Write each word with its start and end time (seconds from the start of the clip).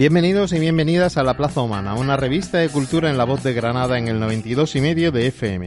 Bienvenidos 0.00 0.54
y 0.54 0.58
bienvenidas 0.58 1.18
a 1.18 1.22
La 1.22 1.36
Plaza 1.36 1.60
Humana, 1.60 1.92
una 1.92 2.16
revista 2.16 2.56
de 2.56 2.70
cultura 2.70 3.10
en 3.10 3.18
la 3.18 3.24
voz 3.24 3.42
de 3.42 3.52
Granada 3.52 3.98
en 3.98 4.08
el 4.08 4.18
92 4.18 4.76
y 4.76 4.80
medio 4.80 5.12
de 5.12 5.26
FM. 5.26 5.66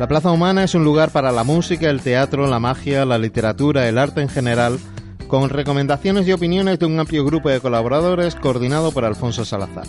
La 0.00 0.08
Plaza 0.08 0.32
Humana 0.32 0.64
es 0.64 0.74
un 0.74 0.82
lugar 0.82 1.12
para 1.12 1.30
la 1.30 1.44
música, 1.44 1.88
el 1.88 2.00
teatro, 2.00 2.48
la 2.48 2.58
magia, 2.58 3.04
la 3.04 3.18
literatura, 3.18 3.88
el 3.88 3.98
arte 3.98 4.20
en 4.20 4.30
general, 4.30 4.80
con 5.28 5.48
recomendaciones 5.48 6.26
y 6.26 6.32
opiniones 6.32 6.80
de 6.80 6.86
un 6.86 6.98
amplio 6.98 7.24
grupo 7.24 7.50
de 7.50 7.60
colaboradores 7.60 8.34
coordinado 8.34 8.90
por 8.90 9.04
Alfonso 9.04 9.44
Salazar. 9.44 9.86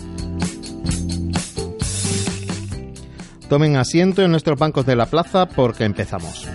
Tomen 3.48 3.74
asiento 3.74 4.22
en 4.22 4.30
nuestros 4.30 4.56
bancos 4.56 4.86
de 4.86 4.94
la 4.94 5.06
plaza 5.06 5.46
porque 5.46 5.82
empezamos. 5.82 6.46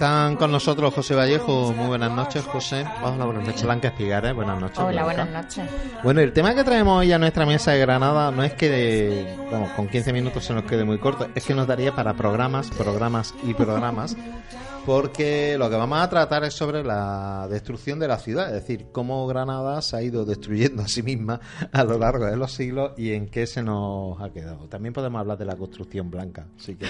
Están 0.00 0.36
con 0.36 0.50
nosotros 0.50 0.94
José 0.94 1.14
Vallejo. 1.14 1.74
Muy 1.74 1.88
buenas 1.88 2.10
noches, 2.10 2.42
José. 2.46 2.86
Hola, 3.02 3.26
buenas 3.26 3.44
noches. 3.44 3.64
Blanca 3.64 3.88
Espigar, 3.88 4.24
¿eh? 4.24 4.32
Buenas 4.32 4.58
noches. 4.58 4.78
Hola, 4.78 5.04
buenas 5.04 5.28
noches. 5.28 5.68
Bueno, 6.02 6.22
el 6.22 6.32
tema 6.32 6.54
que 6.54 6.64
traemos 6.64 7.00
hoy 7.00 7.12
a 7.12 7.18
nuestra 7.18 7.44
mesa 7.44 7.72
de 7.72 7.80
Granada 7.80 8.30
no 8.30 8.42
es 8.42 8.54
que, 8.54 9.36
vamos, 9.52 9.68
con 9.72 9.88
15 9.88 10.14
minutos 10.14 10.42
se 10.42 10.54
nos 10.54 10.64
quede 10.64 10.84
muy 10.84 10.96
corto, 10.96 11.28
es 11.34 11.44
que 11.44 11.54
nos 11.54 11.66
daría 11.66 11.94
para 11.94 12.14
programas, 12.14 12.70
programas 12.70 13.34
y 13.42 13.52
programas, 13.52 14.16
porque 14.86 15.56
lo 15.58 15.68
que 15.68 15.76
vamos 15.76 16.00
a 16.00 16.08
tratar 16.08 16.44
es 16.44 16.54
sobre 16.54 16.82
la 16.82 17.46
destrucción 17.50 17.98
de 17.98 18.08
la 18.08 18.16
ciudad, 18.18 18.46
es 18.46 18.54
decir, 18.54 18.86
cómo 18.92 19.26
Granada 19.26 19.82
se 19.82 19.98
ha 19.98 20.02
ido 20.02 20.24
destruyendo 20.24 20.82
a 20.82 20.88
sí 20.88 21.02
misma 21.02 21.40
a 21.72 21.84
lo 21.84 21.98
largo 21.98 22.24
de 22.24 22.38
los 22.38 22.52
siglos 22.52 22.92
y 22.96 23.12
en 23.12 23.28
qué 23.28 23.46
se 23.46 23.62
nos 23.62 24.18
ha 24.22 24.30
quedado. 24.30 24.66
También 24.66 24.94
podemos 24.94 25.20
hablar 25.20 25.36
de 25.36 25.44
la 25.44 25.56
construcción 25.56 26.10
blanca, 26.10 26.46
sí 26.56 26.76
que 26.76 26.86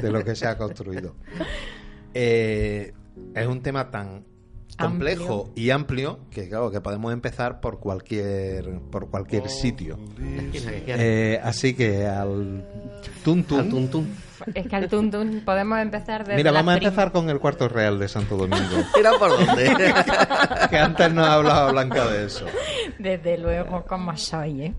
de 0.00 0.08
lo 0.08 0.22
que 0.22 0.36
se 0.36 0.46
ha 0.46 0.56
construido. 0.56 1.16
Eh, 2.14 2.92
es 3.34 3.46
un 3.46 3.62
tema 3.62 3.90
tan 3.90 4.24
complejo 4.78 5.50
y 5.54 5.70
amplio 5.70 6.18
que 6.30 6.48
claro 6.48 6.70
que 6.70 6.80
podemos 6.80 7.12
empezar 7.12 7.60
por 7.60 7.78
cualquier 7.78 8.80
por 8.90 9.10
cualquier 9.10 9.48
sitio. 9.48 9.98
Eh, 10.86 11.38
así 11.42 11.74
que 11.74 12.06
al 12.06 12.64
tuntun, 13.24 14.08
es 14.54 14.66
que 14.66 14.76
al 14.76 14.88
tuntun 14.88 15.42
podemos 15.44 15.78
empezar 15.78 16.24
desde 16.24 16.36
mira 16.36 16.52
vamos 16.52 16.74
a 16.74 16.78
empezar 16.78 17.12
con 17.12 17.28
el 17.30 17.38
cuarto 17.38 17.68
real 17.68 17.98
de 17.98 18.08
Santo 18.08 18.36
Domingo 18.36 18.76
mira 18.96 19.12
por 19.18 19.30
dónde 19.30 19.94
que 20.70 20.78
antes 20.78 21.12
no 21.12 21.24
hablado 21.24 21.72
Blanca 21.72 22.06
de 22.06 22.26
eso 22.26 22.46
desde 22.98 23.38
luego, 23.38 23.84
como 23.86 24.16
soy, 24.16 24.62
¿eh? 24.62 24.74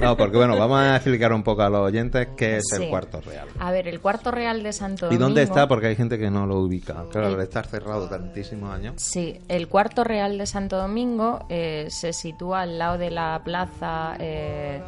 No, 0.00 0.16
porque 0.16 0.36
bueno, 0.36 0.56
vamos 0.56 0.78
a 0.78 0.96
explicar 0.96 1.32
un 1.32 1.42
poco 1.42 1.62
a 1.62 1.70
los 1.70 1.80
oyentes 1.80 2.28
qué 2.36 2.58
es 2.58 2.64
el 2.78 2.88
cuarto 2.88 3.20
real. 3.20 3.48
A 3.58 3.70
ver, 3.70 3.88
el 3.88 4.00
cuarto 4.00 4.30
real 4.30 4.62
de 4.62 4.72
Santo 4.72 5.06
Domingo... 5.06 5.20
¿Y 5.20 5.24
dónde 5.24 5.42
está? 5.42 5.66
Porque 5.66 5.88
hay 5.88 5.96
gente 5.96 6.18
que 6.18 6.30
no 6.30 6.46
lo 6.46 6.60
ubica. 6.60 7.04
Claro, 7.10 7.28
al 7.28 7.40
estar 7.40 7.66
cerrado 7.66 8.08
tantísimos 8.08 8.70
años. 8.72 8.94
Sí, 8.96 9.40
el 9.48 9.68
cuarto 9.68 10.04
real 10.04 10.38
de 10.38 10.46
Santo 10.46 10.76
Domingo 10.76 11.46
eh, 11.48 11.86
se 11.90 12.12
sitúa 12.12 12.62
al 12.62 12.78
lado 12.78 12.98
de 12.98 13.10
la 13.10 13.40
plaza... 13.44 14.16
Eh, 14.18 14.80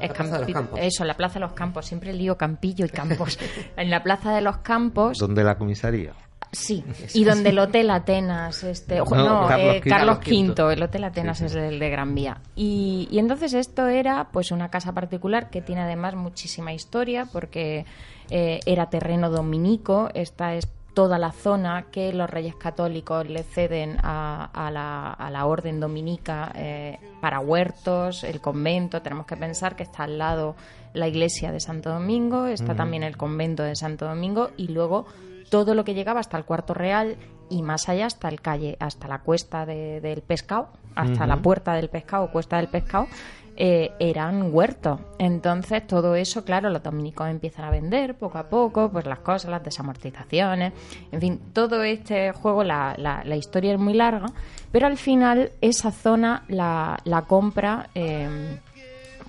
la 0.00 0.08
plaza 0.08 0.38
de 0.38 0.44
los 0.44 0.52
Campos. 0.52 0.80
Eso, 0.82 1.04
la 1.04 1.14
Plaza 1.14 1.34
de 1.34 1.40
los 1.40 1.52
Campos. 1.52 1.86
Siempre 1.86 2.12
lío 2.12 2.36
Campillo 2.36 2.86
y 2.86 2.88
Campos. 2.88 3.38
en 3.76 3.90
la 3.90 4.02
Plaza 4.02 4.32
de 4.32 4.40
los 4.40 4.58
Campos... 4.58 5.18
¿Dónde 5.18 5.44
la 5.44 5.56
comisaría? 5.56 6.12
Sí, 6.54 6.84
y 7.14 7.24
donde 7.24 7.50
el 7.50 7.58
Hotel 7.58 7.90
Atenas, 7.90 8.62
este, 8.62 8.96
no, 8.96 9.04
Carlos, 9.04 9.74
eh, 9.74 9.80
Carlos, 9.84 10.18
V, 10.18 10.72
el 10.72 10.82
Hotel 10.82 11.04
Atenas 11.04 11.40
es 11.40 11.54
el 11.54 11.78
de 11.78 11.90
Gran 11.90 12.14
Vía. 12.14 12.40
Y, 12.54 13.08
y, 13.10 13.18
entonces 13.18 13.54
esto 13.54 13.88
era 13.88 14.28
pues 14.32 14.52
una 14.52 14.70
casa 14.70 14.92
particular 14.92 15.50
que 15.50 15.60
tiene 15.60 15.82
además 15.82 16.14
muchísima 16.14 16.72
historia 16.72 17.26
porque 17.32 17.86
eh, 18.30 18.60
era 18.66 18.88
terreno 18.88 19.30
dominico, 19.30 20.10
esta 20.14 20.54
es 20.54 20.68
toda 20.94 21.18
la 21.18 21.32
zona 21.32 21.86
que 21.90 22.12
los 22.12 22.30
reyes 22.30 22.54
católicos 22.54 23.28
le 23.28 23.42
ceden 23.42 23.98
a, 24.02 24.48
a, 24.52 24.70
la, 24.70 25.12
a 25.12 25.30
la, 25.30 25.46
orden 25.46 25.80
dominica 25.80 26.52
eh, 26.54 26.98
para 27.20 27.40
huertos, 27.40 28.24
el 28.24 28.40
convento, 28.40 29.02
tenemos 29.02 29.26
que 29.26 29.36
pensar 29.36 29.76
que 29.76 29.82
está 29.82 30.04
al 30.04 30.18
lado 30.18 30.54
la 30.94 31.08
iglesia 31.08 31.50
de 31.50 31.58
Santo 31.58 31.90
Domingo, 31.90 32.46
está 32.46 32.76
también 32.76 33.02
el 33.02 33.16
convento 33.16 33.64
de 33.64 33.74
Santo 33.74 34.06
Domingo 34.06 34.50
y 34.56 34.68
luego 34.68 35.06
todo 35.50 35.74
lo 35.74 35.84
que 35.84 35.94
llegaba 35.94 36.20
hasta 36.20 36.38
el 36.38 36.44
cuarto 36.44 36.72
real 36.72 37.16
y 37.50 37.62
más 37.62 37.88
allá 37.88 38.06
hasta 38.06 38.28
el 38.28 38.40
calle, 38.40 38.76
hasta 38.80 39.08
la 39.08 39.20
cuesta 39.20 39.66
del 39.66 40.22
pescado, 40.22 40.68
hasta 40.94 41.26
la 41.26 41.42
puerta 41.42 41.74
del 41.74 41.88
pescado, 41.88 42.30
cuesta 42.30 42.56
del 42.58 42.68
pescado, 42.68 43.08
eh, 43.56 43.92
eran 43.98 44.54
huertos. 44.54 45.00
Entonces 45.18 45.86
todo 45.86 46.14
eso, 46.14 46.44
claro, 46.44 46.70
los 46.70 46.82
dominicos 46.82 47.28
empiezan 47.28 47.64
a 47.64 47.70
vender 47.70 48.16
poco 48.16 48.38
a 48.38 48.48
poco, 48.48 48.90
pues 48.90 49.06
las 49.06 49.20
cosas, 49.20 49.50
las 49.50 49.62
desamortizaciones, 49.62 50.72
en 51.12 51.20
fin, 51.20 51.40
todo 51.52 51.82
este 51.82 52.32
juego, 52.32 52.64
la, 52.64 52.94
la, 52.98 53.36
historia 53.36 53.72
es 53.72 53.78
muy 53.78 53.94
larga, 53.94 54.26
pero 54.72 54.86
al 54.86 54.96
final 54.96 55.52
esa 55.60 55.90
zona 55.90 56.44
la, 56.48 56.98
la 57.04 57.22
compra... 57.22 57.90
Eh, 57.94 58.58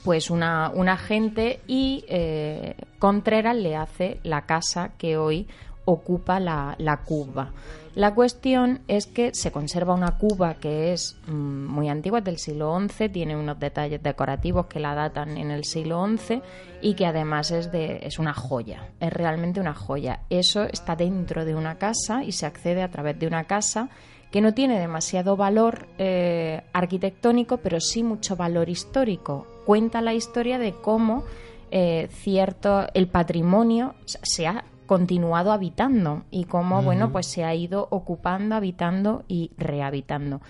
pues 0.05 0.29
una, 0.29 0.97
gente 0.97 1.59
y 1.65 2.05
eh, 2.07 2.75
Contreras 2.99 3.55
le 3.55 3.75
hace 3.75 4.19
la 4.21 4.45
casa 4.45 4.91
que 4.99 5.17
hoy 5.17 5.47
ocupa 5.85 6.39
la, 6.39 6.75
la 6.77 6.97
cuba. 6.97 7.51
La 7.95 8.13
cuestión 8.13 8.81
es 8.89 9.07
que 9.07 9.33
se 9.33 9.53
conserva 9.53 9.93
una 9.93 10.17
cuba 10.17 10.55
que 10.55 10.91
es 10.91 11.17
mm, 11.27 11.31
muy 11.67 11.87
antigua, 11.87 12.19
es 12.19 12.25
del 12.25 12.37
siglo 12.37 12.77
XI, 12.77 13.07
tiene 13.07 13.37
unos 13.37 13.57
detalles 13.57 14.03
decorativos 14.03 14.65
que 14.65 14.81
la 14.81 14.93
datan 14.93 15.37
en 15.37 15.49
el 15.49 15.63
siglo 15.63 16.05
XI 16.05 16.41
y 16.81 16.95
que 16.95 17.05
además 17.05 17.51
es, 17.51 17.71
de, 17.71 17.99
es 18.03 18.19
una 18.19 18.33
joya, 18.33 18.89
es 18.99 19.13
realmente 19.13 19.61
una 19.61 19.73
joya. 19.73 20.19
Eso 20.29 20.63
está 20.63 20.97
dentro 20.97 21.45
de 21.45 21.55
una 21.55 21.77
casa 21.77 22.21
y 22.25 22.33
se 22.33 22.45
accede 22.45 22.83
a 22.83 22.91
través 22.91 23.17
de 23.17 23.27
una 23.27 23.45
casa 23.45 23.89
que 24.29 24.41
no 24.41 24.53
tiene 24.53 24.77
demasiado 24.77 25.37
valor 25.37 25.87
eh, 25.97 26.63
arquitectónico, 26.73 27.57
pero 27.57 27.79
sí 27.79 28.03
mucho 28.03 28.35
valor 28.35 28.67
histórico. 28.67 29.47
Cuenta 29.65 30.01
la 30.01 30.13
historia 30.13 30.59
de 30.59 30.73
cómo 30.73 31.23
eh, 31.71 32.09
cierto 32.11 32.87
el 32.93 33.07
patrimonio 33.07 33.95
se 34.03 34.47
ha 34.47 34.65
continuado 34.85 35.51
habitando 35.51 36.23
y 36.31 36.45
cómo, 36.45 36.81
bueno, 36.81 37.11
pues 37.11 37.27
se 37.27 37.43
ha 37.43 37.53
ido 37.53 37.87
ocupando, 37.91 38.55
habitando 38.55 39.23
y 39.27 39.51
rehabitando. 39.57 40.41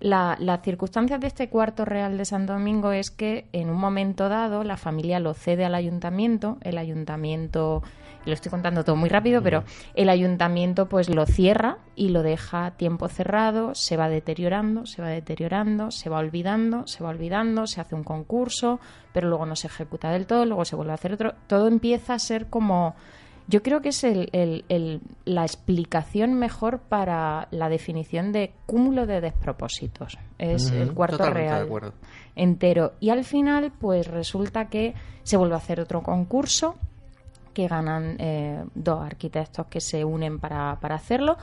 La, 0.00 0.36
las 0.40 0.62
circunstancias 0.62 1.20
de 1.20 1.26
este 1.26 1.50
cuarto 1.50 1.84
real 1.84 2.16
de 2.16 2.24
Santo 2.24 2.54
Domingo 2.54 2.92
es 2.92 3.10
que 3.10 3.46
en 3.52 3.68
un 3.68 3.76
momento 3.76 4.30
dado 4.30 4.64
la 4.64 4.78
familia 4.78 5.20
lo 5.20 5.34
cede 5.34 5.66
al 5.66 5.74
ayuntamiento, 5.74 6.56
el 6.62 6.78
ayuntamiento, 6.78 7.82
lo 8.24 8.32
estoy 8.32 8.50
contando 8.50 8.82
todo 8.82 8.96
muy 8.96 9.10
rápido, 9.10 9.42
pero 9.42 9.62
el 9.94 10.08
ayuntamiento 10.08 10.88
pues 10.88 11.10
lo 11.10 11.26
cierra 11.26 11.76
y 11.96 12.08
lo 12.08 12.22
deja 12.22 12.70
tiempo 12.78 13.08
cerrado, 13.08 13.74
se 13.74 13.98
va 13.98 14.08
deteriorando, 14.08 14.86
se 14.86 15.02
va 15.02 15.08
deteriorando, 15.08 15.90
se 15.90 16.08
va 16.08 16.18
olvidando, 16.18 16.86
se 16.86 17.04
va 17.04 17.10
olvidando, 17.10 17.66
se 17.66 17.82
hace 17.82 17.94
un 17.94 18.04
concurso, 18.04 18.80
pero 19.12 19.28
luego 19.28 19.44
no 19.44 19.54
se 19.54 19.66
ejecuta 19.66 20.10
del 20.10 20.26
todo, 20.26 20.46
luego 20.46 20.64
se 20.64 20.76
vuelve 20.76 20.92
a 20.92 20.94
hacer 20.94 21.12
otro, 21.12 21.34
todo 21.46 21.68
empieza 21.68 22.14
a 22.14 22.18
ser 22.18 22.46
como 22.46 22.94
yo 23.50 23.64
creo 23.64 23.82
que 23.82 23.88
es 23.88 24.04
el, 24.04 25.02
la 25.24 25.42
explicación 25.42 26.34
mejor 26.34 26.78
para 26.78 27.48
la 27.50 27.68
definición 27.68 28.30
de 28.30 28.52
cúmulo 28.64 29.06
de 29.06 29.20
despropósitos. 29.20 30.18
Es 30.38 30.70
el 30.70 30.94
cuarto 30.94 31.28
real 31.28 31.68
entero. 32.36 32.92
Y 33.00 33.10
al 33.10 33.24
final, 33.24 33.72
pues 33.78 34.06
resulta 34.06 34.68
que 34.68 34.94
se 35.24 35.36
vuelve 35.36 35.54
a 35.54 35.58
hacer 35.58 35.80
otro 35.80 36.00
concurso 36.02 36.76
que 37.52 37.66
ganan 37.66 38.16
eh, 38.20 38.64
dos 38.76 39.04
arquitectos 39.04 39.66
que 39.66 39.80
se 39.80 40.04
unen 40.04 40.38
para, 40.38 40.78
para 40.80 40.94
hacerlo 40.94 41.36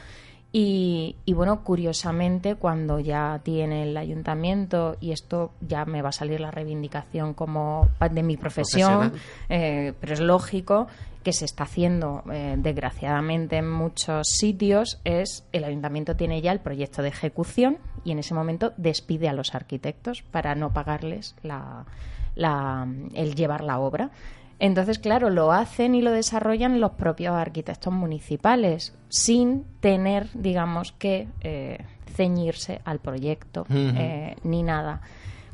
Y, 0.53 1.15
bueno, 1.27 1.63
curiosamente, 1.63 2.56
cuando 2.56 3.00
ya 3.00 3.42
tiene 3.44 3.83
el 3.83 3.98
ayuntamiento, 3.98 4.95
y 5.01 5.12
esto 5.12 5.51
ya 5.60 5.83
me 5.86 6.01
va 6.01 6.10
a 6.10 6.13
salir 6.13 6.39
la 6.39 6.51
reivindicación 6.51 7.33
como 7.33 7.89
de 8.10 8.24
mi 8.24 8.38
profesión, 8.38 9.12
eh, 9.50 9.94
pero 10.00 10.13
es 10.13 10.21
lógico 10.21 10.88
que 11.27 11.33
se 11.33 11.44
está 11.44 11.65
haciendo, 11.65 12.24
eh, 12.31 12.56
desgraciadamente, 12.57 13.57
en 13.57 13.69
muchos 13.69 14.29
sitios, 14.29 15.01
es 15.03 15.44
el 15.51 15.65
ayuntamiento 15.65 16.15
tiene 16.15 16.41
ya 16.41 16.53
el 16.53 16.62
proyecto 16.62 17.01
de 17.01 17.09
ejecución 17.09 17.79
y 18.06 18.13
en 18.13 18.19
ese 18.19 18.33
momento 18.33 18.71
despide 18.77 19.27
a 19.27 19.33
los 19.33 19.53
arquitectos 19.53 20.21
para 20.21 20.56
no 20.56 20.71
pagarles 20.71 21.35
la, 21.44 21.85
el 23.13 23.35
llevar 23.35 23.65
la 23.65 23.77
obra. 23.77 24.12
Entonces, 24.59 25.00
claro, 25.00 25.29
lo 25.29 25.51
hacen 25.51 25.95
y 25.95 26.01
lo 26.01 26.13
desarrollan 26.13 26.79
los 26.79 26.91
propios 26.91 27.35
arquitectos 27.35 27.91
municipales, 27.91 28.95
sin 29.09 29.65
tener, 29.81 30.29
digamos, 30.33 30.94
que 30.94 31.27
eh, 31.41 31.79
ceñirse 32.15 32.79
al 32.85 33.00
proyecto 33.00 33.65
eh, 33.69 34.38
ni 34.44 34.63
nada. 34.63 35.01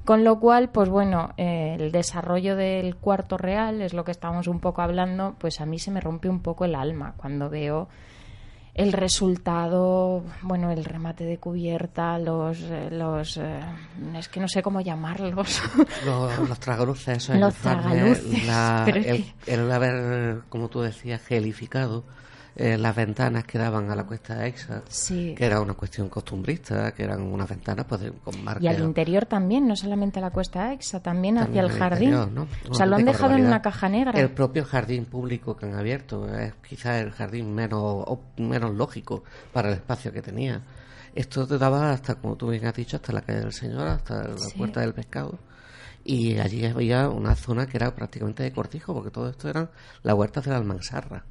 Con 0.05 0.23
lo 0.23 0.39
cual, 0.39 0.69
pues 0.69 0.89
bueno, 0.89 1.33
eh, 1.37 1.77
el 1.79 1.91
desarrollo 1.91 2.55
del 2.55 2.97
cuarto 2.97 3.37
real 3.37 3.81
es 3.81 3.93
lo 3.93 4.03
que 4.03 4.11
estamos 4.11 4.47
un 4.47 4.59
poco 4.59 4.81
hablando, 4.81 5.35
pues 5.39 5.61
a 5.61 5.65
mí 5.65 5.79
se 5.79 5.91
me 5.91 6.01
rompe 6.01 6.27
un 6.27 6.41
poco 6.41 6.65
el 6.65 6.75
alma 6.75 7.13
cuando 7.15 7.49
veo 7.49 7.87
el 8.73 8.91
resultado, 8.91 10.23
bueno, 10.41 10.71
el 10.71 10.83
remate 10.83 11.25
de 11.25 11.37
cubierta, 11.37 12.17
los, 12.17 12.59
eh, 12.61 12.89
los 12.91 13.37
eh, 13.37 13.59
es 14.15 14.27
que 14.27 14.39
no 14.39 14.47
sé 14.47 14.63
cómo 14.63 14.81
llamarlos. 14.81 15.61
Los, 16.05 16.49
los 16.49 16.59
tragaluces, 16.59 17.29
los 17.29 17.53
tragaluces. 17.53 18.43
el, 18.87 19.25
el, 19.45 19.71
haber, 19.71 20.41
como 20.49 20.69
tú 20.69 20.81
decías, 20.81 21.21
gelificado 21.21 22.03
eh, 22.55 22.77
las 22.77 22.95
ventanas 22.95 23.45
que 23.45 23.57
daban 23.57 23.89
a 23.89 23.95
la 23.95 24.03
cuesta 24.03 24.35
de 24.35 24.43
Aixa, 24.43 24.83
que 25.07 25.45
era 25.45 25.59
una 25.59 25.73
cuestión 25.73 26.09
costumbrista, 26.09 26.91
que 26.93 27.03
eran 27.03 27.21
unas 27.21 27.49
ventanas 27.49 27.85
pues, 27.87 28.11
con 28.23 28.43
marcas. 28.43 28.63
Y 28.63 28.67
al 28.67 28.79
interior 28.79 29.25
también, 29.25 29.67
no 29.67 29.75
solamente 29.75 30.19
a 30.19 30.21
la 30.21 30.29
cuesta 30.29 30.63
de 30.63 30.69
Aixa, 30.71 30.99
también, 31.01 31.37
hacia 31.37 31.61
el 31.61 31.71
jardín. 31.71 32.13
O 32.13 32.73
sea, 32.73 32.85
lo 32.85 32.95
han 32.95 33.05
dejado 33.05 33.35
en 33.35 33.45
una 33.45 33.61
caja 33.61 33.89
negra. 33.89 34.19
El 34.19 34.29
propio 34.29 34.65
jardín 34.65 35.05
público 35.05 35.57
que 35.57 35.65
han 35.65 35.75
abierto 35.75 36.27
es 36.27 36.53
quizás 36.67 37.01
el 37.01 37.11
jardín 37.11 37.53
menos, 37.53 38.05
menos 38.37 38.73
lógico 38.75 39.23
para 39.51 39.69
el 39.69 39.75
espacio 39.75 40.11
que 40.11 40.21
tenía. 40.21 40.61
Esto 41.15 41.47
te 41.47 41.57
daba 41.57 41.91
hasta, 41.91 42.15
como 42.15 42.35
tú 42.35 42.49
bien 42.49 42.65
has 42.65 42.73
dicho, 42.73 42.97
hasta 42.97 43.13
la 43.13 43.21
calle 43.21 43.39
del 43.39 43.53
Señor, 43.53 43.87
hasta 43.87 44.27
la 44.27 44.35
puerta 44.57 44.81
del 44.81 44.93
pescado 44.93 45.37
y 46.05 46.37
allí 46.37 46.65
había 46.65 47.07
una 47.09 47.35
zona 47.35 47.65
que 47.65 47.77
era 47.77 47.95
prácticamente 47.95 48.43
de 48.43 48.51
cortijo, 48.51 48.93
porque 48.93 49.11
todo 49.11 49.29
esto 49.29 49.49
eran 49.49 49.69
las 50.01 50.15
huertas 50.15 50.43
de 50.43 50.51
la 50.51 50.57
Almanzarra. 50.57 51.23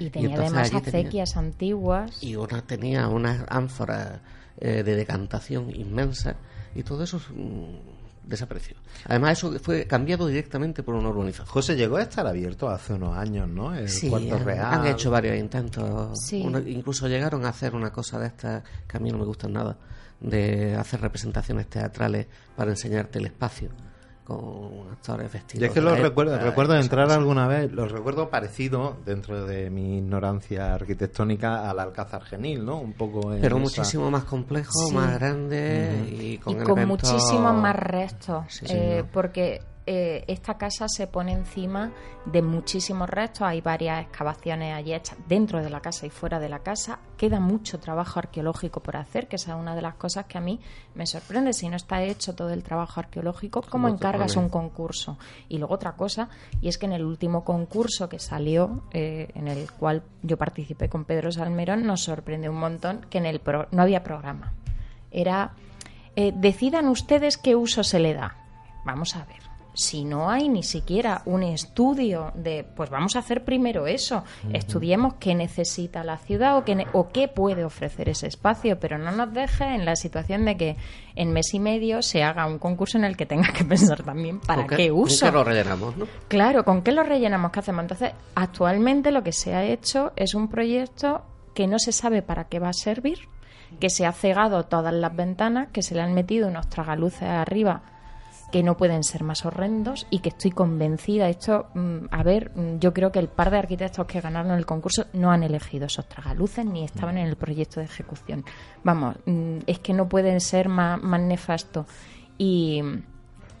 Y 0.00 0.10
tenía 0.10 0.36
además 0.36 0.72
acequias 0.74 1.36
antiguas. 1.36 2.22
Y 2.22 2.36
una 2.36 2.62
tenía 2.62 3.08
unas 3.08 3.44
ánforas 3.48 4.20
eh, 4.58 4.82
de 4.82 4.96
decantación 4.96 5.74
inmensa 5.74 6.36
y 6.74 6.82
todo 6.82 7.04
eso 7.04 7.18
mm, 7.18 8.28
desapareció. 8.28 8.76
Además, 9.06 9.38
eso 9.38 9.58
fue 9.60 9.86
cambiado 9.86 10.26
directamente 10.26 10.82
por 10.82 10.94
una 10.94 11.08
urbanización. 11.08 11.46
José 11.46 11.76
llegó 11.76 11.96
a 11.96 12.02
estar 12.02 12.26
abierto 12.26 12.68
hace 12.68 12.94
unos 12.94 13.16
años, 13.16 13.48
¿no? 13.48 13.74
El 13.74 13.88
cuarto 14.08 14.38
real. 14.38 14.74
Han 14.74 14.86
hecho 14.86 15.10
varios 15.10 15.36
intentos. 15.36 16.32
incluso 16.32 17.08
llegaron 17.08 17.44
a 17.44 17.50
hacer 17.50 17.74
una 17.74 17.90
cosa 17.90 18.18
de 18.18 18.28
estas 18.28 18.62
que 18.86 18.96
a 18.96 19.00
mí 19.00 19.10
no 19.10 19.18
me 19.18 19.24
gustan 19.24 19.52
nada, 19.52 19.76
de 20.20 20.76
hacer 20.76 21.00
representaciones 21.00 21.66
teatrales 21.68 22.26
para 22.56 22.70
enseñarte 22.70 23.18
el 23.18 23.26
espacio 23.26 23.70
con 24.38 24.90
actores 24.90 25.32
vestidos. 25.32 25.60
Yo 25.60 25.66
es 25.66 25.72
que 25.72 25.80
lo 25.80 25.94
recuerdo, 25.94 26.38
recuerdo 26.38 26.76
entrar 26.76 27.10
alguna 27.10 27.46
vez, 27.46 27.72
lo 27.72 27.86
recuerdo 27.86 28.30
parecido 28.30 28.96
dentro 29.04 29.44
de 29.46 29.70
mi 29.70 29.98
ignorancia 29.98 30.74
arquitectónica 30.74 31.68
al 31.68 31.78
Alcázar 31.80 32.22
Genil, 32.22 32.64
¿no? 32.64 32.80
Un 32.80 32.92
poco 32.92 33.32
Pero 33.40 33.58
muchísimo 33.58 34.10
más 34.10 34.24
complejo, 34.24 34.90
más 34.92 35.18
grande 35.18 36.06
y 36.10 36.38
con, 36.38 36.54
y 36.54 36.86
muchísimos 36.86 37.54
más 37.54 37.76
restos, 37.76 38.62
eh, 38.68 39.04
porque 39.12 39.60
eh, 39.84 40.24
esta 40.28 40.58
casa 40.58 40.86
se 40.88 41.08
pone 41.08 41.32
encima 41.32 41.90
de 42.24 42.40
muchísimos 42.40 43.10
restos, 43.10 43.42
hay 43.42 43.60
varias 43.60 44.02
excavaciones 44.02 44.74
allí 44.74 44.94
hechas 44.94 45.18
dentro 45.26 45.60
de 45.60 45.70
la 45.70 45.80
casa 45.80 46.06
y 46.06 46.10
fuera 46.10 46.38
de 46.38 46.48
la 46.48 46.60
casa, 46.60 47.00
queda 47.16 47.40
mucho 47.40 47.80
trabajo 47.80 48.20
arqueológico 48.20 48.80
por 48.80 48.96
hacer, 48.96 49.26
que 49.26 49.36
esa 49.36 49.54
es 49.54 49.58
una 49.58 49.74
de 49.74 49.82
las 49.82 49.94
cosas 49.94 50.26
que 50.26 50.38
a 50.38 50.40
mí 50.40 50.60
me 50.94 51.04
sorprende, 51.04 51.52
si 51.52 51.68
no 51.68 51.74
está 51.74 52.00
hecho 52.02 52.34
todo 52.34 52.50
el 52.50 52.62
trabajo 52.62 53.00
arqueológico, 53.00 53.62
¿cómo 53.68 53.88
encargas 53.88 54.36
un 54.36 54.48
concurso? 54.48 55.18
Y 55.48 55.58
luego 55.58 55.74
otra 55.74 55.92
cosa, 55.92 56.28
y 56.60 56.68
es 56.68 56.78
que 56.78 56.86
en 56.86 56.92
el 56.92 57.04
último 57.04 57.44
concurso 57.44 58.08
que 58.08 58.20
salió, 58.20 58.84
eh, 58.92 59.32
en 59.34 59.48
el 59.48 59.72
cual 59.72 60.04
yo 60.22 60.36
participé 60.36 60.88
con 60.88 61.04
Pedro 61.04 61.32
Salmerón, 61.32 61.84
nos 61.86 62.04
sorprende 62.04 62.48
un 62.48 62.56
montón 62.56 63.00
que 63.10 63.18
en 63.18 63.26
el 63.26 63.40
no 63.72 63.82
había 63.82 64.04
programa. 64.04 64.52
Era, 65.10 65.54
eh, 66.14 66.32
decidan 66.36 66.86
ustedes 66.86 67.36
qué 67.36 67.56
uso 67.56 67.82
se 67.82 67.98
le 67.98 68.14
da. 68.14 68.36
Vamos 68.84 69.16
a 69.16 69.24
ver 69.24 69.51
si 69.74 70.04
no 70.04 70.30
hay 70.30 70.48
ni 70.48 70.62
siquiera 70.62 71.22
un 71.24 71.42
estudio 71.42 72.32
de, 72.34 72.64
pues 72.76 72.90
vamos 72.90 73.16
a 73.16 73.20
hacer 73.20 73.44
primero 73.44 73.86
eso, 73.86 74.22
estudiemos 74.52 75.14
qué 75.14 75.34
necesita 75.34 76.04
la 76.04 76.18
ciudad 76.18 76.58
o 76.58 76.64
qué, 76.64 76.86
o 76.92 77.08
qué 77.08 77.28
puede 77.28 77.64
ofrecer 77.64 78.08
ese 78.08 78.26
espacio, 78.26 78.78
pero 78.78 78.98
no 78.98 79.12
nos 79.12 79.32
deje 79.32 79.64
en 79.64 79.84
la 79.84 79.96
situación 79.96 80.44
de 80.44 80.56
que 80.56 80.76
en 81.14 81.32
mes 81.32 81.54
y 81.54 81.60
medio 81.60 82.02
se 82.02 82.22
haga 82.22 82.46
un 82.46 82.58
concurso 82.58 82.98
en 82.98 83.04
el 83.04 83.16
que 83.16 83.26
tenga 83.26 83.52
que 83.52 83.64
pensar 83.64 84.02
también 84.02 84.40
para 84.40 84.66
qué, 84.66 84.92
uso. 84.92 85.26
¿Con 85.26 85.30
qué 85.30 85.38
lo 85.38 85.44
rellenamos? 85.44 85.96
¿no? 85.96 86.06
Claro, 86.28 86.64
¿con 86.64 86.82
qué 86.82 86.92
lo 86.92 87.02
rellenamos? 87.02 87.50
¿Qué 87.50 87.60
hacemos? 87.60 87.82
Entonces, 87.82 88.12
actualmente 88.34 89.10
lo 89.10 89.22
que 89.22 89.32
se 89.32 89.54
ha 89.54 89.64
hecho 89.64 90.12
es 90.16 90.34
un 90.34 90.48
proyecto 90.48 91.22
que 91.54 91.66
no 91.66 91.78
se 91.78 91.92
sabe 91.92 92.22
para 92.22 92.44
qué 92.44 92.58
va 92.58 92.68
a 92.68 92.74
servir, 92.74 93.28
que 93.80 93.90
se 93.90 94.04
ha 94.04 94.12
cegado 94.12 94.64
todas 94.64 94.92
las 94.92 95.14
ventanas, 95.14 95.68
que 95.72 95.82
se 95.82 95.94
le 95.94 96.02
han 96.02 96.14
metido 96.14 96.48
unos 96.48 96.68
tragaluces 96.68 97.22
arriba 97.22 97.91
que 98.52 98.62
no 98.62 98.76
pueden 98.76 99.02
ser 99.02 99.24
más 99.24 99.44
horrendos 99.44 100.06
y 100.10 100.20
que 100.20 100.28
estoy 100.28 100.52
convencida, 100.52 101.28
esto, 101.28 101.66
mm, 101.74 102.06
a 102.10 102.22
ver, 102.22 102.52
mm, 102.54 102.78
yo 102.78 102.92
creo 102.92 103.10
que 103.10 103.18
el 103.18 103.28
par 103.28 103.50
de 103.50 103.58
arquitectos 103.58 104.06
que 104.06 104.20
ganaron 104.20 104.52
el 104.52 104.66
concurso 104.66 105.06
no 105.14 105.32
han 105.32 105.42
elegido 105.42 105.86
esos 105.86 106.06
tragaluces 106.06 106.64
ni 106.64 106.84
estaban 106.84 107.16
en 107.18 107.26
el 107.26 107.36
proyecto 107.36 107.80
de 107.80 107.86
ejecución. 107.86 108.44
Vamos, 108.84 109.16
mm, 109.26 109.60
es 109.66 109.78
que 109.78 109.94
no 109.94 110.08
pueden 110.08 110.40
ser 110.40 110.68
más, 110.68 111.02
más 111.02 111.20
nefasto. 111.20 111.86
Y 112.36 112.82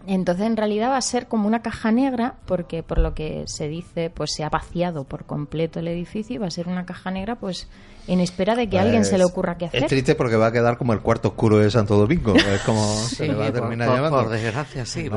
entonces 0.06 0.46
en 0.46 0.56
realidad 0.56 0.90
va 0.90 0.98
a 0.98 1.02
ser 1.02 1.26
como 1.26 1.46
una 1.48 1.62
caja 1.62 1.90
negra 1.90 2.34
porque 2.44 2.82
por 2.82 2.98
lo 2.98 3.14
que 3.14 3.44
se 3.46 3.68
dice 3.68 4.10
pues 4.10 4.32
se 4.34 4.44
ha 4.44 4.50
vaciado 4.50 5.04
por 5.04 5.24
completo 5.24 5.78
el 5.78 5.88
edificio 5.88 6.36
y 6.36 6.38
va 6.38 6.48
a 6.48 6.50
ser 6.50 6.68
una 6.68 6.84
caja 6.84 7.10
negra 7.10 7.36
pues 7.36 7.68
en 8.06 8.20
espera 8.20 8.56
de 8.56 8.68
que 8.68 8.78
a 8.78 8.82
alguien 8.82 9.04
se 9.04 9.18
le 9.18 9.24
ocurra 9.24 9.56
qué 9.56 9.66
hacer. 9.66 9.82
Es 9.84 9.88
triste 9.88 10.14
porque 10.14 10.36
va 10.36 10.46
a 10.46 10.52
quedar 10.52 10.76
como 10.76 10.92
el 10.92 11.00
cuarto 11.00 11.28
oscuro 11.28 11.58
de 11.58 11.70
Santo 11.70 11.96
Domingo, 11.96 12.34
es 12.36 12.60
como 12.62 12.94
se 12.96 13.28
le 13.28 13.34
va 13.34 13.46
a 13.46 13.52
terminar 13.52 13.88
por, 13.88 13.96
llamando. 13.96 14.22
Por 14.22 14.28
desgracia, 14.30 14.86
sí. 14.86 15.10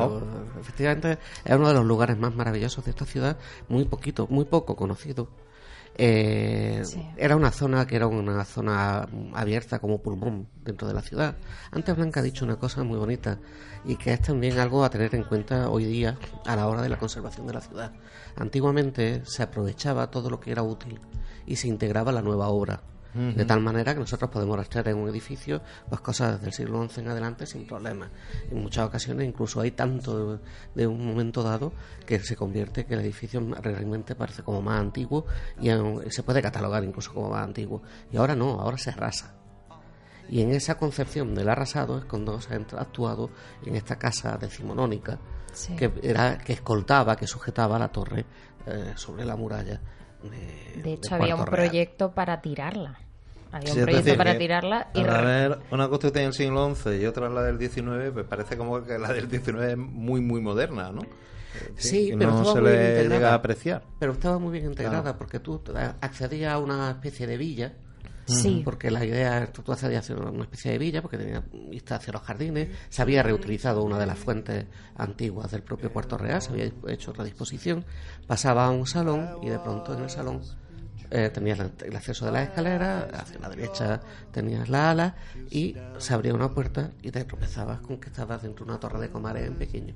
efectivamente, 0.60 1.18
es 1.44 1.56
uno 1.56 1.68
de 1.68 1.74
los 1.74 1.86
lugares 1.86 2.18
más 2.18 2.34
maravillosos 2.36 2.86
de 2.86 2.92
esta 2.92 3.06
ciudad, 3.06 3.38
muy 3.68 3.86
poquito, 3.86 4.28
muy 4.30 4.46
poco 4.46 4.76
conocido. 4.76 5.30
Eh, 5.98 6.84
Era 7.16 7.38
una 7.38 7.52
zona 7.52 7.88
que 7.88 7.96
era 7.96 8.08
una 8.08 8.44
zona 8.44 9.08
abierta 9.34 9.80
como 9.80 10.02
pulmón 10.02 10.48
dentro 10.64 10.88
de 10.90 10.94
la 10.94 11.02
ciudad. 11.02 11.38
Antes 11.72 11.96
Blanca 11.96 12.20
ha 12.20 12.24
dicho 12.24 12.44
una 12.44 12.58
cosa 12.58 12.84
muy 12.84 12.98
bonita 12.98 13.40
y 13.86 13.96
que 13.96 14.12
es 14.12 14.22
también 14.22 14.60
algo 14.60 14.84
a 14.84 14.90
tener 14.90 15.16
en 15.16 15.24
cuenta 15.24 15.70
hoy 15.70 15.86
día 15.86 16.18
a 16.46 16.56
la 16.58 16.68
hora 16.68 16.82
de 16.82 16.90
la 16.90 16.98
conservación 16.98 17.48
de 17.48 17.54
la 17.54 17.62
ciudad. 17.62 17.94
Antiguamente 18.36 19.22
se 19.24 19.44
aprovechaba 19.44 20.12
todo 20.12 20.30
lo 20.30 20.42
que 20.42 20.52
era 20.52 20.64
útil 20.64 21.00
y 21.46 21.56
se 21.56 21.68
integraba 21.68 22.12
la 22.12 22.22
nueva 22.22 22.48
obra. 22.50 22.82
De 23.16 23.46
tal 23.46 23.62
manera 23.62 23.94
que 23.94 24.02
nosotros 24.02 24.30
podemos 24.30 24.58
rastrear 24.58 24.90
en 24.90 24.98
un 24.98 25.08
edificio 25.08 25.62
pues 25.88 26.02
cosas 26.02 26.34
desde 26.34 26.48
el 26.48 26.54
siglo 26.54 26.86
XI 26.86 27.00
en 27.00 27.08
adelante 27.08 27.46
sin 27.46 27.66
problemas. 27.66 28.10
En 28.52 28.62
muchas 28.62 28.86
ocasiones 28.86 29.26
incluso 29.26 29.62
hay 29.62 29.72
tanto 29.72 30.42
de, 30.76 30.86
un 30.86 31.08
momento 31.08 31.42
dado 31.42 31.72
que 32.06 32.20
se 32.20 32.36
convierte 32.36 32.86
que 32.86 32.96
el 32.96 33.00
edificio 33.00 33.40
realmente 33.62 34.16
parece 34.16 34.44
como 34.44 34.62
más 34.62 34.82
antiguo 34.82 35.26
y 35.62 35.70
se 36.10 36.24
puede 36.24 36.42
catalogar 36.42 36.84
incluso 36.84 37.14
como 37.14 37.30
más 37.30 37.46
antiguo. 37.46 37.82
Y 38.12 38.18
ahora 38.18 38.36
no, 38.36 38.60
ahora 38.60 38.78
se 38.78 38.90
arrasa. 38.90 39.34
Y 40.28 40.42
en 40.42 40.52
esa 40.52 40.78
concepción 40.78 41.34
del 41.36 41.48
arrasado 41.48 42.00
es 42.00 42.04
cuando 42.04 42.42
se 42.42 42.54
ha 42.54 42.58
actuado 42.58 43.30
en 43.66 43.78
esta 43.78 43.98
casa 43.98 44.38
decimonónica 44.38 45.20
que, 45.78 45.90
era, 46.04 46.38
que 46.38 46.52
escoltaba, 46.52 47.16
que 47.16 47.28
sujetaba 47.28 47.80
la 47.80 47.88
torre 47.88 48.26
eh, 48.66 48.92
sobre 48.98 49.24
la 49.24 49.38
muralla 49.38 49.80
de, 50.30 50.94
hecho, 50.94 51.16
había 51.16 51.36
un 51.36 51.46
proyecto 51.46 52.12
para 52.12 52.42
tirarla. 52.42 53.00
Había 53.52 53.74
un 53.74 53.82
proyecto 53.82 54.18
para 54.18 54.38
tirarla. 54.38 54.90
Y 54.94 55.02
a 55.02 55.22
ver, 55.22 55.60
una 55.72 55.88
construcción 55.88 56.26
del 56.26 56.34
siglo 56.34 56.76
XI 56.76 57.02
y 57.02 57.06
otra 57.06 57.30
la 57.30 57.44
del 57.44 57.58
XIX, 57.58 58.12
pues 58.14 58.26
parece 58.26 58.58
como 58.58 58.84
que 58.84 58.98
la 59.00 59.14
del 59.14 59.30
XIX 59.30 59.62
es 59.62 59.78
muy, 59.78 60.22
muy 60.22 60.42
moderna, 60.42 60.92
¿no? 60.92 61.02
Sí, 61.78 62.14
pero 62.18 62.32
no 62.32 62.54
se 62.54 62.62
le 62.62 63.08
llega 63.08 63.32
a 63.32 63.36
apreciar. 63.36 63.84
Pero 64.00 64.12
estaba 64.12 64.40
muy 64.40 64.52
bien 64.52 64.66
integrada 64.66 65.18
porque 65.18 65.40
tú 65.40 65.62
accedías 66.02 66.54
a 66.54 66.60
una 66.60 66.92
especie 66.92 67.28
de 67.28 67.38
villa 67.38 67.74
Sí. 68.26 68.62
Porque 68.66 68.90
la 68.90 69.06
idea, 69.06 69.52
tú, 69.52 69.62
tú 69.62 69.72
a 69.72 69.76
una 69.76 70.44
especie 70.44 70.72
de 70.72 70.78
villa 70.78 71.02
porque 71.02 71.18
tenía 71.18 71.44
vista 71.70 71.96
hacia 71.96 72.14
los 72.14 72.24
jardines, 72.24 72.70
se 72.90 73.02
había 73.02 73.22
reutilizado 73.22 73.84
una 73.84 74.00
de 74.00 74.06
las 74.06 74.18
fuentes 74.18 74.66
antiguas 74.96 75.52
del 75.52 75.62
propio 75.62 75.92
Puerto 75.92 76.18
Real, 76.18 76.42
se 76.42 76.52
había 76.52 76.72
hecho 76.88 77.12
otra 77.12 77.24
disposición, 77.24 77.86
pasaba 78.26 78.66
a 78.66 78.72
un 78.72 78.88
salón 78.88 79.38
y 79.44 79.50
de 79.50 79.60
pronto 79.60 79.94
en 79.94 80.04
el 80.04 80.10
salón 80.10 80.42
eh, 81.12 81.30
tenías 81.30 81.60
el 81.60 81.96
acceso 81.96 82.26
de 82.26 82.32
la 82.32 82.44
escalera, 82.44 83.08
hacia 83.14 83.40
la 83.40 83.50
derecha 83.50 84.02
tenías 84.32 84.70
la 84.70 84.92
ala 84.92 85.16
y 85.52 85.76
se 86.00 86.14
abría 86.14 86.34
una 86.34 86.50
puerta 86.50 86.92
y 87.04 87.12
te 87.12 87.24
tropezabas 87.26 87.80
con 87.82 88.00
que 88.00 88.10
estabas 88.10 88.42
dentro 88.42 88.66
de 88.66 88.72
una 88.72 88.80
torre 88.80 89.00
de 89.00 89.10
comares 89.10 89.46
en 89.46 89.56
pequeño. 89.56 89.94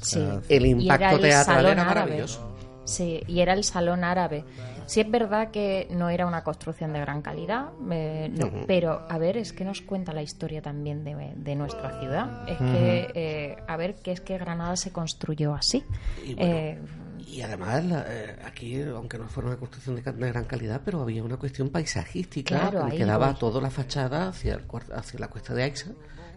Sí. 0.00 0.26
El 0.48 0.66
impacto 0.66 1.18
teatral 1.20 1.66
era 1.66 1.84
maravilloso. 1.84 2.56
Sí, 2.88 3.22
y 3.26 3.40
era 3.40 3.52
el 3.52 3.64
salón 3.64 4.02
árabe. 4.02 4.44
Sí 4.86 5.00
es 5.00 5.10
verdad 5.10 5.50
que 5.50 5.86
no 5.90 6.08
era 6.08 6.26
una 6.26 6.42
construcción 6.42 6.94
de 6.94 7.00
gran 7.00 7.20
calidad, 7.20 7.68
eh, 7.90 8.32
pero 8.66 9.06
a 9.10 9.18
ver, 9.18 9.36
es 9.36 9.52
que 9.52 9.62
nos 9.62 9.82
cuenta 9.82 10.14
la 10.14 10.22
historia 10.22 10.62
también 10.62 11.04
de, 11.04 11.54
nuestra 11.54 12.00
ciudad. 12.00 12.48
Es 12.48 12.56
que, 12.56 13.10
eh, 13.14 13.56
a 13.68 13.76
ver, 13.76 13.96
que 13.96 14.12
es 14.12 14.22
que 14.22 14.38
Granada 14.38 14.76
se 14.76 14.90
construyó 14.90 15.54
así. 15.54 15.84
Y, 16.24 16.34
eh, 16.38 16.78
además, 17.44 17.84
aquí, 18.46 18.80
aunque 18.80 19.18
no 19.18 19.28
fuera 19.28 19.50
una 19.50 19.58
construcción 19.58 19.96
de, 19.96 20.02
gran 20.02 20.46
calidad, 20.46 20.80
pero 20.82 21.02
había 21.02 21.22
una 21.22 21.36
cuestión 21.36 21.68
paisajística 21.68 22.88
que 22.90 23.04
daba 23.04 23.34
toda 23.34 23.60
la 23.60 23.68
fachada 23.68 24.28
hacia, 24.28 24.54
el, 24.54 24.64
hacia 24.94 25.20
la 25.20 25.28
cuesta 25.28 25.52
de 25.52 25.64
Aixa, 25.64 25.90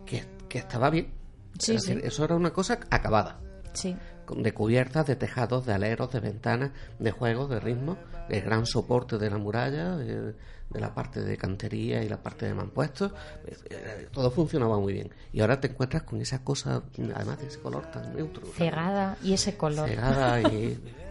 que, 0.06 0.26
estaba 0.60 0.90
bien. 0.90 1.14
Sí, 1.58 1.78
Eso 2.04 2.26
era 2.26 2.36
una 2.36 2.52
cosa 2.52 2.80
acabada. 2.90 3.40
Sí 3.72 3.96
de 4.36 4.54
cubiertas, 4.54 5.08
de 5.08 5.16
tejados, 5.16 5.66
de 5.66 5.74
aleros, 5.74 6.12
de 6.12 6.20
ventanas, 6.20 6.72
de 7.00 7.12
juegos, 7.12 7.50
de 7.50 7.60
ritmo, 7.60 7.98
el 8.30 8.42
gran 8.42 8.66
soporte 8.66 9.18
de 9.18 9.30
la 9.30 9.38
muralla, 9.38 9.96
de, 9.98 10.34
la 10.74 10.94
parte 10.94 11.22
de 11.22 11.36
cantería 11.36 12.02
y 12.02 12.08
la 12.08 12.24
parte 12.24 12.46
de 12.46 12.54
mampuestos, 12.54 13.12
eh, 13.70 14.08
todo 14.12 14.32
funcionaba 14.32 14.80
muy 14.80 14.94
bien. 14.94 15.10
Y 15.34 15.42
ahora 15.42 15.60
te 15.60 15.68
encuentras 15.68 16.04
con 16.04 16.22
esa 16.22 16.44
cosa, 16.44 16.84
además 17.14 17.40
de 17.42 17.48
ese 17.48 17.60
color 17.60 17.92
tan 17.92 18.16
neutro. 18.16 18.48
Cegada 18.56 19.18
y 19.22 19.34
ese 19.34 19.58
color. 19.58 19.90
Cegada 19.90 20.42
y 20.42 20.80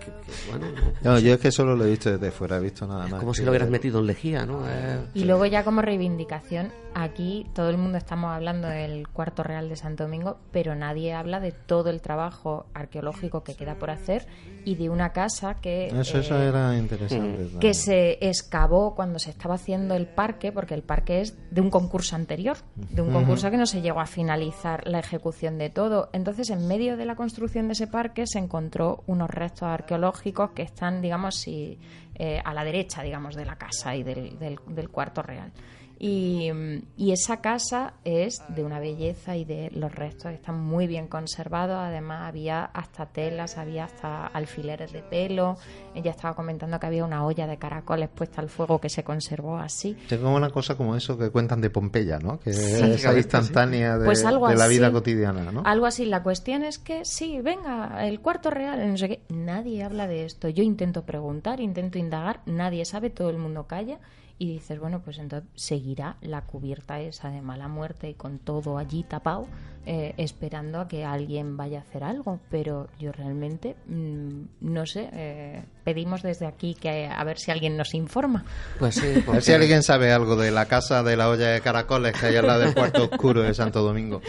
no, 1.02 1.19
yo 1.19 1.35
es 1.35 1.40
que 1.40 1.50
solo 1.50 1.76
lo 1.76 1.85
he 1.85 1.90
visto 1.90 2.11
desde 2.11 2.30
fuera, 2.30 2.57
he 2.57 2.61
visto 2.61 2.87
nada 2.87 3.07
más. 3.07 3.21
Como 3.21 3.35
si 3.35 3.45
lo 3.45 3.50
hubieras 3.50 3.71
metido 3.71 4.00
en 4.00 4.07
lejía, 4.07 4.47
¿no? 4.47 4.62
y 5.14 5.25
luego 5.25 5.47
ya 5.47 5.64
como 5.64 5.83
reivindicación, 5.83 6.73
aquí 6.95 7.47
todo 7.54 7.71
el 7.71 7.78
mundo 7.78 7.99
estamos 7.99 8.30
hablando 8.30 8.69
del 8.69 9.09
cuarto 9.09 9.42
real 9.42 9.69
de 9.69 9.76
Santo 9.76 10.04
Domingo, 10.04 10.38
pero 10.50 10.75
nadie 10.75 11.12
habla 11.14 11.40
de 11.40 11.52
todo 11.52 11.90
el 11.90 12.00
trabajo 12.00 12.66
arqueológico 12.75 13.42
que 13.42 13.54
queda 13.54 13.76
por 13.76 13.90
hacer 13.90 14.26
y 14.64 14.75
de 14.75 14.90
una 14.90 15.12
casa 15.12 15.54
que... 15.54 15.88
Eso, 15.88 16.19
eso 16.19 16.40
eh, 16.40 16.49
era 16.49 16.76
interesante. 16.76 17.59
Que 17.59 17.75
se 17.75 18.19
excavó 18.21 18.95
cuando 18.95 19.19
se 19.19 19.30
estaba 19.30 19.54
haciendo 19.54 19.95
el 19.95 20.07
parque, 20.07 20.52
porque 20.52 20.75
el 20.75 20.83
parque 20.83 21.21
es 21.21 21.37
de 21.50 21.61
un 21.61 21.71
concurso 21.71 22.16
anterior, 22.16 22.59
de 22.75 23.02
un 23.02 23.12
concurso 23.12 23.50
que 23.50 23.57
no 23.57 23.66
se 23.66 23.80
llegó 23.80 24.00
a 24.00 24.07
finalizar 24.07 24.87
la 24.87 24.99
ejecución 24.99 25.59
de 25.59 25.71
todo. 25.71 26.11
Entonces, 26.12 26.50
en 26.50 26.66
medio 26.66 26.97
de 26.97 27.04
la 27.04 27.16
construcción 27.16 27.69
de 27.69 27.73
ese 27.73 27.87
parque 27.87 28.26
se 28.26 28.38
encontró 28.38 29.02
unos 29.07 29.30
restos 29.30 29.62
arqueológicos 29.62 29.89
arqueológicos 29.90 30.50
que 30.52 30.62
están, 30.62 31.00
digamos, 31.00 31.47
eh, 31.49 32.40
a 32.44 32.54
la 32.54 32.64
derecha, 32.64 33.02
digamos, 33.02 33.35
de 33.35 33.44
la 33.44 33.56
casa 33.56 33.97
y 33.97 34.02
del, 34.02 34.38
del 34.38 34.88
cuarto 34.88 35.23
real. 35.23 35.52
Y, 36.02 36.50
esa 37.12 37.42
casa 37.42 37.92
es 38.04 38.42
de 38.49 38.64
una 38.64 38.80
belleza 38.80 39.37
y 39.37 39.45
de 39.45 39.71
los 39.75 39.95
restos 39.95 40.33
están 40.33 40.59
muy 40.59 40.87
bien 40.87 41.09
conservados. 41.09 41.76
Además, 41.78 42.28
había 42.28 42.64
hasta 42.64 43.04
telas, 43.04 43.59
había 43.59 43.85
hasta 43.85 44.26
alfileres 44.28 44.92
de 44.92 45.02
pelo. 45.02 45.59
Ella 45.95 46.12
estaba 46.12 46.35
comentando 46.35 46.80
que 46.80 46.87
había 46.87 47.04
una 47.04 47.26
olla 47.26 47.47
de 47.47 47.59
caracoles 47.59 48.09
puesta 48.09 48.40
al 48.40 48.49
fuego 48.49 48.80
que 48.80 48.88
se 48.88 49.04
conservó 49.04 49.59
así. 49.59 49.95
Tengo 50.09 50.35
una 50.35 50.49
cosa 50.49 50.75
como 50.75 50.97
eso 50.97 51.19
que 51.19 51.28
cuentan 51.28 51.61
de 51.61 51.69
Pompeya, 51.69 52.19
¿no? 52.19 52.40
Que 52.40 52.50
es 52.50 52.59
esa 52.59 53.14
instantánea 53.14 53.99
de, 53.99 54.07
pues 54.07 54.25
la 54.25 54.69
vida 54.69 54.90
cotidiana, 54.90 55.52
¿no? 55.52 55.64
Algo 55.66 55.85
así. 55.85 56.07
La 56.07 56.23
cuestión 56.23 56.64
es 56.64 56.78
que 56.78 57.04
sí, 57.04 57.42
venga, 57.42 58.07
el 58.07 58.21
cuarto 58.21 58.49
real, 58.49 58.90
no 58.90 58.97
sé 58.97 59.09
qué. 59.09 59.23
Nadie 59.28 59.83
habla 59.83 60.07
de 60.07 60.25
esto. 60.25 60.49
Yo 60.49 60.62
intento 60.62 61.02
preguntar, 61.04 61.61
intento 61.61 61.99
indagar, 61.99 62.40
nadie 62.47 62.87
sabe, 62.87 63.11
todo 63.11 63.28
el 63.28 63.37
mundo 63.37 63.66
calla 63.66 63.99
y 64.40 64.49
dices, 64.54 64.80
bueno, 64.80 65.02
pues 65.04 65.18
entonces 65.18 65.50
seguirá 65.54 66.16
la 66.23 66.40
cubierta 66.40 66.99
esa 66.99 67.28
de 67.28 67.42
mala 67.42 67.68
muerte 67.68 68.09
y 68.09 68.14
con 68.14 68.38
todo 68.38 68.78
allí 68.78 69.02
tapado, 69.02 69.47
eh, 69.85 70.14
esperando 70.16 70.80
a 70.80 70.88
que 70.88 71.04
alguien 71.04 71.59
vaya 71.59 71.80
a 71.80 71.82
hacer 71.82 72.02
algo. 72.02 72.40
Pero 72.50 72.88
yo 72.99 73.12
realmente, 73.12 73.76
mm, 73.87 74.42
no 74.62 74.87
sé, 74.87 75.11
eh, 75.12 75.62
pedimos 75.85 76.23
desde 76.23 76.47
aquí 76.47 76.75
que 76.75 77.06
a 77.06 77.23
ver 77.23 77.38
si 77.38 77.50
alguien 77.50 77.76
nos 77.76 77.92
informa. 77.92 78.47
Pues 78.78 78.94
sí, 78.94 79.23
a 79.28 79.30
ver 79.30 79.42
si 79.42 79.52
alguien 79.52 79.82
sabe 79.82 80.11
algo 80.11 80.37
de 80.37 80.50
la 80.50 80.64
casa 80.64 81.02
de 81.02 81.18
la 81.18 81.28
olla 81.28 81.49
de 81.49 81.61
caracoles 81.61 82.18
que 82.18 82.25
hay 82.25 82.37
al 82.37 82.47
lado 82.47 82.61
del 82.61 82.73
cuarto 82.73 83.11
oscuro 83.12 83.42
de 83.42 83.52
Santo 83.52 83.82
Domingo. 83.82 84.23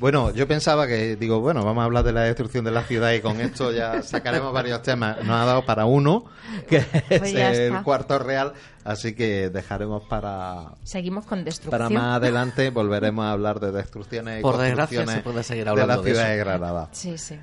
Bueno, 0.00 0.32
yo 0.32 0.46
pensaba 0.46 0.86
que, 0.86 1.16
digo, 1.16 1.40
bueno, 1.40 1.64
vamos 1.64 1.82
a 1.82 1.84
hablar 1.86 2.04
de 2.04 2.12
la 2.12 2.22
destrucción 2.22 2.64
de 2.64 2.70
la 2.70 2.84
ciudad 2.84 3.12
y 3.12 3.20
con 3.20 3.40
esto 3.40 3.72
ya 3.72 4.00
sacaremos 4.02 4.52
varios 4.52 4.80
temas. 4.82 5.16
Nos 5.24 5.40
ha 5.40 5.44
dado 5.44 5.64
para 5.64 5.86
uno, 5.86 6.24
que 6.68 6.82
pues 7.08 7.34
es 7.34 7.58
el 7.58 7.82
cuarto 7.82 8.16
real, 8.20 8.52
así 8.88 9.14
que 9.14 9.50
dejaremos 9.50 10.02
para... 10.04 10.72
Seguimos 10.82 11.26
con 11.26 11.44
destrucción. 11.44 11.70
Para 11.70 11.90
más 11.90 12.16
adelante 12.16 12.70
volveremos 12.70 13.24
a 13.24 13.32
hablar 13.32 13.60
de 13.60 13.70
destrucciones 13.70 14.40
y 14.40 14.42
Por 14.42 14.56
desgracia 14.56 15.06
se 15.06 15.20
puede 15.20 15.42
seguir 15.42 15.68
hablando 15.68 16.02
de 16.02 16.10
la 16.10 16.16
ciudad 16.16 16.30
de, 16.30 16.36
Granada. 16.38 16.88
Sí, 16.92 17.18
sí. 17.18 17.38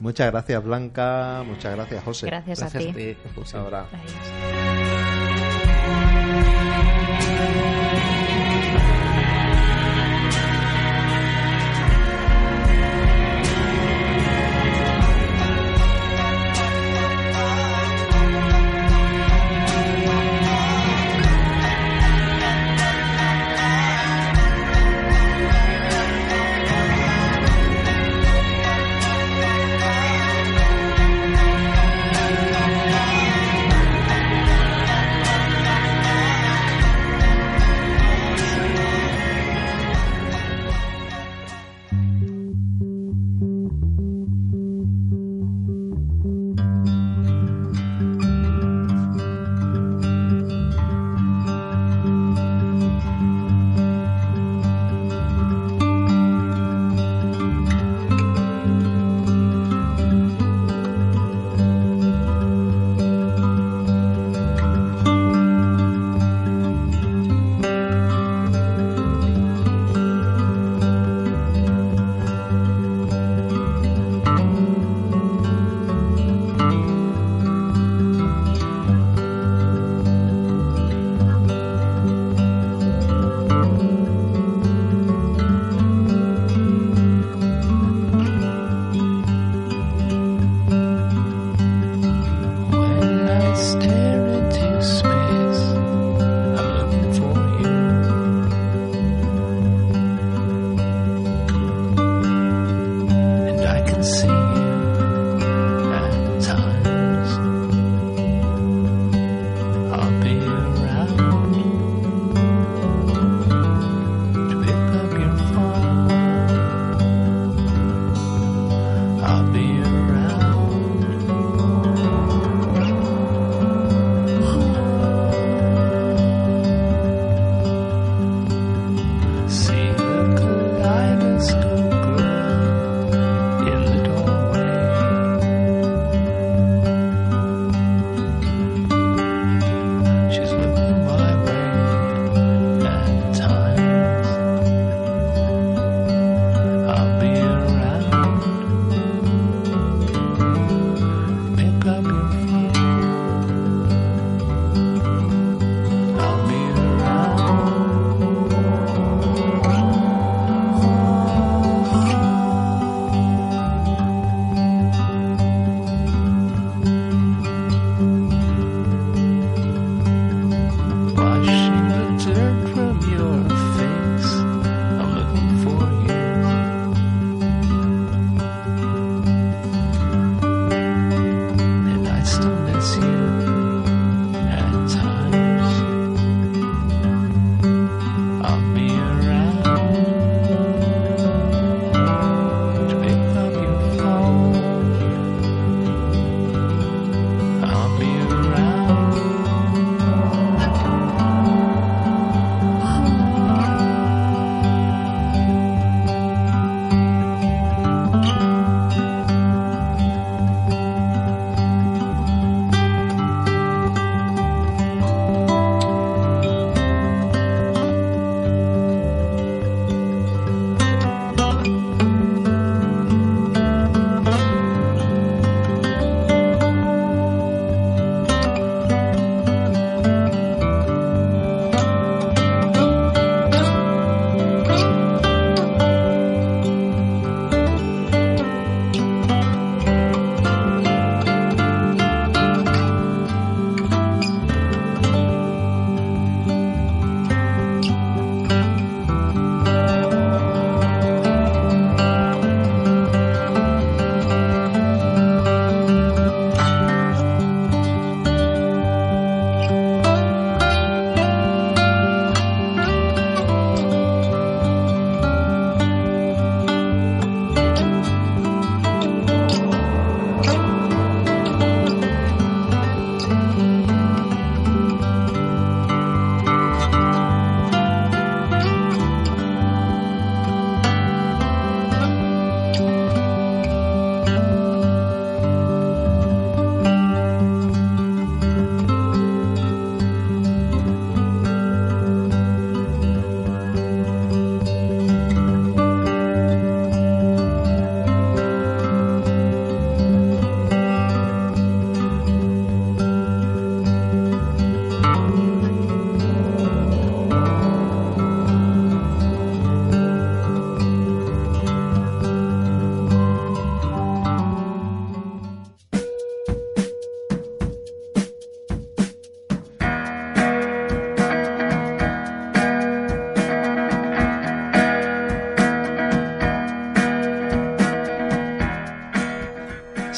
Muchas 0.00 0.30
gracias, 0.30 0.62
Blanca. 0.62 1.42
Muchas 1.46 1.74
gracias, 1.74 2.04
José. 2.04 2.26
Gracias, 2.26 2.62
a 2.62 2.78
ti. 2.78 2.88
A 2.88 2.94
ti. 2.94 3.16
Ahora. 3.54 3.86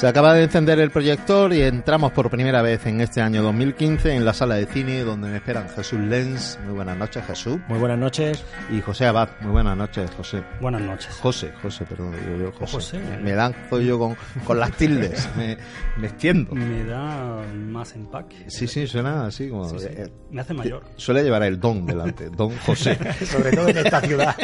Se 0.05 0.09
acaba 0.09 0.35
de 0.35 0.43
encender 0.43 0.79
el 0.81 0.91
proyector 0.91 1.55
y 1.55 1.63
entramos 1.63 2.13
por 2.13 2.29
primera 2.29 2.61
vez 2.61 2.85
en 2.85 3.01
este 3.01 3.23
año 3.23 3.43
2015 3.43 4.15
en 4.15 4.27
la 4.27 4.35
sala 4.35 4.57
de 4.57 4.67
cine 4.67 5.01
donde 5.01 5.31
me 5.31 5.37
esperan 5.37 5.67
Jesús 5.71 5.99
Lenz. 5.99 6.59
Muy 6.67 6.75
buenas 6.75 6.99
noches, 6.99 7.25
Jesús. 7.25 7.59
Muy 7.69 7.79
buenas 7.79 7.99
noches. 7.99 8.45
Y 8.71 8.83
José 8.83 9.07
Abad. 9.07 9.31
Muy 9.41 9.53
buenas 9.53 9.79
noches, 9.79 10.11
José. 10.15 10.43
Buenas 10.61 10.83
noches. 10.83 11.09
José, 11.23 11.55
José, 11.63 11.87
perdón, 11.87 12.13
digo 12.23 12.37
yo, 12.37 12.67
José. 12.67 13.01
Me, 13.23 13.33
dan 13.33 13.55
yo 13.71 13.99
con, 13.99 14.15
con 14.45 14.61
las 14.61 14.73
tildes. 14.73 15.27
me, 15.39 15.57
me 15.97 16.09
extiendo. 16.09 16.55
Me 16.55 16.85
da 16.85 17.43
más 17.55 17.95
empaque. 17.95 18.45
Sí, 18.49 18.67
sí, 18.67 18.87
suena 18.87 19.25
así 19.25 19.49
como. 19.49 19.71
Eh, 19.81 20.13
me 20.31 20.43
hace 20.43 20.53
mayor. 20.53 20.85
Suele 20.97 21.23
llevar 21.23 21.45
el 21.45 21.59
don 21.59 21.87
delante, 21.87 22.29
don 22.29 22.55
José. 22.59 22.99
Sobre 23.25 23.53
todo 23.53 23.71
en 23.71 23.79
esta 23.79 24.03
ciudad. 24.03 24.37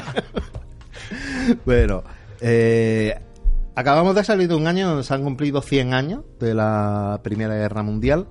bueno, 1.66 2.03
eh 2.40 3.14
Acabamos 3.81 4.14
de 4.14 4.23
salir 4.25 4.47
de 4.47 4.55
un 4.55 4.66
año 4.66 4.88
donde 4.88 5.05
se 5.05 5.14
han 5.14 5.25
cumplido 5.25 5.62
100 5.62 5.95
años 5.95 6.23
de 6.38 6.53
la 6.53 7.19
Primera 7.23 7.55
Guerra 7.55 7.83
Mundial 7.83 8.29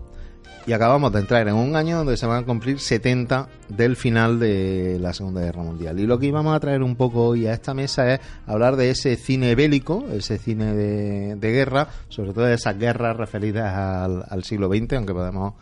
y 0.68 0.74
acabamos 0.74 1.12
de 1.12 1.22
entrar 1.22 1.48
en 1.48 1.56
un 1.56 1.76
año 1.76 1.98
donde 1.98 2.18
se 2.18 2.28
van 2.28 2.44
a 2.44 2.46
cumplir 2.46 2.80
70 2.80 3.50
del 3.68 3.96
final 3.96 4.38
de 4.38 5.00
la 5.02 5.12
Segunda 5.12 5.42
Guerra 5.42 5.64
Mundial. 5.64 6.00
Y 6.00 6.06
lo 6.06 6.20
que 6.20 6.28
íbamos 6.28 6.56
a 6.56 6.60
traer 6.60 6.84
un 6.84 6.96
poco 6.96 7.30
hoy 7.30 7.48
a 7.48 7.54
esta 7.54 7.74
mesa 7.74 8.14
es 8.14 8.20
hablar 8.46 8.76
de 8.76 8.92
ese 8.92 9.16
cine 9.16 9.56
bélico, 9.56 10.06
ese 10.14 10.38
cine 10.38 10.76
de, 10.76 11.52
guerra, 11.52 11.88
sobre 12.10 12.32
todo 12.32 12.46
de 12.46 12.54
esas 12.54 12.78
guerras 12.78 13.18
referidas 13.18 13.74
al, 14.30 14.44
siglo 14.44 14.68
XX, 14.68 14.98
aunque 14.98 15.14
podemos 15.16 15.56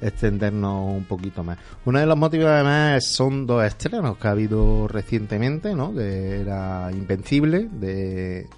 extendernos 0.00 0.96
un 0.96 1.04
poquito 1.04 1.44
más. 1.44 1.58
Uno 1.84 2.00
de 2.00 2.06
los 2.06 2.18
motivos 2.18 2.48
además 2.48 3.04
son 3.04 3.46
dos 3.46 3.64
estrenos 3.64 4.18
que 4.18 4.26
ha 4.26 4.32
habido 4.32 4.88
recientemente, 4.88 5.76
¿no? 5.76 5.94
Que 5.94 6.40
era 6.40 6.90
Invencible 6.90 7.68
de 7.70 8.48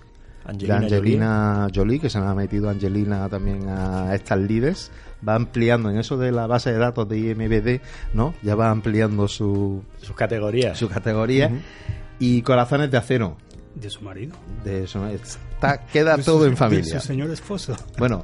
Angelina, 0.50 1.68
Jolie. 1.74 2.00
que 2.00 2.10
se 2.10 2.20
me 2.20 2.26
ha 2.26 2.34
metido 2.34 2.68
Angelina 2.68 3.28
también 3.28 3.68
a 3.68 4.14
estas 4.14 4.38
líderes. 4.38 4.90
Va 5.26 5.34
ampliando 5.34 5.90
en 5.90 5.98
eso 5.98 6.16
de 6.16 6.32
la 6.32 6.46
base 6.46 6.72
de 6.72 6.78
datos 6.78 7.08
de 7.08 7.18
IMBD, 7.18 7.80
¿no? 8.14 8.34
Ya 8.42 8.54
va 8.54 8.70
ampliando 8.70 9.28
su, 9.28 9.82
sus 10.00 10.16
categorías. 10.16 10.78
Su 10.78 10.88
categoría. 10.88 11.50
Y 12.18 12.42
Corazones 12.42 12.90
de 12.90 12.96
Acero. 12.96 13.36
De 13.74 13.90
su 13.90 14.02
marido. 14.02 14.34
De 14.64 14.86
su, 14.86 15.04
está, 15.04 15.86
queda 15.86 16.18
todo 16.18 16.46
en 16.46 16.56
familia. 16.56 16.94
De 16.94 17.00
su 17.00 17.06
señor 17.06 17.30
esposo. 17.30 17.76
Bueno, 17.98 18.22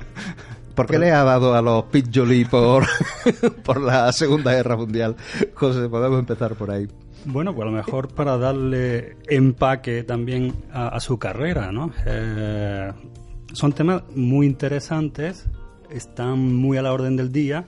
¿Por 0.76 0.86
qué 0.86 0.98
le 0.98 1.10
ha 1.10 1.24
dado 1.24 1.54
a 1.54 1.62
los 1.62 1.84
Pit 1.84 2.10
Jolie 2.14 2.44
por, 2.44 2.84
por 3.64 3.80
la 3.80 4.12
Segunda 4.12 4.52
Guerra 4.52 4.76
Mundial? 4.76 5.16
José, 5.54 5.88
podemos 5.88 6.18
empezar 6.18 6.54
por 6.54 6.70
ahí. 6.70 6.86
Bueno, 7.24 7.55
pues 7.55 7.66
a 7.66 7.70
lo 7.70 7.76
mejor 7.76 8.09
para 8.14 8.37
darle 8.38 9.16
empaque 9.29 10.05
también 10.05 10.55
a, 10.72 11.00
su 11.00 11.18
carrera, 11.18 11.72
¿no? 11.72 11.92
Eh, 12.07 12.92
son 13.52 13.72
temas 13.72 14.02
muy 14.14 14.46
interesantes, 14.46 15.46
están 15.90 16.38
muy 16.55 16.79
a 16.79 16.83
la 16.83 16.92
orden 16.92 17.16
del 17.16 17.33
día 17.33 17.64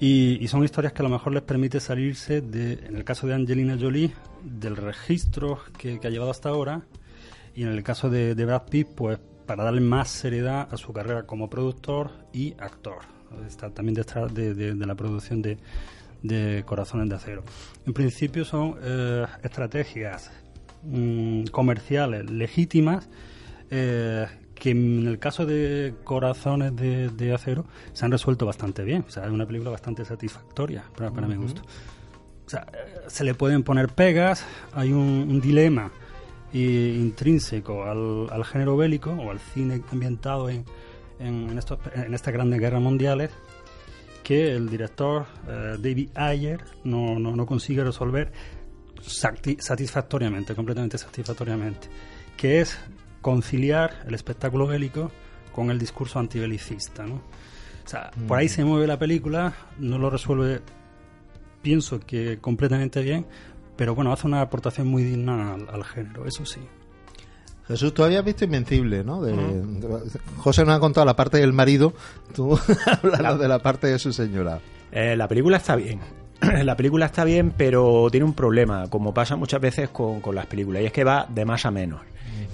y, 0.00 0.46
son 0.48 0.64
historias 0.64 0.92
que 0.92 1.02
a 1.02 1.04
lo 1.04 1.10
mejor 1.10 1.32
les 1.32 1.42
permite 1.42 1.80
salirse, 1.80 2.40
de, 2.40 2.74
en 2.86 2.96
el 2.96 3.04
caso 3.04 3.26
de 3.26 3.34
Angelina 3.34 3.76
Jolie, 3.78 4.12
del 4.42 4.76
registro 4.76 5.60
que, 5.76 6.00
ha 6.02 6.08
llevado 6.08 6.30
hasta 6.30 6.48
ahora 6.48 6.82
y 7.54 7.62
en 7.62 7.68
el 7.68 7.82
caso 7.82 8.08
de, 8.08 8.34
Brad 8.34 8.62
Pitt, 8.70 8.88
pues 8.94 9.18
para 9.46 9.64
darle 9.64 9.82
más 9.82 10.08
seriedad 10.08 10.68
a 10.70 10.76
su 10.76 10.92
carrera 10.92 11.24
como 11.24 11.50
productor 11.50 12.12
y 12.32 12.54
actor. 12.58 13.00
Está 13.46 13.68
también 13.70 13.94
detrás 13.94 14.32
de 14.32 14.74
la 14.74 14.94
producción 14.94 15.42
de, 15.42 15.58
de 16.24 16.64
Corazones 16.66 17.08
de 17.08 17.14
Acero. 17.14 17.44
En 17.86 17.92
principio 17.92 18.44
son 18.44 18.76
eh, 18.82 19.26
estrategias 19.42 20.32
mm, 20.82 21.44
comerciales 21.44 22.28
legítimas 22.30 23.08
eh, 23.70 24.26
que 24.54 24.70
en 24.70 25.06
el 25.06 25.18
caso 25.18 25.44
de 25.44 25.94
Corazones 26.02 26.74
de, 26.74 27.32
Acero 27.32 27.66
se 27.92 28.06
han 28.06 28.10
resuelto 28.10 28.46
bastante 28.46 28.82
bien. 28.82 29.04
O 29.06 29.10
sea, 29.10 29.24
es 29.24 29.30
una 29.30 29.46
película 29.46 29.70
bastante 29.70 30.04
satisfactoria 30.04 30.84
para, 30.96 31.10
mi 31.10 31.36
gusto. 31.36 31.60
O 32.46 32.48
sea, 32.48 32.66
eh, 32.72 33.02
se 33.06 33.22
le 33.22 33.34
pueden 33.34 33.62
poner 33.62 33.88
pegas, 33.88 34.46
hay 34.72 34.92
un, 34.92 35.40
dilema 35.40 35.92
intrínseco 36.54 37.84
al, 37.84 38.44
género 38.44 38.76
bélico 38.76 39.10
o 39.10 39.30
al 39.30 39.40
cine 39.40 39.82
ambientado 39.92 40.48
en, 40.48 40.64
en, 41.18 41.58
estos, 41.58 41.80
en 41.94 42.14
estas 42.14 42.32
grandes 42.32 42.60
guerras 42.60 42.80
mundiales 42.80 43.30
que 44.24 44.56
el 44.56 44.68
director 44.68 45.26
eh, 45.46 45.76
David 45.78 46.08
Ayer 46.16 46.64
no, 46.82 47.20
no, 47.20 47.46
consigue 47.46 47.84
resolver 47.84 48.32
satisfactoriamente, 49.00 50.54
completamente 50.54 50.98
satisfactoriamente, 50.98 51.88
que 52.36 52.60
es 52.60 52.76
conciliar 53.20 54.02
el 54.08 54.14
espectáculo 54.14 54.66
bélico 54.66 55.12
con 55.52 55.70
el 55.70 55.78
discurso 55.78 56.18
antibelicista. 56.18 57.06
¿no? 57.06 57.16
O 57.84 57.88
sea, 57.88 58.10
por 58.26 58.38
ahí 58.38 58.46
mm. 58.46 58.50
se 58.50 58.64
mueve 58.64 58.86
la 58.86 58.98
película, 58.98 59.54
no 59.78 59.98
lo 59.98 60.08
resuelve, 60.08 60.62
pienso 61.62 62.00
que 62.00 62.38
completamente 62.38 63.02
bien, 63.02 63.26
pero 63.76 63.94
bueno, 63.94 64.12
hace 64.12 64.26
una 64.26 64.40
aportación 64.40 64.88
muy 64.88 65.04
digna 65.04 65.54
al 65.54 65.84
género, 65.84 66.26
eso 66.26 66.46
sí. 66.46 66.60
Jesús, 67.68 67.94
tú 67.94 68.04
habías 68.04 68.24
visto 68.24 68.44
Invencible, 68.44 69.04
¿no? 69.04 69.22
José 70.38 70.64
nos 70.64 70.76
ha 70.76 70.80
contado 70.80 71.06
la 71.06 71.16
parte 71.16 71.38
del 71.38 71.52
marido, 71.52 71.94
tú 72.34 72.58
hablas 73.02 73.38
de 73.38 73.48
la 73.48 73.58
parte 73.60 73.86
de 73.86 73.98
su 73.98 74.12
señora. 74.12 74.60
Eh, 74.92 75.16
la 75.16 75.26
película 75.28 75.56
está 75.56 75.76
bien. 75.76 76.00
la 76.40 76.76
película 76.76 77.06
está 77.06 77.24
bien, 77.24 77.52
pero 77.56 78.08
tiene 78.10 78.24
un 78.24 78.34
problema, 78.34 78.88
como 78.90 79.14
pasa 79.14 79.36
muchas 79.36 79.60
veces 79.60 79.88
con, 79.88 80.20
con 80.20 80.34
las 80.34 80.46
películas, 80.46 80.82
y 80.82 80.86
es 80.86 80.92
que 80.92 81.04
va 81.04 81.26
de 81.28 81.44
más 81.44 81.64
a 81.64 81.70
menos. 81.70 82.00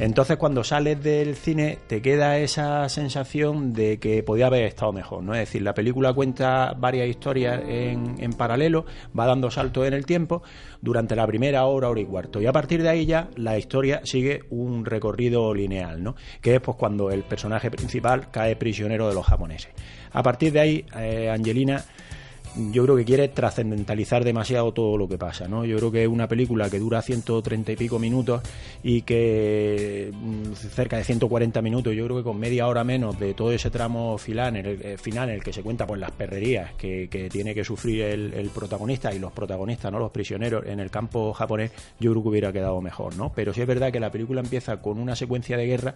Entonces, 0.01 0.39
cuando 0.39 0.65
sales 0.65 1.03
del 1.03 1.37
cine, 1.37 1.79
te 1.87 2.01
queda 2.01 2.39
esa 2.39 2.89
sensación 2.89 3.75
de 3.75 3.99
que 3.99 4.23
podía 4.23 4.47
haber 4.47 4.65
estado 4.65 4.95
mejor, 4.95 5.23
¿no? 5.23 5.35
Es 5.35 5.41
decir, 5.41 5.61
la 5.61 5.75
película 5.75 6.15
cuenta 6.15 6.73
varias 6.73 7.07
historias 7.07 7.61
en, 7.69 8.15
en 8.19 8.33
paralelo, 8.33 8.87
va 9.17 9.27
dando 9.27 9.51
saltos 9.51 9.87
en 9.87 9.93
el 9.93 10.07
tiempo 10.07 10.43
durante 10.81 11.15
la 11.15 11.27
primera 11.27 11.67
hora, 11.67 11.91
hora 11.91 12.01
y 12.01 12.07
cuarto. 12.07 12.41
Y 12.41 12.47
a 12.47 12.53
partir 12.53 12.83
de 12.83 12.89
ahí 12.89 13.05
ya 13.05 13.29
la 13.37 13.59
historia 13.59 14.01
sigue 14.05 14.45
un 14.49 14.87
recorrido 14.87 15.53
lineal, 15.53 16.03
¿no? 16.03 16.17
Que 16.41 16.55
es 16.55 16.63
pues 16.63 16.79
cuando 16.79 17.11
el 17.11 17.23
personaje 17.23 17.71
principal 17.71 18.31
cae 18.31 18.57
prisionero 18.57 19.07
de 19.07 19.15
los 19.15 19.27
japoneses. 19.27 19.71
A 20.13 20.23
partir 20.23 20.51
de 20.55 20.61
ahí, 20.61 20.87
eh, 20.97 21.29
Angelina 21.29 21.85
yo 22.57 22.85
creo 22.85 22.97
que 22.97 23.05
quiere 23.05 23.29
trascendentalizar 23.29 24.25
demasiado 24.25 24.73
todo 24.73 24.97
lo 24.97 25.09
que 25.09 25.19
pasa, 25.19 25.47
¿no? 25.47 25.65
Yo 25.65 25.77
creo 25.79 25.93
que 25.93 26.03
es 26.03 26.09
una 26.09 26.27
película 26.29 26.69
que 26.69 26.79
dura 26.79 27.03
130 27.03 27.73
y 27.73 27.77
pico 27.77 27.99
minutos 27.99 28.43
y 28.83 29.03
que 29.03 30.13
mm, 30.13 30.53
cerca 30.55 30.97
de 30.97 31.05
140 31.05 31.63
minutos, 31.63 31.95
yo 31.95 32.05
creo 32.05 32.17
que 32.19 32.25
con 32.25 32.39
media 32.39 32.67
hora 32.67 32.85
menos 32.85 33.19
de 33.19 33.35
todo 33.35 33.53
ese 33.53 33.71
tramo 33.71 34.19
final 34.19 34.57
en 34.57 34.67
el, 34.67 34.83
eh, 34.83 34.99
final 34.99 35.29
en 35.29 35.37
el 35.37 35.43
que 35.43 35.53
se 35.53 35.63
cuenta 35.63 35.87
pues 35.87 36.01
las 36.01 36.11
perrerías 36.11 36.75
que, 36.75 37.09
tiene 37.31 37.55
que 37.55 37.65
sufrir 37.65 38.03
el, 38.03 38.35
el, 38.35 38.49
protagonista 38.51 39.15
y 39.15 39.19
los 39.19 39.33
protagonistas, 39.33 39.93
no 39.93 39.99
los 39.99 40.11
prisioneros 40.11 40.67
en 40.67 40.81
el 40.81 40.91
campo 40.91 41.33
japonés, 41.33 41.71
yo 42.01 42.11
creo 42.11 42.23
que 42.23 42.29
hubiera 42.29 42.53
quedado 42.53 42.81
mejor, 42.81 43.17
¿no? 43.17 43.33
Pero 43.35 43.53
sí 43.53 43.61
es 43.61 43.67
verdad 43.67 43.93
que 43.93 44.01
la 44.01 44.11
película 44.11 44.41
empieza 44.41 44.81
con 44.81 44.99
una 44.99 45.15
secuencia 45.15 45.57
de 45.57 45.67
guerra 45.67 45.95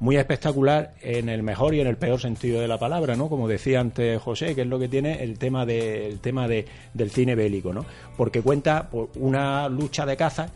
muy 0.00 0.16
espectacular 0.16 0.94
en 1.00 1.28
el 1.28 1.42
mejor 1.42 1.74
y 1.74 1.80
en 1.80 1.86
el 1.86 1.96
peor 1.96 2.20
sentido 2.20 2.60
de 2.60 2.68
la 2.68 2.78
palabra, 2.78 3.16
¿no? 3.16 3.28
Como 3.28 3.48
decía 3.48 3.80
antes 3.80 4.20
José, 4.20 4.54
que 4.54 4.62
es 4.62 4.66
lo 4.66 4.78
que 4.78 4.88
tiene 4.88 5.22
el 5.22 5.38
tema 5.38 5.64
de, 5.64 6.18
tema 6.20 6.48
de, 6.48 6.66
del 6.94 7.10
cine 7.10 7.34
bélico, 7.34 7.72
¿no? 7.72 7.86
Porque 8.16 8.42
cuenta 8.42 8.88
una 9.14 9.68
lucha 9.68 10.04
de 10.04 10.16
caza 10.16 10.48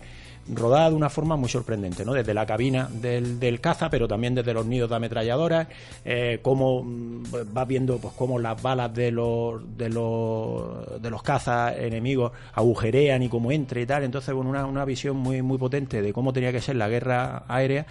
rodada 0.55 0.91
de 0.91 0.97
una 0.97 1.11
forma 1.11 1.37
muy 1.37 1.49
sorprendente, 1.49 2.05
¿no? 2.05 2.13
Desde 2.13 2.35
la 2.35 2.47
cabina 2.47 2.89
del, 2.91 3.39
del 3.39 3.61
caza, 3.61 3.91
pero 3.91 4.09
también 4.09 4.35
desde 4.35 4.55
los 4.55 4.67
nidos 4.67 4.91
de 4.91 4.97
ametralladoras, 4.97 5.69
eh, 6.05 6.41
cómo 6.43 6.83
mm, 6.83 7.23
vas 7.53 7.69
viendo 7.69 7.99
pues 7.99 8.15
cómo 8.15 8.39
las 8.39 8.61
balas 8.61 8.93
de 8.95 9.11
los 9.11 9.77
de 9.77 9.89
los 9.89 11.03
de 11.03 11.11
los 11.11 11.23
cazas 11.23 11.77
enemigos 11.79 12.33
agujerean 12.55 13.23
y 13.23 13.29
cómo 13.29 13.53
entra 13.53 13.81
y 13.81 13.87
tal, 13.87 14.05
entonces 14.05 14.35
con 14.35 14.47
una, 14.47 14.67
una 14.67 14.85
visión 14.85 15.17
muy 15.17 15.43
muy 15.43 15.59
potente 15.59 16.03
de 16.03 16.13
cómo 16.13 16.33
tenía 16.33 16.53
que 16.53 16.61
ser 16.61 16.77
la 16.77 16.89
guerra 16.89 17.45
aérea 17.49 17.87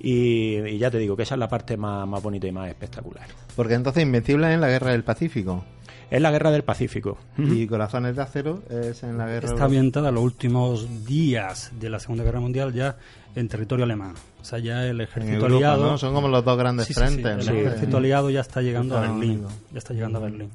y, 0.00 0.78
ya 0.78 0.90
te 0.90 0.98
digo 0.98 1.16
que 1.16 1.24
esa 1.24 1.34
es 1.34 1.38
la 1.38 1.48
parte 1.48 1.76
más, 1.76 2.06
más 2.06 2.22
bonita 2.22 2.46
y 2.46 2.52
más 2.52 2.68
espectacular. 2.68 3.26
Porque 3.56 3.74
entonces 3.74 4.02
Invencible 4.02 4.52
en 4.52 4.60
la 4.60 4.68
guerra 4.68 4.92
del 4.92 5.04
Pacífico. 5.04 5.64
Es 6.10 6.22
la 6.22 6.30
guerra 6.30 6.50
del 6.50 6.62
Pacífico. 6.62 7.18
Y 7.36 7.66
Corazones 7.66 8.16
de 8.16 8.22
Acero 8.22 8.62
es 8.70 9.02
en 9.02 9.18
la 9.18 9.26
guerra. 9.26 9.48
Está 9.48 9.64
ambientada 9.64 10.10
los 10.10 10.22
últimos 10.22 11.04
días 11.04 11.72
de 11.78 11.90
la 11.90 11.98
Segunda 11.98 12.24
Guerra 12.24 12.40
Mundial 12.40 12.72
ya 12.72 12.96
en 13.34 13.48
territorio 13.48 13.84
alemán. 13.84 14.14
O 14.40 14.44
sea, 14.44 14.58
ya 14.58 14.86
el 14.86 15.00
ejército 15.00 15.46
aliado. 15.46 15.98
Son 15.98 16.14
como 16.14 16.28
los 16.28 16.44
dos 16.44 16.56
grandes 16.56 16.88
frentes. 16.94 17.46
el 17.48 17.58
ejército 17.58 17.98
aliado 17.98 18.30
ya 18.30 18.40
está 18.40 18.62
llegando 18.62 18.96
a 18.96 19.02
Berlín. 19.02 19.44
Ya 19.72 19.78
está 19.78 19.92
llegando 19.94 20.18
a 20.18 20.22
Berlín. 20.22 20.50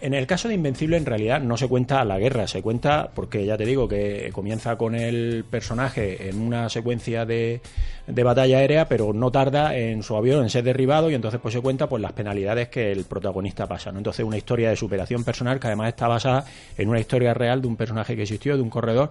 En 0.00 0.12
el 0.12 0.26
caso 0.26 0.48
de 0.48 0.54
Invencible, 0.54 0.98
en 0.98 1.06
realidad 1.06 1.40
no 1.40 1.56
se 1.56 1.66
cuenta 1.66 2.04
la 2.04 2.18
guerra, 2.18 2.46
se 2.46 2.60
cuenta 2.60 3.10
porque 3.14 3.46
ya 3.46 3.56
te 3.56 3.64
digo 3.64 3.88
que 3.88 4.30
comienza 4.32 4.76
con 4.76 4.94
el 4.94 5.44
personaje 5.50 6.28
en 6.28 6.38
una 6.38 6.68
secuencia 6.68 7.24
de, 7.24 7.62
de 8.06 8.22
batalla 8.22 8.58
aérea, 8.58 8.88
pero 8.88 9.12
no 9.12 9.30
tarda 9.30 9.76
en 9.76 10.02
su 10.02 10.16
avión 10.16 10.42
en 10.42 10.50
ser 10.50 10.64
derribado 10.64 11.10
y 11.10 11.14
entonces 11.14 11.40
pues 11.40 11.54
se 11.54 11.60
cuenta 11.60 11.88
pues 11.88 12.02
las 12.02 12.12
penalidades 12.12 12.68
que 12.68 12.92
el 12.92 13.04
protagonista 13.04 13.66
pasa. 13.66 13.90
¿no? 13.90 13.98
Entonces 13.98 14.24
una 14.24 14.36
historia 14.36 14.70
de 14.70 14.76
superación 14.76 15.24
personal 15.24 15.58
que 15.58 15.68
además 15.68 15.88
está 15.88 16.08
basada 16.08 16.44
en 16.76 16.88
una 16.88 17.00
historia 17.00 17.32
real 17.32 17.62
de 17.62 17.68
un 17.68 17.76
personaje 17.76 18.16
que 18.16 18.22
existió, 18.22 18.56
de 18.56 18.62
un 18.62 18.70
corredor 18.70 19.10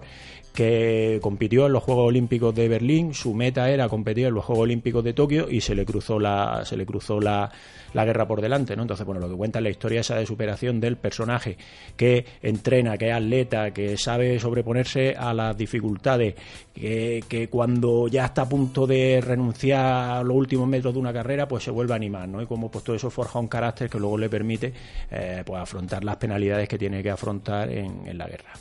que 0.54 1.18
compitió 1.22 1.66
en 1.66 1.72
los 1.72 1.82
Juegos 1.82 2.08
Olímpicos 2.08 2.54
de 2.54 2.68
Berlín, 2.68 3.14
su 3.14 3.34
meta 3.34 3.70
era 3.70 3.88
competir 3.88 4.26
en 4.26 4.34
los 4.34 4.44
Juegos 4.44 4.64
Olímpicos 4.64 5.04
de 5.04 5.12
Tokio 5.12 5.48
y 5.48 5.60
se 5.60 5.74
le 5.74 5.84
cruzó 5.84 6.18
la, 6.18 6.64
se 6.64 6.76
le 6.76 6.84
cruzó 6.84 7.20
la, 7.20 7.50
la 7.92 8.04
guerra 8.04 8.26
por 8.26 8.40
delante, 8.40 8.74
¿no? 8.76 8.82
Entonces, 8.82 9.06
bueno, 9.06 9.20
lo 9.20 9.28
que 9.28 9.36
cuenta 9.36 9.60
es 9.60 9.62
la 9.62 9.70
historia 9.70 10.00
esa 10.00 10.16
de 10.16 10.26
superación 10.26 10.59
del 10.60 10.96
personaje 10.96 11.56
que 11.96 12.24
entrena, 12.42 12.98
que 12.98 13.08
es 13.08 13.14
atleta, 13.14 13.70
que 13.70 13.96
sabe 13.96 14.38
sobreponerse 14.38 15.14
a 15.16 15.32
las 15.32 15.56
dificultades, 15.56 16.34
que, 16.74 17.48
cuando 17.50 18.08
ya 18.08 18.26
está 18.26 18.42
a 18.42 18.48
punto 18.48 18.86
de 18.86 19.20
renunciar 19.20 20.18
a 20.18 20.22
los 20.22 20.36
últimos 20.36 20.68
metros 20.68 20.94
de 20.94 21.00
una 21.00 21.12
carrera, 21.12 21.48
pues 21.48 21.64
se 21.64 21.70
vuelve 21.70 21.92
a 21.92 21.96
animar, 21.96 22.28
¿no? 22.28 22.42
Y 22.42 22.46
como 22.46 22.70
pues 22.70 22.84
todo 22.84 22.96
eso 22.96 23.10
forja 23.10 23.38
un 23.38 23.48
carácter 23.48 23.88
que 23.88 23.98
luego 23.98 24.18
le 24.18 24.28
permite 24.28 24.72
eh, 25.10 25.42
pues 25.44 25.60
afrontar 25.60 26.04
las 26.04 26.16
penalidades 26.16 26.68
que 26.68 26.78
tiene 26.78 27.02
que 27.02 27.10
afrontar 27.10 27.70
en, 27.70 28.06
en 28.06 28.18
la 28.18 28.26
guerra. 28.26 28.52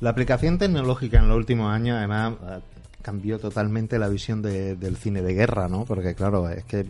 La 0.00 0.10
aplicación 0.10 0.58
tecnológica 0.58 1.18
en 1.18 1.28
los 1.28 1.36
últimos 1.36 1.72
años, 1.72 1.96
además, 1.96 2.34
cambió 3.06 3.38
totalmente 3.38 3.98
la 3.98 4.08
visión 4.08 4.42
de, 4.42 4.74
del 4.74 4.96
cine 4.96 5.22
de 5.22 5.32
guerra, 5.32 5.68
¿no? 5.68 5.84
Porque, 5.84 6.14
claro, 6.14 6.50
es 6.50 6.64
que 6.64 6.86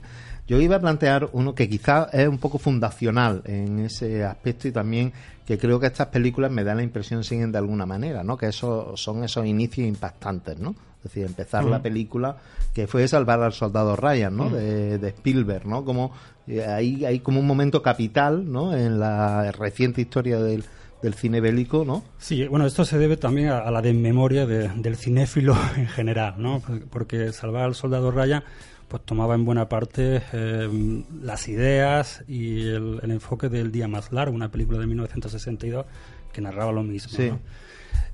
yo 0.47 0.61
iba 0.61 0.77
a 0.77 0.81
plantear 0.81 1.29
uno 1.33 1.55
que 1.55 1.69
quizás 1.69 2.13
es 2.13 2.29
un 2.29 2.39
poco 2.39 2.59
fundacional 2.59 3.43
en 3.45 3.81
ese 3.81 4.25
aspecto 4.25 4.69
y 4.69 4.73
también 4.73 5.13
que 5.45 5.59
creo 5.59 5.79
que 5.79 5.87
estas 5.87 6.09
películas 6.09 6.51
me 6.51 6.65
dan 6.65 6.79
la 6.79 6.83
impresión 6.83 7.25
siguen 7.25 7.53
de 7.53 7.59
alguna 7.59 7.87
manera, 7.87 8.25
¿no? 8.25 8.37
Que 8.37 8.47
eso 8.47 8.97
son 8.97 9.25
esos 9.25 9.47
inicios 9.47 9.87
impactantes, 9.87 10.59
¿no? 10.59 10.75
Es 10.99 11.13
decir, 11.13 11.25
empezar 11.25 11.65
la 11.65 11.81
película 11.81 12.37
que 12.75 12.89
fue 12.89 13.07
Salvar 13.07 13.41
al 13.41 13.53
Soldado 13.53 13.95
Ryan, 13.95 14.37
¿no? 14.37 14.51
de, 14.51 14.99
de, 14.99 15.09
Spielberg, 15.09 15.65
¿no? 15.65 15.85
Como 15.85 16.11
eh, 16.49 16.65
hay, 16.65 17.05
hay 17.05 17.21
como 17.21 17.39
un 17.39 17.47
momento 17.47 17.81
capital, 17.81 18.51
¿no? 18.51 18.77
En 18.77 18.99
la 18.99 19.53
reciente 19.53 20.01
historia 20.01 20.41
del, 20.41 20.65
del 21.03 21.15
cine 21.15 21.41
bélico, 21.41 21.85
¿no? 21.85 22.03
Sí, 22.19 22.47
bueno, 22.49 22.67
esto 22.67 22.85
se 22.85 22.99
debe 22.99 23.17
también 23.17 23.49
a, 23.49 23.71
la 23.71 23.83
desmemoria 23.83 24.47
de, 24.47 24.69
del 24.69 24.97
cinéfilo 24.97 25.57
en 25.77 25.87
general, 25.87 26.35
¿no? 26.39 26.61
Porque 26.91 27.33
Salvar 27.33 27.65
al 27.65 27.75
Soldado 27.77 28.11
Ryan 28.11 28.43
pues 28.89 29.03
tomaba 29.05 29.35
en 29.35 29.45
buena 29.45 29.69
parte 29.69 30.23
eh, 30.33 31.03
las 31.23 31.49
ideas 31.49 32.23
y 32.29 32.69
el, 32.69 33.01
enfoque 33.03 33.49
del 33.49 33.73
Día 33.73 33.89
Más 33.89 34.13
Largo, 34.13 34.35
una 34.35 34.51
película 34.51 34.79
de 34.79 34.87
1962 34.87 35.87
que 36.33 36.41
narraba 36.41 36.73
lo 36.73 36.83
mismo. 36.83 37.17
Sí. 37.17 37.33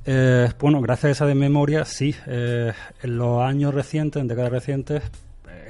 Eh, 0.04 0.50
bueno, 0.58 0.80
gracias 0.80 1.04
a 1.04 1.10
esa 1.10 1.26
desmemoria, 1.26 1.84
sí, 1.84 2.14
eh, 2.26 2.72
en 3.02 3.16
los 3.16 3.42
años 3.42 3.74
recientes, 3.74 4.20
en 4.20 4.28
décadas 4.28 4.50
recientes, 4.50 5.02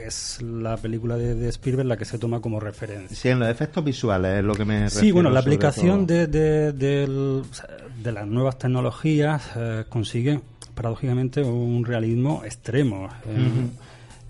es 0.07 0.43
la 0.43 0.77
película 0.77 1.17
de, 1.17 1.49
Spielberg 1.49 1.87
la 1.87 1.97
que 1.97 2.05
se 2.05 2.19
toma 2.19 2.41
como 2.41 2.61
referencia. 2.61 3.17
Sí, 3.17 3.29
en 3.29 3.41
los 3.41 3.49
efectos 3.49 3.85
visuales 3.85 4.39
es 4.39 4.45
lo 4.45 4.55
que 4.55 4.65
me 4.65 4.91
Sí, 4.91 5.13
bueno, 5.13 5.31
la 5.31 5.41
aplicación 5.41 6.07
de, 6.07 6.27
de, 6.27 7.43
las 8.05 8.27
nuevas 8.27 8.59
tecnologías 8.59 9.51
eh, 9.57 9.85
consigue 9.89 10.41
paradójicamente 10.75 11.43
un 11.43 11.85
realismo 11.85 12.43
extremo. 12.45 13.09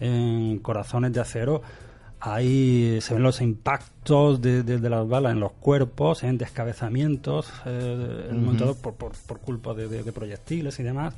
En, 0.02 0.58
Corazones 0.58 1.12
de 1.12 1.20
Acero 1.20 1.62
ahí 2.20 2.98
se 3.00 3.14
ven 3.14 3.22
los 3.22 3.40
impactos 3.40 4.40
de, 4.40 4.78
las 4.78 5.08
balas 5.08 5.32
en 5.32 5.40
los 5.40 5.52
cuerpos, 5.52 6.22
en 6.22 6.38
descabezamientos, 6.38 7.52
eh, 7.66 8.30
por, 8.80 8.94
por, 8.94 9.12
por, 9.12 9.40
culpa 9.40 9.74
de, 9.74 10.12
proyectiles 10.12 10.78
y 10.78 10.84
demás, 10.84 11.14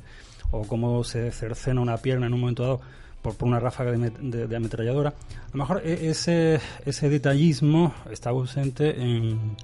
o 0.51 0.63
cómo 0.63 1.03
se 1.03 1.31
cercena 1.31 1.81
una 1.81 1.97
pierna 1.97 2.25
en 2.25 2.33
un 2.33 2.39
momento 2.39 2.63
dado 2.63 2.81
por, 3.21 3.35
una 3.41 3.59
ráfaga 3.59 3.91
de, 3.91 4.55
ametralladora. 4.55 5.09
A 5.09 5.49
lo 5.53 5.59
mejor 5.59 5.81
e, 5.85 6.09
ese, 6.09 6.59
ese 6.85 7.09
detallismo 7.09 7.93
está 8.09 8.31
ausente 8.31 8.99
en, 8.99 9.55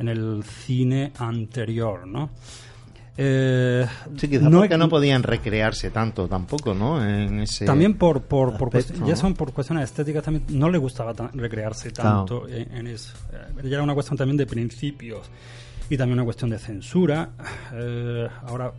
en 0.00 0.08
el 0.08 0.42
cine 0.42 1.12
anterior, 1.18 2.06
¿no? 2.06 2.30
Eh, 3.22 3.86
sí, 4.16 4.28
quizás 4.28 4.50
no, 4.50 4.60
porque 4.60 4.78
no 4.78 4.88
podían 4.88 5.22
recrearse 5.22 5.90
tanto 5.90 6.26
tampoco, 6.26 6.72
¿no? 6.72 7.06
En 7.06 7.40
ese 7.40 7.66
también 7.66 7.98
por, 7.98 8.22
por, 8.22 8.56
por 8.56 8.72
ya 9.04 9.14
son 9.14 9.34
por 9.34 9.52
cuestiones 9.52 9.84
estéticas 9.84 10.24
también 10.24 10.46
no 10.58 10.70
le 10.70 10.78
gustaba 10.78 11.12
recrearse 11.34 11.90
tanto 11.90 12.48
en, 12.48 12.86
eso. 12.86 13.12
Eh, 13.30 13.68
ya 13.68 13.74
era 13.74 13.82
una 13.82 13.92
cuestión 13.92 14.16
también 14.16 14.38
de 14.38 14.46
principios 14.46 15.28
y 15.90 15.98
también 15.98 16.18
una 16.18 16.24
cuestión 16.24 16.48
de 16.48 16.58
censura. 16.58 17.28
Eh, 17.74 18.26
ahora 18.46 18.72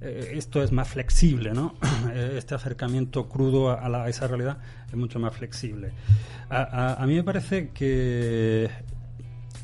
eh, 0.00 0.32
esto 0.36 0.62
es 0.62 0.72
más 0.72 0.88
flexible, 0.88 1.52
¿no? 1.52 1.74
Este 2.14 2.54
acercamiento 2.54 3.28
crudo 3.28 3.70
a, 3.72 4.08
esa 4.08 4.26
realidad 4.26 4.56
es 4.88 4.94
mucho 4.94 5.18
más 5.18 5.34
flexible. 5.34 5.92
A, 6.48 7.04
mí 7.06 7.14
me 7.14 7.22
parece 7.22 7.68
que 7.74 8.70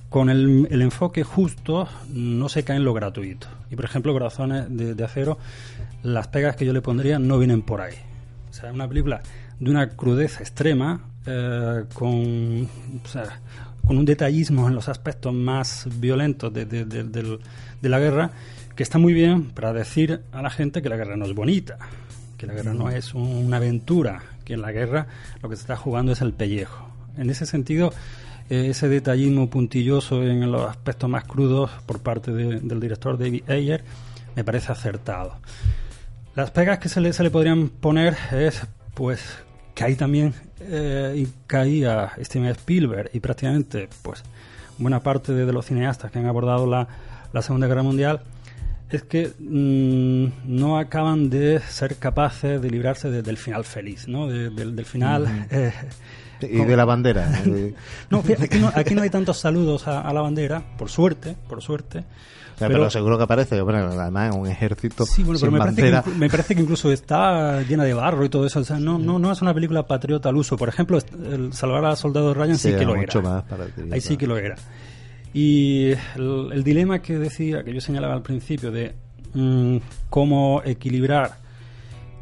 con 0.09 0.31
el, 0.31 0.67
enfoque 0.71 1.25
justo 1.25 1.89
no 2.13 2.49
se 2.49 2.65
cae 2.65 2.77
en 2.77 2.85
lo 2.85 2.95
gratuito. 2.95 3.49
Y 3.71 3.77
por 3.77 3.85
ejemplo, 3.85 4.13
Corazones 4.13 4.67
de, 4.69 5.05
Acero, 5.05 5.39
las 6.03 6.29
pegas 6.29 6.57
que 6.57 6.65
yo 6.65 6.73
le 6.73 6.81
pondría 6.81 7.19
no 7.19 7.39
vienen 7.39 7.63
por 7.63 7.81
ahí. 7.81 7.95
O 8.51 8.53
sea, 8.53 8.73
una 8.73 8.89
película 8.89 9.21
de 9.59 9.71
una 9.71 9.91
crudeza 9.91 10.41
extrema, 10.41 11.01
eh, 11.27 11.85
con, 11.93 12.69
con 13.85 13.99
un 13.99 14.05
detallismo 14.05 14.69
en 14.69 14.75
los 14.75 14.89
aspectos 14.89 15.35
más 15.35 15.89
violentos 15.99 16.53
de, 16.53 16.65
de 16.65 17.89
la 17.89 17.99
guerra 17.99 18.31
que 18.77 18.83
está 18.83 18.99
muy 18.99 19.15
bien 19.15 19.51
para 19.51 19.73
decir 19.73 20.21
a 20.33 20.43
la 20.43 20.51
gente 20.51 20.83
que 20.83 20.89
la 20.91 20.97
guerra 20.97 21.17
no 21.17 21.25
es 21.25 21.35
bonita, 21.35 21.79
que 22.37 22.47
la 22.47 22.53
guerra 22.53 22.75
no 22.75 22.91
es 22.91 23.15
una 23.15 23.57
aventura, 23.57 24.23
que 24.45 24.53
en 24.53 24.61
la 24.61 24.71
guerra 24.71 25.07
lo 25.43 25.49
que 25.49 25.57
se 25.57 25.63
está 25.63 25.77
jugando 25.77 26.13
es 26.13 26.21
el 26.21 26.35
pellejo. 26.35 26.87
En 27.17 27.31
ese 27.31 27.47
sentido, 27.47 27.93
ese 28.49 28.89
detallismo 28.89 29.51
puntilloso 29.51 30.23
en 30.23 30.51
los 30.51 30.69
aspectos 30.69 31.11
más 31.11 31.25
crudos 31.25 31.71
por 31.87 32.01
parte 32.01 32.33
del 32.33 32.81
director 32.81 33.19
David 33.19 33.49
Ayer 33.51 33.85
me 34.35 34.45
parece 34.45 34.71
acertado. 34.71 35.39
Las 36.35 36.51
pegas 36.51 36.79
que 36.79 36.89
se 36.89 37.01
le, 37.01 37.13
se 37.13 37.23
le 37.23 37.31
podrían 37.31 37.71
poner 37.71 38.17
es, 38.31 38.67
pues, 38.95 39.23
que 39.75 39.85
ahí 39.85 39.97
también 39.97 40.35
eh, 40.61 41.27
caía 41.47 42.13
Steven 42.23 42.51
Spielberg 42.51 43.11
y 43.15 43.21
prácticamente, 43.21 43.89
pues, 44.03 44.23
buena 44.79 45.03
parte 45.03 45.33
de, 45.33 45.51
los 45.53 45.65
cineastas 45.65 46.11
que 46.11 46.19
han 46.19 46.27
abordado 46.27 46.67
la, 46.67 46.87
la 47.33 47.43
Segunda 47.43 47.67
Guerra 47.67 47.83
Mundial 47.83 48.21
es 48.91 49.03
que 49.03 49.33
mm, 49.39 50.57
no 50.57 50.79
acaban 50.79 51.31
de 51.31 51.61
ser 51.61 51.97
capaces 51.97 52.61
de 52.61 52.71
librarse 52.71 53.11
del 53.11 53.37
final 53.37 53.65
feliz, 53.65 54.07
¿no? 54.07 54.29
del, 54.29 54.85
final... 54.85 55.47
Eh, 55.51 55.73
y 56.41 56.65
de 56.65 56.77
la 56.77 56.85
bandera. 56.85 57.43
no, 58.11 58.23
aquí 58.41 58.59
no, 58.59 58.73
aquí 58.75 58.95
no 58.95 59.03
hay 59.03 59.11
tantos 59.11 59.39
saludos 59.39 59.87
a, 59.89 60.13
la 60.13 60.21
bandera, 60.21 60.63
por 60.77 60.89
suerte, 60.89 61.37
por 61.49 61.63
suerte. 61.63 62.05
pero, 62.59 62.89
seguro 62.91 63.17
que 63.17 63.25
aparece, 63.25 63.61
bueno, 63.61 63.79
además 64.01 64.31
es 64.31 64.37
un 64.37 64.47
ejército 64.47 65.05
sí, 65.05 65.23
bueno, 65.23 65.39
pero 65.41 65.53
me 65.53 65.59
Parece 65.59 65.83
que, 65.83 66.11
me 66.11 66.31
parece 66.31 66.55
que 66.55 66.63
incluso 66.63 66.91
está 66.91 67.63
llena 67.63 67.85
de 67.85 67.95
barro 67.95 68.25
y 68.25 68.29
todo 68.29 68.47
eso. 68.47 68.61
O 68.61 68.65
sea, 68.65 68.79
no, 68.79 68.99
no, 68.99 69.19
no 69.19 69.33
es 69.33 69.43
una 69.43 69.55
película 69.55 69.87
patriota 69.87 70.29
al 70.29 70.37
uso. 70.37 70.57
Por 70.57 70.69
ejemplo, 70.69 70.99
el 70.99 71.53
Salvar 71.53 71.85
a 71.85 71.97
Soldado 71.97 72.35
Ryan 72.35 72.59
sí, 72.59 72.73
que 72.73 72.85
lo 72.85 72.97
era. 72.97 73.21
Más 73.21 73.45
Ahí 73.93 74.01
sí 74.01 74.17
que 74.17 74.27
lo 74.27 74.37
era. 74.37 74.57
Y 75.35 75.93
el, 76.15 76.65
dilema 76.65 77.01
que 77.01 77.19
decía, 77.19 77.63
que 77.63 77.75
yo 77.75 77.81
señalaba 77.81 78.15
al 78.15 78.23
principio, 78.23 78.71
de 78.71 78.95
mm, 79.35 79.77
cómo 80.09 80.63
equilibrar 80.65 81.46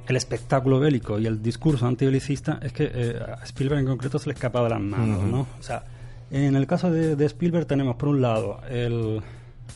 el 0.07 0.17
espectáculo 0.17 0.81
bélico 0.81 1.19
y 1.19 1.27
el 1.27 1.43
discurso 1.43 1.87
antibelicista, 1.87 2.59
es 2.63 2.73
que 2.73 2.91
eh, 2.93 3.19
a 3.21 3.45
Spielberg 3.45 3.81
en 3.81 3.87
concreto 3.87 4.19
se 4.19 4.29
le 4.29 4.35
escapa 4.35 4.63
de 4.63 4.71
las 4.71 4.81
manos, 4.81 5.23
¿no? 5.25 5.47
O 5.59 5.63
sea, 5.63 5.85
en 6.31 6.57
el 6.57 6.67
caso 6.67 6.91
de, 6.91 7.25
Spielberg 7.27 7.67
tenemos, 7.67 7.97
por 7.97 8.09
un 8.09 8.21
lado, 8.21 8.61
el, 8.69 9.23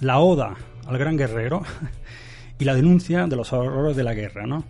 la 0.01 0.19
oda 0.19 0.57
al 0.87 0.99
gran 0.99 1.17
guerrero 1.17 1.63
y 2.59 2.65
la 2.65 2.75
denuncia 2.75 3.27
de 3.27 3.37
los 3.37 3.53
horrores 3.53 3.97
de 3.97 4.05
la 4.05 4.15
guerra, 4.15 4.47
¿no? 4.47 4.65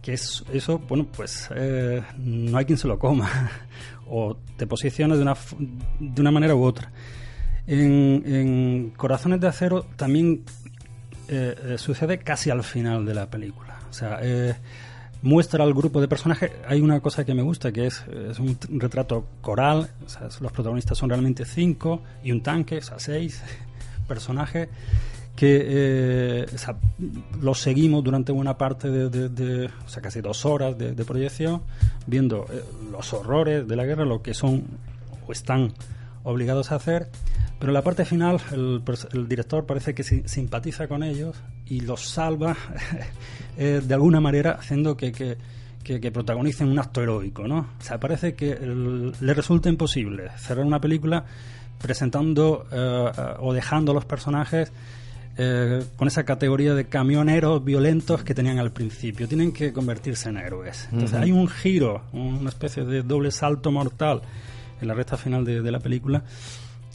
Que 0.00 0.14
es 0.14 0.44
eso, 0.52 0.78
bueno, 0.78 1.06
pues 1.14 1.48
eh, 1.54 2.00
no 2.16 2.56
hay 2.56 2.64
quien 2.64 2.78
se 2.78 2.88
lo 2.88 2.98
coma. 2.98 3.28
o 4.08 4.36
te 4.56 4.66
posicionas 4.66 5.18
de 5.18 5.22
una, 5.22 5.36
de 5.98 6.20
una 6.20 6.30
manera 6.30 6.54
u 6.54 6.62
otra. 6.62 6.90
En, 7.66 8.92
Corazones 8.96 9.40
de 9.40 9.48
Acero 9.48 9.84
también 9.96 10.44
eh, 11.28 11.54
eh, 11.64 11.78
sucede 11.78 12.18
casi 12.18 12.50
al 12.50 12.62
final 12.62 13.04
de 13.04 13.14
la 13.14 13.30
película. 13.30 13.71
O 13.92 13.94
sea, 13.94 14.20
eh, 14.22 14.54
muestra 15.20 15.64
al 15.64 15.74
grupo 15.74 16.00
de 16.00 16.08
personajes. 16.08 16.50
Hay 16.66 16.80
una 16.80 17.00
cosa 17.00 17.26
que 17.26 17.34
me 17.34 17.42
gusta, 17.42 17.70
que 17.70 17.86
es, 17.86 18.02
un 18.38 18.56
retrato 18.80 19.26
coral. 19.42 19.90
los 20.40 20.50
protagonistas 20.50 20.96
son 20.96 21.10
realmente 21.10 21.44
cinco 21.44 22.00
y 22.24 22.32
un 22.32 22.42
tanque, 22.42 22.78
o 22.78 22.82
sea, 22.82 22.98
seis 22.98 23.42
personajes 24.08 24.70
que 25.36 26.46
los 27.40 27.58
seguimos 27.60 28.02
durante 28.02 28.32
una 28.32 28.56
parte 28.56 28.88
de, 28.90 29.70
o 29.84 29.88
sea, 29.88 30.02
casi 30.02 30.22
dos 30.22 30.46
horas 30.46 30.78
de, 30.78 31.04
proyección, 31.04 31.62
viendo 32.06 32.46
los 32.90 33.12
horrores 33.12 33.68
de 33.68 33.76
la 33.76 33.84
guerra, 33.84 34.06
lo 34.06 34.22
que 34.22 34.32
son 34.32 34.64
o 35.26 35.32
están 35.32 35.72
obligados 36.24 36.72
a 36.72 36.76
hacer, 36.76 37.08
pero 37.58 37.70
en 37.70 37.74
la 37.74 37.82
parte 37.82 38.04
final 38.04 38.40
el, 38.52 38.82
director 39.28 39.66
parece 39.66 39.94
que 39.94 40.02
simpatiza 40.02 40.88
con 40.88 41.02
ellos 41.02 41.36
y 41.66 41.80
los 41.80 42.08
salva 42.08 42.56
eh, 43.56 43.80
de 43.84 43.94
alguna 43.94 44.20
manera 44.20 44.52
haciendo 44.52 44.96
que, 44.96 45.12
que, 45.12 46.10
protagonicen 46.10 46.68
un 46.68 46.78
acto 46.78 47.02
heroico, 47.02 47.46
¿no? 47.46 47.58
O 47.58 47.82
sea, 47.82 47.98
parece 47.98 48.34
que 48.34 48.56
le 48.56 49.34
resulta 49.34 49.68
imposible 49.68 50.30
cerrar 50.38 50.64
una 50.64 50.80
película 50.80 51.24
presentando 51.80 52.66
eh, 52.70 53.12
o 53.40 53.52
dejando 53.52 53.92
a 53.92 53.94
los 53.94 54.04
personajes 54.04 54.72
eh, 55.38 55.82
con 55.96 56.08
esa 56.08 56.24
categoría 56.24 56.74
de 56.74 56.84
camioneros 56.86 57.64
violentos 57.64 58.22
que 58.22 58.34
tenían 58.34 58.58
al 58.58 58.70
principio. 58.70 59.26
Tienen 59.26 59.52
que 59.52 59.72
convertirse 59.72 60.28
en 60.28 60.36
héroes. 60.36 60.88
Entonces 60.92 61.18
hay 61.18 61.32
un 61.32 61.48
giro, 61.48 62.02
una 62.12 62.50
especie 62.50 62.84
de 62.84 63.02
doble 63.02 63.30
salto 63.30 63.70
mortal 63.70 64.20
en 64.80 64.88
la 64.88 64.94
recta 64.94 65.16
final 65.16 65.44
de, 65.44 65.70
la 65.70 65.80
película 65.80 66.22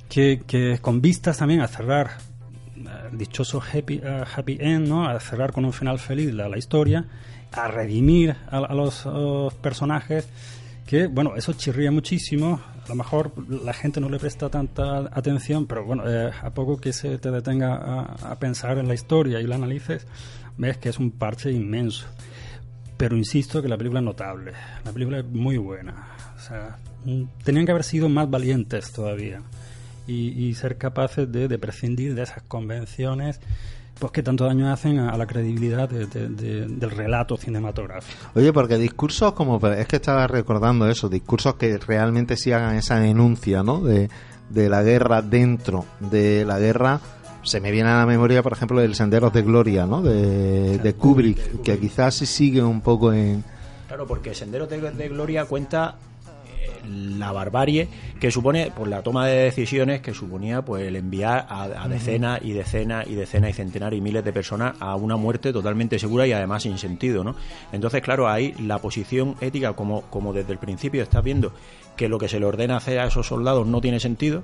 que, 0.07 0.41
que, 0.45 0.77
con 0.79 1.01
vistas 1.01 1.37
también 1.37 1.61
a 1.61 1.67
cerrar 1.67 2.11
dichoso 3.11 3.61
happy, 3.61 3.99
uh, 3.99 4.23
happy 4.35 4.57
end, 4.59 4.87
¿no? 4.87 5.07
a 5.07 5.19
cerrar 5.19 5.51
con 5.51 5.65
un 5.65 5.73
final 5.73 5.99
feliz 5.99 6.33
la, 6.33 6.49
la 6.49 6.57
historia, 6.57 7.05
a 7.51 7.67
redimir 7.67 8.35
a, 8.49 8.73
los, 8.73 9.07
personajes 9.61 10.27
que, 10.85 11.07
bueno, 11.07 11.35
eso 11.35 11.53
chirría 11.53 11.91
muchísimo. 11.91 12.61
A 12.85 12.89
lo 12.89 12.95
mejor 12.95 13.31
la 13.49 13.73
gente 13.73 13.99
no 13.99 14.09
le 14.09 14.19
presta 14.19 14.49
tanta 14.49 14.99
atención, 15.11 15.65
pero 15.65 15.83
bueno, 15.83 16.03
eh, 16.07 16.31
a 16.41 16.49
poco 16.51 16.77
que 16.77 16.93
se 16.93 17.17
te 17.17 17.31
detenga 17.31 17.75
a, 17.75 18.35
pensar 18.39 18.77
en 18.77 18.87
la 18.87 18.93
historia 18.93 19.41
y 19.41 19.47
la 19.47 19.55
analices, 19.55 20.07
ves 20.57 20.77
que 20.77 20.89
es 20.89 20.97
un 20.97 21.11
parche 21.11 21.51
inmenso. 21.51 22.07
Pero 22.95 23.17
insisto 23.17 23.61
que 23.61 23.67
la 23.67 23.77
película 23.77 23.99
es 23.99 24.05
notable, 24.05 24.53
la 24.85 24.91
película 24.91 25.19
es 25.19 25.25
muy 25.25 25.57
buena. 25.57 26.15
O 26.35 26.39
sea, 26.39 26.77
mm, 27.03 27.23
tenían 27.43 27.65
que 27.65 27.71
haber 27.71 27.83
sido 27.83 28.07
más 28.07 28.29
valientes 28.29 28.91
todavía 28.91 29.41
y, 30.07 30.53
ser 30.55 30.77
capaces 30.77 31.31
de, 31.31 31.47
de 31.47 31.59
prescindir 31.59 32.15
de 32.15 32.23
esas 32.23 32.41
convenciones 32.43 33.39
pues 33.99 34.11
que 34.11 34.23
tanto 34.23 34.45
daño 34.45 34.71
hacen 34.71 34.99
a, 34.99 35.17
la 35.17 35.25
credibilidad 35.25 35.89
del 35.89 36.91
relato 36.91 37.37
cinematográfico. 37.37 38.17
Oye, 38.35 38.53
porque 38.53 38.77
discursos 38.77 39.33
como, 39.33 39.65
es 39.67 39.87
que 39.87 39.97
estaba 39.97 40.27
recordando 40.27 40.87
eso, 40.89 41.09
discursos 41.09 41.55
que 41.55 41.77
realmente 41.77 42.37
sí 42.37 42.51
hagan 42.51 42.75
esa 42.75 42.99
denuncia, 42.99 43.63
¿no? 43.63 43.81
De, 43.81 44.09
la 44.49 44.81
guerra 44.81 45.21
dentro 45.21 45.85
de 45.99 46.45
la 46.45 46.57
guerra, 46.57 47.01
se 47.43 47.59
me 47.59 47.71
viene 47.71 47.89
a 47.89 47.97
la 47.97 48.05
memoria, 48.05 48.41
por 48.41 48.53
ejemplo, 48.53 48.79
el 48.81 48.95
Senderos 48.95 49.33
de 49.33 49.41
Gloria, 49.41 49.85
¿no? 49.85 50.01
De, 50.01 50.95
Kubrick, 50.97 51.61
que 51.61 51.77
quizás 51.79 52.15
sí 52.15 52.25
sigue 52.25 52.63
un 52.63 52.81
poco 52.81 53.11
en... 53.11 53.43
Claro, 53.87 54.05
porque 54.07 54.33
Senderos 54.33 54.69
de 54.69 55.09
Gloria 55.09 55.45
cuenta 55.45 55.97
la 56.87 57.31
barbarie 57.31 57.87
que 58.19 58.31
supone 58.31 58.67
por 58.67 58.75
pues, 58.75 58.89
la 58.89 59.01
toma 59.01 59.27
de 59.27 59.35
decisiones 59.43 60.01
que 60.01 60.13
suponía 60.13 60.61
pues 60.61 60.83
el 60.83 60.95
enviar 60.95 61.45
a, 61.49 61.87
decenas 61.87 62.41
y 62.43 62.53
decenas 62.53 63.07
y 63.07 63.15
decenas 63.15 63.51
y 63.51 63.53
centenares 63.53 63.97
y 63.97 64.01
miles 64.01 64.23
de 64.23 64.33
personas 64.33 64.75
a 64.79 64.95
una 64.95 65.17
muerte 65.17 65.53
totalmente 65.53 65.99
segura 65.99 66.27
y 66.27 66.33
además 66.33 66.63
sin 66.63 66.77
sentido, 66.77 67.23
¿no? 67.23 67.35
Entonces, 67.71 68.01
claro, 68.01 68.27
ahí 68.29 68.53
la 68.59 68.79
posición 68.79 69.35
ética, 69.41 69.73
como, 69.73 70.01
como 70.03 70.33
desde 70.33 70.53
el 70.53 70.59
principio 70.59 71.03
estás 71.03 71.23
viendo 71.23 71.53
que 71.95 72.07
lo 72.07 72.19
que 72.19 72.29
se 72.29 72.39
le 72.39 72.45
ordena 72.45 72.77
hacer 72.77 72.99
a 72.99 73.07
esos 73.07 73.27
soldados 73.27 73.67
no 73.67 73.81
tiene 73.81 73.99
sentido, 73.99 74.43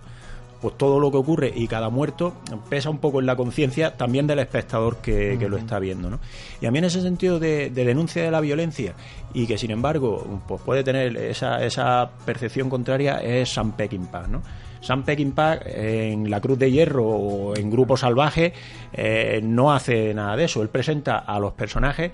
pues 0.63 0.78
todo 0.78 0.97
lo 0.97 1.12
que 1.12 1.17
ocurre 1.17 1.52
y 1.54 1.67
cada 1.67 1.89
muerto 1.89 2.36
pesa 2.69 2.89
un 2.89 2.99
poco 2.99 3.19
en 3.19 3.26
la 3.26 3.36
conciencia 3.36 3.97
también 3.97 4.28
del 4.28 4.39
espectador 4.39 5.02
que, 5.02 5.38
lo 5.49 5.58
está 5.58 5.78
viendo. 5.78 6.10
¿no? 6.10 6.21
Y 6.62 6.67
a 6.67 6.71
mí 6.71 6.78
en 6.78 6.86
ese 6.86 7.02
sentido 7.02 7.38
de, 7.38 7.69
denuncia 7.69 8.23
de 8.23 8.32
la 8.32 8.39
violencia 8.39 8.93
y 9.34 9.45
que 9.45 9.58
sin 9.58 9.71
embargo 9.71 10.26
pues 10.47 10.62
puede 10.62 10.82
tener 10.86 11.17
esa, 11.17 11.65
esa 11.65 12.12
percepción 12.26 12.69
contraria 12.69 13.17
es 13.17 13.49
Sam 13.49 13.73
Peckinpah. 13.73 14.28
¿no? 14.28 14.41
Sam 14.80 15.04
Peckinpah 15.04 15.60
en 15.65 16.32
La 16.32 16.39
Cruz 16.39 16.58
de 16.58 16.71
Hierro 16.71 17.08
o 17.08 17.58
en 17.58 17.69
Grupo 17.69 17.97
Salvaje 17.97 18.54
eh, 18.93 19.41
no 19.43 19.73
hace 19.73 20.13
nada 20.13 20.38
de 20.38 20.45
eso. 20.45 20.62
Él 20.62 20.69
presenta 20.69 21.17
a 21.17 21.39
los 21.39 21.52
personajes 21.52 22.13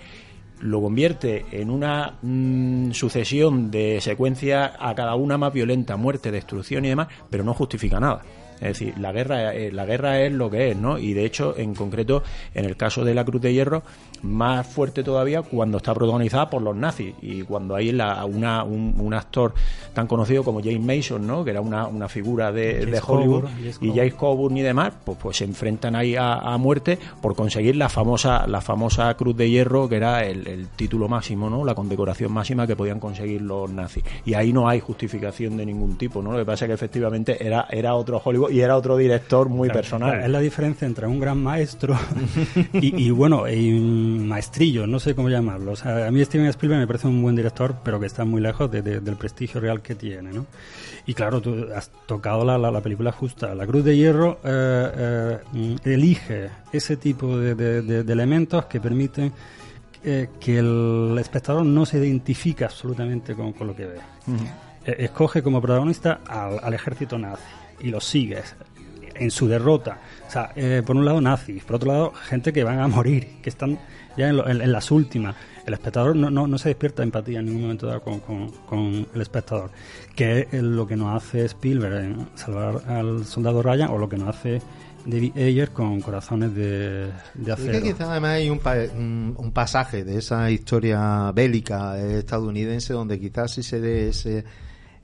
lo 0.61 0.81
convierte 0.81 1.45
en 1.51 1.69
una 1.69 2.15
mm, 2.21 2.91
sucesión 2.91 3.71
de 3.71 3.99
secuencias 4.01 4.71
a 4.79 4.93
cada 4.93 5.15
una 5.15 5.37
más 5.37 5.53
violenta, 5.53 5.95
muerte, 5.97 6.31
destrucción 6.31 6.85
y 6.85 6.89
demás, 6.89 7.07
pero 7.29 7.43
no 7.43 7.53
justifica 7.53 7.99
nada. 7.99 8.21
Es 8.61 8.79
decir, 8.79 8.97
la 8.97 9.11
guerra, 9.11 9.53
eh, 9.53 9.71
la 9.71 9.85
guerra 9.85 10.21
es 10.21 10.31
lo 10.31 10.49
que 10.49 10.71
es, 10.71 10.77
¿no? 10.77 10.97
Y 10.97 11.13
de 11.13 11.25
hecho, 11.25 11.55
en 11.57 11.73
concreto, 11.73 12.23
en 12.53 12.65
el 12.65 12.75
caso 12.75 13.03
de 13.03 13.13
la 13.13 13.23
Cruz 13.23 13.41
de 13.41 13.53
Hierro, 13.53 13.83
más 14.21 14.67
fuerte 14.67 15.03
todavía 15.03 15.41
cuando 15.41 15.77
está 15.77 15.93
protagonizada 15.93 16.49
por 16.49 16.61
los 16.61 16.75
nazis 16.75 17.13
y 17.21 17.43
cuando 17.43 17.75
hay 17.75 17.91
la, 17.91 18.25
una, 18.25 18.63
un, 18.63 19.13
actor 19.13 19.53
tan 19.93 20.07
conocido 20.07 20.43
como 20.43 20.61
James 20.61 20.81
Mason, 20.81 21.25
¿no? 21.25 21.43
Que 21.43 21.51
era 21.51 21.61
una, 21.61 21.87
una 21.87 22.07
figura 22.07 22.51
de, 22.51 22.85
de 22.85 23.01
Hollywood 23.05 23.45
y 23.81 23.89
James 23.89 24.13
Coburn 24.13 24.57
y 24.57 24.61
demás, 24.61 24.93
pues, 25.03 25.17
pues 25.19 25.37
se 25.37 25.45
enfrentan 25.45 25.95
ahí 25.95 26.15
a, 26.17 26.57
muerte 26.59 26.99
por 27.21 27.35
conseguir 27.35 27.77
la 27.77 27.87
famosa, 27.87 28.45
la 28.45 28.59
famosa 28.59 29.13
Cruz 29.15 29.35
de 29.37 29.49
Hierro, 29.49 29.87
que 29.87 29.95
era 29.95 30.25
el, 30.25 30.45
el 30.47 30.67
título 30.67 31.07
máximo, 31.07 31.49
¿no? 31.49 31.63
La 31.63 31.73
condecoración 31.73 32.31
máxima 32.31 32.67
que 32.67 32.75
podían 32.75 32.99
conseguir 32.99 33.41
los 33.41 33.69
nazis. 33.69 34.03
Y 34.25 34.33
ahí 34.33 34.51
no 34.51 34.67
hay 34.67 34.79
justificación 34.79 35.57
de 35.57 35.65
ningún 35.65 35.97
tipo, 35.97 36.21
¿no? 36.21 36.33
Lo 36.33 36.39
que 36.39 36.45
pasa 36.45 36.65
es 36.65 36.69
que 36.69 36.73
efectivamente 36.73 37.45
era, 37.45 37.67
era 37.69 37.95
otro 37.95 38.21
Hollywood 38.23 38.48
y 38.49 38.61
era 38.61 38.75
otro 38.75 38.97
director 38.97 39.49
muy 39.49 39.69
personal. 39.69 40.21
Es 40.23 40.29
la 40.29 40.39
diferencia 40.39 40.85
entre 40.85 41.07
un 41.07 41.19
gran 41.19 41.41
maestro 41.41 41.97
y, 42.73 43.09
bueno, 43.11 43.47
y 43.47 43.73
un 43.73 44.27
maestrillo, 44.27 44.87
no 44.87 44.99
sé 44.99 45.15
cómo 45.15 45.29
llamarlo. 45.29 45.71
O 45.71 45.75
sea, 45.75 46.07
a 46.07 46.11
mí 46.11 46.23
Steven 46.23 46.47
Spielberg 46.47 46.81
me 46.81 46.87
parece 46.87 47.07
un 47.07 47.21
buen 47.21 47.35
director, 47.35 47.75
pero 47.83 47.99
que 47.99 48.05
está 48.05 48.25
muy 48.25 48.41
lejos 48.41 48.71
del 48.71 49.15
prestigio 49.15 49.59
real 49.59 49.81
que 49.81 49.95
tiene, 49.95 50.31
¿no? 50.31 50.45
Y 51.05 51.13
claro, 51.13 51.41
tú 51.41 51.67
has 51.75 51.89
tocado 52.05 52.45
la, 52.45 52.57
la, 52.57 52.81
película 52.81 53.11
justa. 53.11 53.55
La 53.55 53.65
Cruz 53.65 53.83
de 53.83 53.97
Hierro 53.97 54.39
eh, 54.43 55.39
eh, 55.55 55.75
elige 55.85 56.49
ese 56.71 56.97
tipo 56.97 57.37
de, 57.37 57.99
elementos 57.99 58.65
que 58.65 58.79
permiten 58.79 59.33
eh, 60.03 60.29
que 60.39 60.59
el 60.59 61.17
espectador 61.19 61.65
no 61.65 61.85
se 61.85 61.97
identifique 61.97 62.63
absolutamente 62.63 63.33
con, 63.33 63.55
lo 63.59 63.75
que 63.75 63.85
ve. 63.85 63.99
escoge 64.85 65.41
como 65.41 65.61
protagonista 65.61 66.19
al 66.27 66.73
ejército 66.73 67.17
nazi 67.17 67.58
y 67.79 67.89
los 67.89 68.05
sigues 68.05 68.55
en 69.15 69.31
su 69.31 69.47
derrota. 69.47 69.99
O 70.27 70.31
sea, 70.31 70.51
eh, 70.55 70.81
por 70.85 70.95
un 70.95 71.05
lado 71.05 71.21
nazis, 71.21 71.63
por 71.63 71.75
otro 71.75 71.91
lado 71.91 72.13
gente 72.13 72.53
que 72.53 72.63
van 72.63 72.79
a 72.79 72.87
morir, 72.87 73.37
que 73.41 73.49
están 73.49 73.77
ya 74.17 74.29
en, 74.29 74.71
las 74.71 74.91
últimas. 74.91 75.35
El 75.65 75.73
espectador 75.73 76.15
no, 76.15 76.29
no, 76.29 76.57
se 76.57 76.69
despierta 76.69 77.03
empatía 77.03 77.39
en 77.39 77.45
ningún 77.45 77.61
momento 77.63 77.85
dado 77.87 78.01
con, 78.01 78.19
con, 78.19 79.07
el 79.13 79.21
espectador, 79.21 79.69
que 80.15 80.47
es 80.51 80.63
lo 80.63 80.87
que 80.87 80.95
nos 80.95 81.15
hace 81.15 81.45
Spielberg 81.45 82.03
en 82.03 82.27
Salvar 82.35 82.81
al 82.87 83.25
Soldado 83.25 83.61
Ryan 83.61 83.91
o 83.91 83.97
lo 83.97 84.09
que 84.09 84.17
nos 84.17 84.29
hace 84.29 84.61
David 85.05 85.37
Ayer 85.37 85.69
con 85.69 86.01
Corazones 86.01 86.55
de, 86.55 87.11
de 87.35 87.51
Acero. 87.51 87.71
que 87.71 87.83
quizás 87.83 88.09
además 88.09 88.31
hay 88.31 88.49
un, 88.49 89.35
un, 89.37 89.51
pasaje 89.51 90.03
de 90.03 90.17
esa 90.17 90.49
historia 90.51 91.31
bélica 91.33 91.99
estadounidense 91.99 92.93
donde 92.93 93.19
quizás 93.19 93.51
sí 93.51 93.63
se 93.63 93.79
dé 93.79 94.09
ese 94.09 94.43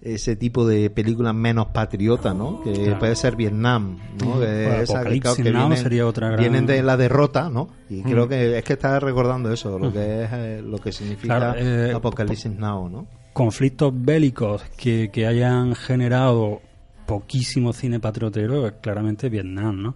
ese 0.06 0.36
tipo 0.36 0.68
de 0.68 0.92
películas 0.92 1.34
menos 1.34 1.68
patriotas, 1.68 2.36
¿no? 2.36 2.62
Que 2.62 2.96
puede 3.00 3.16
ser 3.16 3.36
Vietnam, 3.36 3.98
¿no? 4.24 4.38
vienen, 4.40 5.78
sería 5.78 6.06
otra 6.06 6.36
vienen 6.36 6.68
de 6.68 6.84
la 6.84 6.96
derrota, 6.96 7.50
¿no? 7.50 7.70
Y 7.90 8.04
creo 8.04 8.28
que 8.28 8.60
es 8.60 8.64
que 8.64 8.74
está 8.74 9.00
recordando 9.00 9.52
eso, 9.52 9.80
lo 9.80 9.92
que 9.92 10.24
es 10.24 10.30
eh, 10.32 10.62
lo 10.64 10.78
que 10.78 10.92
significa 10.92 11.56
eh, 11.58 11.92
Apocalipsis 11.94 12.52
Now, 12.52 12.88
¿no? 12.88 13.08
Conflictos 13.34 13.92
bélicos 13.96 14.64
que, 14.78 15.10
que 15.12 15.26
hayan 15.26 15.74
generado 15.76 16.62
poquísimo 17.08 17.74
cine 17.74 18.00
patriotero, 18.00 18.72
claramente 18.82 19.30
Vietnam, 19.30 19.82
¿no? 19.82 19.96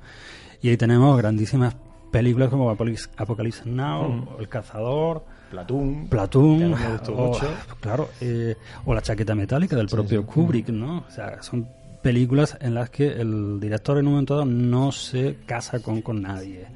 Y 0.61 0.69
ahí 0.69 0.77
tenemos 0.77 1.15
grandísimas 1.17 1.75
películas 2.11 2.49
como 2.49 2.69
Apocalipsis 2.71 3.65
Now, 3.65 4.37
El 4.39 4.49
Cazador, 4.49 5.23
Platoon. 5.49 6.07
Platoon. 6.07 6.75
O, 7.09 7.39
claro, 7.79 8.09
eh, 8.21 8.55
o 8.85 8.93
La 8.93 9.01
chaqueta 9.01 9.35
metálica 9.35 9.75
del 9.75 9.88
propio 9.88 10.25
Kubrick, 10.25 10.69
¿no? 10.69 11.05
O 11.07 11.12
sea, 11.12 11.41
son 11.41 11.67
películas 12.01 12.57
en 12.62 12.75
las 12.75 12.89
que 12.89 13.07
el 13.07 13.59
director 13.59 13.97
en 13.97 14.07
un 14.07 14.13
momento 14.13 14.35
dado 14.35 14.45
no 14.45 14.91
se 14.91 15.38
casa 15.45 15.79
con, 15.79 16.01
con 16.01 16.21
nadie 16.21 16.67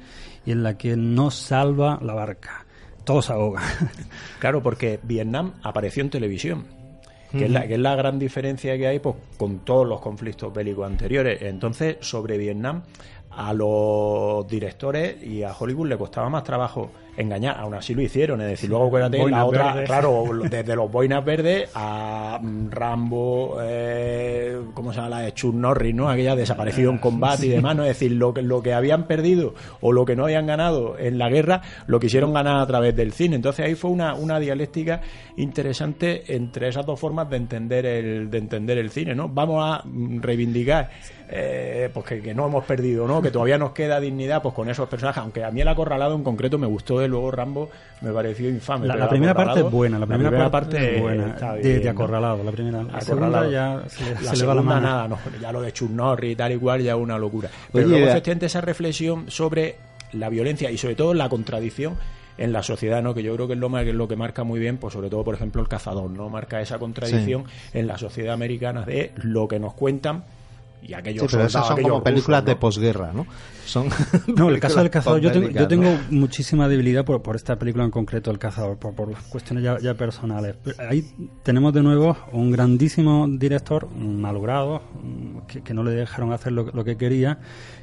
y 0.44 0.52
en 0.52 0.62
la 0.62 0.76
que 0.76 0.96
no 0.96 1.30
salva 1.30 1.98
la 2.02 2.14
barca. 2.14 2.64
Todos 3.04 3.30
ahogan. 3.30 3.64
Claro, 4.38 4.62
porque 4.62 5.00
Vietnam 5.02 5.54
apareció 5.62 6.02
en 6.02 6.10
televisión. 6.10 6.66
Que, 7.32 7.46
es 7.46 7.50
la, 7.50 7.66
que 7.66 7.74
es 7.74 7.80
la 7.80 7.96
gran 7.96 8.18
diferencia 8.18 8.76
que 8.76 8.86
hay 8.86 9.00
pues, 9.00 9.16
con 9.36 9.60
todos 9.60 9.88
los 9.88 10.00
conflictos 10.00 10.52
bélicos 10.54 10.86
anteriores. 10.86 11.42
Entonces, 11.42 11.96
sobre 12.00 12.38
Vietnam 12.38 12.82
a 13.36 13.52
los 13.52 14.46
directores 14.46 15.22
y 15.22 15.42
a 15.42 15.52
Hollywood 15.52 15.88
le 15.88 15.98
costaba 15.98 16.28
más 16.28 16.44
trabajo 16.44 16.90
engañar. 17.16 17.58
Aún 17.58 17.74
así 17.74 17.94
lo 17.94 18.02
hicieron. 18.02 18.40
Es 18.40 18.48
decir, 18.48 18.70
luego 18.70 18.86
acuérdate 18.86 19.28
la 19.28 19.44
otra, 19.44 19.84
claro, 19.84 20.24
desde 20.50 20.76
los 20.76 20.90
boinas 20.90 21.24
verdes 21.24 21.70
a 21.74 22.38
mm, 22.40 22.70
Rambo, 22.70 23.58
eh, 23.62 24.60
¿cómo 24.74 24.92
se 24.92 24.96
llama 24.96 25.10
la 25.10 25.20
de 25.20 25.32
Chuck 25.32 25.54
Norris, 25.54 25.94
¿no? 25.94 26.08
Aquella 26.08 26.36
desaparecido 26.36 26.90
en 26.90 26.98
combate 26.98 27.46
y 27.46 27.50
demás, 27.50 27.76
¿no? 27.76 27.82
Es 27.84 27.90
decir, 27.90 28.12
lo 28.12 28.34
que, 28.34 28.42
lo 28.42 28.62
que 28.62 28.74
habían 28.74 29.06
perdido 29.06 29.54
o 29.80 29.92
lo 29.92 30.04
que 30.04 30.16
no 30.16 30.24
habían 30.24 30.46
ganado 30.46 30.98
en 30.98 31.18
la 31.18 31.28
guerra, 31.28 31.62
lo 31.86 32.00
quisieron 32.00 32.32
ganar 32.32 32.60
a 32.60 32.66
través 32.66 32.94
del 32.96 33.12
cine. 33.12 33.36
Entonces 33.36 33.64
ahí 33.64 33.74
fue 33.74 33.90
una, 33.90 34.14
una 34.14 34.38
dialéctica 34.38 35.00
interesante 35.36 36.34
entre 36.34 36.68
esas 36.68 36.86
dos 36.86 36.98
formas 36.98 37.28
de 37.30 37.36
entender 37.36 37.86
el, 37.86 38.30
de 38.30 38.38
entender 38.38 38.78
el 38.78 38.90
cine, 38.90 39.14
¿no? 39.14 39.28
Vamos 39.28 39.62
a 39.64 39.82
mm, 39.84 40.20
reivindicar 40.20 40.90
eh, 41.28 41.90
pues 41.92 42.06
que, 42.06 42.34
no 42.34 42.46
hemos 42.46 42.64
perdido, 42.64 43.08
¿no? 43.08 43.22
Que 43.24 43.30
todavía 43.30 43.56
nos 43.56 43.72
queda 43.72 44.00
dignidad 44.00 44.42
pues 44.42 44.54
con 44.54 44.68
esos 44.68 44.86
personajes, 44.86 45.22
aunque 45.22 45.42
a 45.42 45.50
mí 45.50 45.62
el 45.62 45.68
acorralado 45.68 46.14
en 46.14 46.22
concreto 46.22 46.58
me 46.58 46.66
gustó, 46.66 46.98
de 46.98 47.08
luego 47.08 47.30
Rambo 47.30 47.70
me 48.02 48.12
pareció 48.12 48.50
infame. 48.50 48.86
La, 48.86 49.08
primera 49.08 49.32
parte 49.32 49.60
es 49.60 49.70
buena, 49.70 49.98
la 49.98 50.06
primera, 50.06 50.50
parte, 50.50 50.96
es 50.96 51.00
buena, 51.00 51.34
de, 51.54 51.88
acorralado, 51.88 52.44
la 52.44 52.52
primera. 52.52 52.82
La 52.82 53.00
segunda 53.00 53.48
ya 53.48 53.82
se, 53.88 54.36
le 54.36 54.44
va 54.44 54.54
la 54.54 54.60
mano. 54.60 54.80
nada, 54.82 55.08
no, 55.08 55.18
ya 55.40 55.50
lo 55.52 55.62
de 55.62 55.72
Chuck 55.72 55.90
y 56.22 56.36
tal 56.36 56.52
y 56.52 56.58
cual 56.58 56.82
ya 56.82 56.92
es 56.92 56.98
una 56.98 57.16
locura. 57.16 57.48
Pero 57.72 57.88
luego 57.88 58.06
efectivamente 58.06 58.44
esa 58.44 58.60
reflexión 58.60 59.30
sobre 59.30 59.76
la 60.12 60.28
violencia 60.28 60.70
y 60.70 60.76
sobre 60.76 60.94
todo 60.94 61.14
la 61.14 61.30
contradicción 61.30 61.96
en 62.36 62.52
la 62.52 62.62
sociedad, 62.62 63.02
¿no? 63.02 63.14
Que 63.14 63.22
yo 63.22 63.34
creo 63.36 63.46
que 63.46 63.54
es 63.54 63.58
lo, 63.58 63.70
que 63.70 63.88
es 63.88 63.94
lo 63.94 64.06
que 64.06 64.16
marca 64.16 64.44
muy 64.44 64.60
bien, 64.60 64.76
pues 64.76 64.92
sobre 64.92 65.08
todo, 65.08 65.24
por 65.24 65.34
ejemplo, 65.34 65.62
el 65.62 65.68
cazador, 65.68 66.10
¿no? 66.10 66.28
Marca 66.28 66.60
esa 66.60 66.78
contradicción 66.78 67.44
en 67.72 67.86
la 67.86 67.96
sociedad 67.96 68.34
americana 68.34 68.82
de 68.82 69.12
lo 69.16 69.48
que 69.48 69.58
nos 69.58 69.72
cuentan 69.72 70.24
y 70.86 70.94
aquellos 70.94 71.22
sí, 71.22 71.28
pero 71.30 71.46
esas 71.46 71.66
son 71.66 71.82
como 71.82 72.02
películas 72.02 72.44
de 72.44 72.56
posguerra, 72.56 73.12
¿no? 73.12 73.26
Son 73.64 73.88
no, 74.36 74.50
el 74.50 74.60
caso 74.60 74.80
del 74.80 74.90
cazador, 74.90 75.20
yo 75.20 75.32
tengo, 75.32 75.48
yo 75.48 75.66
tengo 75.66 75.98
muchísima 76.10 76.68
debilidad 76.68 77.04
por, 77.04 77.22
por, 77.22 77.36
esta 77.36 77.58
película 77.58 77.84
en 77.84 77.90
concreto, 77.90 78.30
El 78.30 78.38
cazador, 78.38 78.76
por, 78.76 78.94
por 78.94 79.14
cuestiones 79.30 79.64
ya, 79.64 79.78
ya, 79.78 79.94
personales. 79.94 80.56
Ahí 80.78 81.04
tenemos 81.42 81.72
de 81.72 81.82
nuevo 81.82 82.16
un 82.32 82.50
grandísimo 82.50 83.26
director, 83.28 83.88
malogrado, 83.96 84.82
que, 85.48 85.62
que 85.62 85.72
no 85.72 85.82
le 85.82 85.92
dejaron 85.92 86.32
hacer 86.32 86.52
lo, 86.52 86.64
lo 86.64 86.84
que 86.84 86.96
quería, 86.96 87.38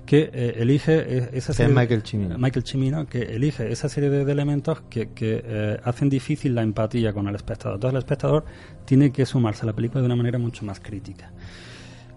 que 0.05 0.29
eh, 0.33 0.55
elige 0.57 0.93
e, 0.93 1.29
esa 1.33 1.53
serie... 1.53 1.71
Es 1.71 1.77
Michael 1.77 2.03
Cimino. 2.03 2.37
Michael 2.37 2.65
Cimino, 2.65 3.07
que 3.07 3.21
elige 3.21 3.71
esa 3.71 3.89
serie 3.89 4.09
de, 4.09 4.31
elementos 4.31 4.81
que, 4.89 5.09
que 5.09 5.41
eh, 5.43 5.79
hacen 5.83 6.09
difícil 6.09 6.53
la 6.53 6.61
empatía 6.61 7.11
con 7.13 7.27
el 7.27 7.35
espectador. 7.35 7.75
Entonces 7.75 7.95
el 7.95 7.99
espectador 7.99 8.45
tiene 8.85 9.11
que 9.11 9.25
sumarse 9.25 9.63
a 9.63 9.65
la 9.65 9.73
película 9.73 10.01
de 10.01 10.05
una 10.05 10.15
manera 10.15 10.37
mucho 10.37 10.63
más 10.63 10.79
crítica. 10.79 11.31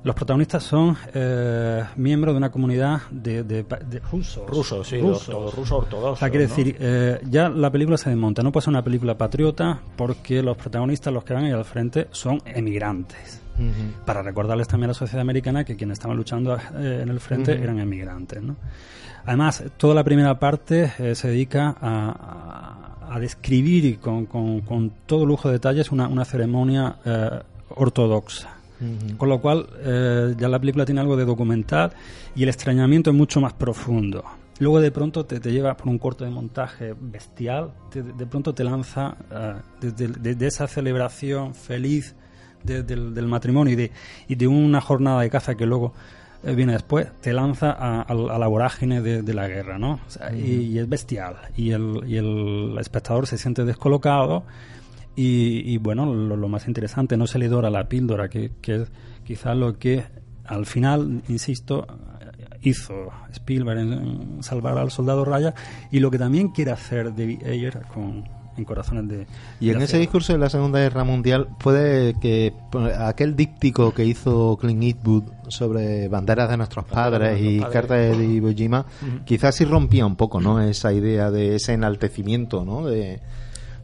Los 0.05 0.15
protagonistas 0.15 0.63
son 0.63 0.99
eh, 1.15 1.83
miembros 1.97 2.35
de 2.35 2.37
una 2.37 2.51
comunidad 2.51 3.01
de, 3.11 3.43
de, 3.43 3.65
rusos. 4.13 4.47
Rusos, 4.47 4.87
sí, 4.87 5.01
rusos, 5.01 5.55
rusos 5.55 5.73
ortodoxos. 5.73 6.23
O 6.23 6.31
quiere 6.31 6.47
decir, 6.47 6.77
eh, 6.79 7.21
ya 7.31 7.49
la 7.49 7.71
película 7.71 7.97
se 7.97 8.11
desmonta. 8.11 8.43
No 8.43 8.53
puede 8.53 8.65
ser 8.65 8.73
una 8.73 8.85
película 8.85 9.17
patriota 9.17 9.81
porque 9.97 10.43
los 10.43 10.59
protagonistas, 10.59 11.11
los 11.11 11.25
que 11.25 11.33
van 11.33 11.45
ahí 11.45 11.53
al 11.53 11.65
frente, 11.65 12.09
son 12.11 12.43
emigrantes. 12.45 13.41
Para 14.05 14.21
recordarles 14.21 14.69
también 14.69 14.89
a 14.89 14.91
la 14.91 14.95
sociedad 14.95 15.23
americana 15.23 15.65
que 15.65 15.77
quienes 15.77 15.95
estaban 15.95 16.17
luchando 16.19 16.55
eh, 16.55 17.01
en 17.03 17.09
el 17.09 17.21
frente 17.21 17.53
eran 17.53 17.79
emigrantes. 17.79 18.43
¿no? 18.43 18.57
Además, 19.25 19.65
toda 19.79 19.95
la 19.95 20.05
primera 20.05 20.39
parte 20.39 21.15
se 21.15 21.29
dedica 21.29 21.75
a, 21.81 23.07
a, 23.09 23.19
describir 23.21 24.01
con, 24.01 24.27
con, 24.27 24.61
con, 24.63 24.93
todo 25.07 25.25
lujo 25.25 25.49
de 25.49 25.55
detalles 25.55 25.93
una, 25.93 26.09
una 26.09 26.25
ceremonia 26.27 26.99
ortodoxa 27.71 28.54
con 29.17 29.29
lo 29.29 29.41
cual, 29.41 29.67
eh, 29.79 30.35
ya 30.39 30.49
la 30.49 30.59
película 30.59 30.85
tiene 30.85 31.01
algo 31.01 31.17
de 31.17 31.25
documental 31.25 31.93
y 32.35 32.43
el 32.43 32.49
extrañamiento 32.49 33.11
es 33.11 33.17
mucho 33.17 33.41
más 33.41 33.53
profundo. 33.53 34.25
Luego 34.59 34.81
de 34.81 34.91
pronto 34.91 35.25
te, 35.27 35.41
lleva 35.51 35.77
por 35.77 35.89
un 35.89 35.99
corto 35.99 36.25
de 36.25 36.31
montaje 36.31 36.95
bestial, 36.99 37.73
de 37.93 38.27
pronto 38.27 38.55
te 38.55 38.63
lanza 38.63 39.17
uh, 39.31 39.87
desde 39.91 40.47
esa 40.47 40.69
celebración 40.69 41.55
feliz 41.55 42.15
del, 42.63 43.27
matrimonio 43.27 43.73
y 43.73 43.77
de, 43.77 43.91
y 44.29 44.37
de 44.37 44.47
una 44.47 44.81
jornada 44.81 45.23
de 45.23 45.31
caza 45.31 45.57
que 45.57 45.67
luego 45.67 45.93
eh, 46.45 46.55
viene 46.55 46.73
después, 46.73 47.09
te 47.21 47.33
lanza 47.33 47.73
a, 47.73 48.15
la 48.15 48.47
vorágine 48.47 49.01
de, 49.01 49.35
la 49.35 49.49
guerra, 49.49 49.79
¿no? 49.79 50.01
y, 50.33 50.79
es 50.79 50.89
bestial. 50.89 51.37
Y 51.57 51.73
el, 51.73 52.03
y 52.07 52.17
el 52.17 52.77
espectador 52.79 53.27
se 53.27 53.39
siente 53.39 53.65
descolocado 53.65 54.45
y, 55.17 55.77
bueno, 55.79 56.07
lo, 56.07 56.49
más 56.49 56.67
interesante, 56.67 57.17
no 57.17 57.27
se 57.27 57.39
le 57.39 57.49
dora 57.49 57.71
la 57.71 57.89
píldora, 57.89 58.29
que, 58.29 58.51
que 58.61 58.83
es 58.83 58.89
quizás 59.25 59.57
lo 59.57 59.79
que 59.79 60.05
al 60.45 60.67
final, 60.67 61.23
insisto, 61.29 61.87
hizo 62.63 63.11
Spielberg 63.33 63.79
en, 63.79 64.43
Salvar 64.43 64.79
al 64.79 64.91
Soldado 64.91 65.25
Raya 65.25 65.55
y 65.91 66.01
lo 66.01 66.11
que 66.11 66.19
también 66.19 66.49
quiere 66.49 66.73
hacer 66.73 67.15
David 67.15 67.47
Ayer 67.47 67.83
con 67.93 68.25
en 68.57 68.65
Corazones 68.65 69.09
de... 69.09 69.27
Y 69.59 69.71
en 69.71 69.83
ese 69.83 69.99
discurso 69.99 70.33
de 70.33 70.39
la 70.39 70.49
Segunda 70.49 70.79
Guerra 70.79 71.03
Mundial 71.03 71.49
puede 71.59 72.15
que 72.21 72.53
aquel 73.01 73.35
díptico 73.35 73.93
que 73.93 74.05
hizo 74.05 74.57
Clint 74.59 74.83
Eastwood 74.83 75.25
sobre 75.49 76.07
banderas 76.07 76.49
de 76.49 76.57
nuestros 76.57 76.85
padres 76.85 77.41
y 77.41 77.59
cartas 77.59 78.17
de 78.17 78.25
Iwo 78.25 78.53
Jima, 78.53 78.87
quizás 79.25 79.57
sí 79.57 79.65
rompía 79.65 80.07
un 80.07 80.15
poco, 80.15 80.41
¿no? 80.41 80.61
Esa 80.61 80.93
idea 80.93 81.33
de 81.33 81.57
ese 81.57 81.73
enaltecimiento, 81.73 82.65
¿no? 82.65 82.87
De, 82.87 83.21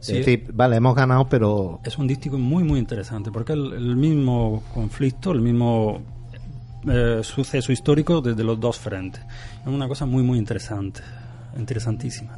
Sí. 0.01 0.13
Decir, 0.13 0.49
vale, 0.53 0.75
hemos 0.75 0.95
ganado, 0.95 1.29
pero... 1.29 1.79
Es 1.83 1.97
un 1.97 2.07
dístico 2.07 2.37
muy, 2.37 2.63
muy 2.63 2.79
interesante, 2.79 3.31
porque 3.31 3.53
el, 3.53 3.71
el 3.73 3.95
mismo 3.95 4.63
conflicto, 4.73 5.31
el 5.31 5.41
mismo 5.41 6.01
eh, 6.87 7.21
suceso 7.23 7.71
histórico 7.71 8.21
desde 8.21 8.43
los 8.43 8.59
dos 8.59 8.79
frentes. 8.79 9.23
Es 9.61 9.67
una 9.67 9.87
cosa 9.87 10.07
muy, 10.07 10.23
muy 10.23 10.39
interesante, 10.39 11.01
interesantísima. 11.55 12.35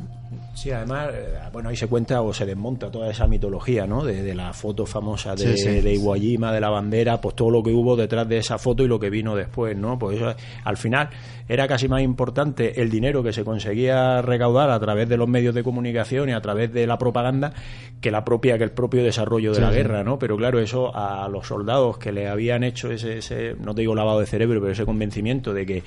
Sí, 0.54 0.70
además, 0.70 1.10
eh, 1.14 1.34
bueno, 1.52 1.70
ahí 1.70 1.76
se 1.76 1.88
cuenta 1.88 2.22
o 2.22 2.32
se 2.32 2.46
desmonta 2.46 2.92
toda 2.92 3.10
esa 3.10 3.26
mitología, 3.26 3.88
¿no? 3.88 4.04
De, 4.04 4.36
la 4.36 4.54
foto 4.54 4.86
famosa 4.86 5.36
de, 5.36 5.82
de 5.82 5.94
Iwo 5.96 6.14
Jima, 6.14 6.52
de 6.54 6.62
la 6.62 6.70
bandera, 6.70 7.20
pues 7.20 7.36
todo 7.36 7.50
lo 7.50 7.64
que 7.64 7.72
hubo 7.72 7.96
detrás 7.96 8.28
de 8.30 8.38
esa 8.38 8.58
foto 8.60 8.84
y 8.84 8.88
lo 8.88 9.00
que 9.00 9.10
vino 9.10 9.36
después, 9.36 9.76
¿no? 9.76 9.98
Pues 9.98 10.18
eso, 10.18 10.36
al 10.64 10.78
final 10.78 11.10
era 11.48 11.68
casi 11.68 11.88
más 11.88 12.02
importante 12.02 12.82
el 12.82 12.90
dinero 12.92 13.24
que 13.24 13.34
se 13.34 13.44
conseguía 13.44 14.22
recaudar 14.22 14.70
a 14.70 14.80
través 14.80 15.10
de 15.10 15.18
los 15.18 15.28
medios 15.28 15.56
de 15.56 15.64
comunicación 15.64 16.30
y 16.30 16.34
a 16.34 16.42
través 16.42 16.72
de 16.72 16.86
la 16.86 16.98
propaganda 16.98 17.54
que 18.00 18.12
la 18.12 18.24
propia 18.24 18.58
que 18.58 18.64
el 18.64 18.72
propio 18.72 19.04
desarrollo 19.04 19.54
de 19.54 19.62
la 19.62 19.72
guerra, 19.72 20.04
¿no? 20.04 20.20
Pero 20.20 20.38
claro, 20.38 20.60
eso 20.60 20.96
a 20.96 21.28
los 21.30 21.48
soldados 21.48 21.98
que 21.98 22.12
le 22.12 22.28
habían 22.28 22.64
hecho 22.64 22.92
ese, 22.92 23.18
ese, 23.18 23.56
no 23.60 23.74
te 23.74 23.82
digo 23.82 23.96
lavado 23.96 24.20
de 24.20 24.28
cerebro, 24.28 24.60
pero 24.60 24.72
ese 24.72 24.86
convencimiento 24.86 25.54
de 25.54 25.66
que 25.66 25.84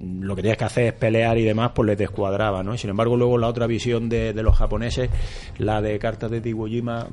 lo 0.00 0.36
que 0.36 0.42
tienes 0.42 0.58
que 0.58 0.64
hacer 0.64 0.84
es 0.84 0.92
pelear 0.92 1.38
y 1.38 1.44
demás, 1.44 1.72
pues 1.74 1.86
les 1.86 1.98
descuadraba, 1.98 2.62
¿no? 2.62 2.74
Y 2.74 2.78
sin 2.78 2.90
embargo, 2.90 3.16
luego 3.16 3.38
la 3.38 3.48
otra 3.48 3.66
visión 3.66 4.08
de, 4.08 4.32
de 4.32 4.42
los 4.42 4.56
japoneses, 4.56 5.10
la 5.58 5.80
de 5.80 5.98
Cartas 5.98 6.30
de 6.30 6.42
Iwo 6.48 6.66
Jima, 6.66 7.08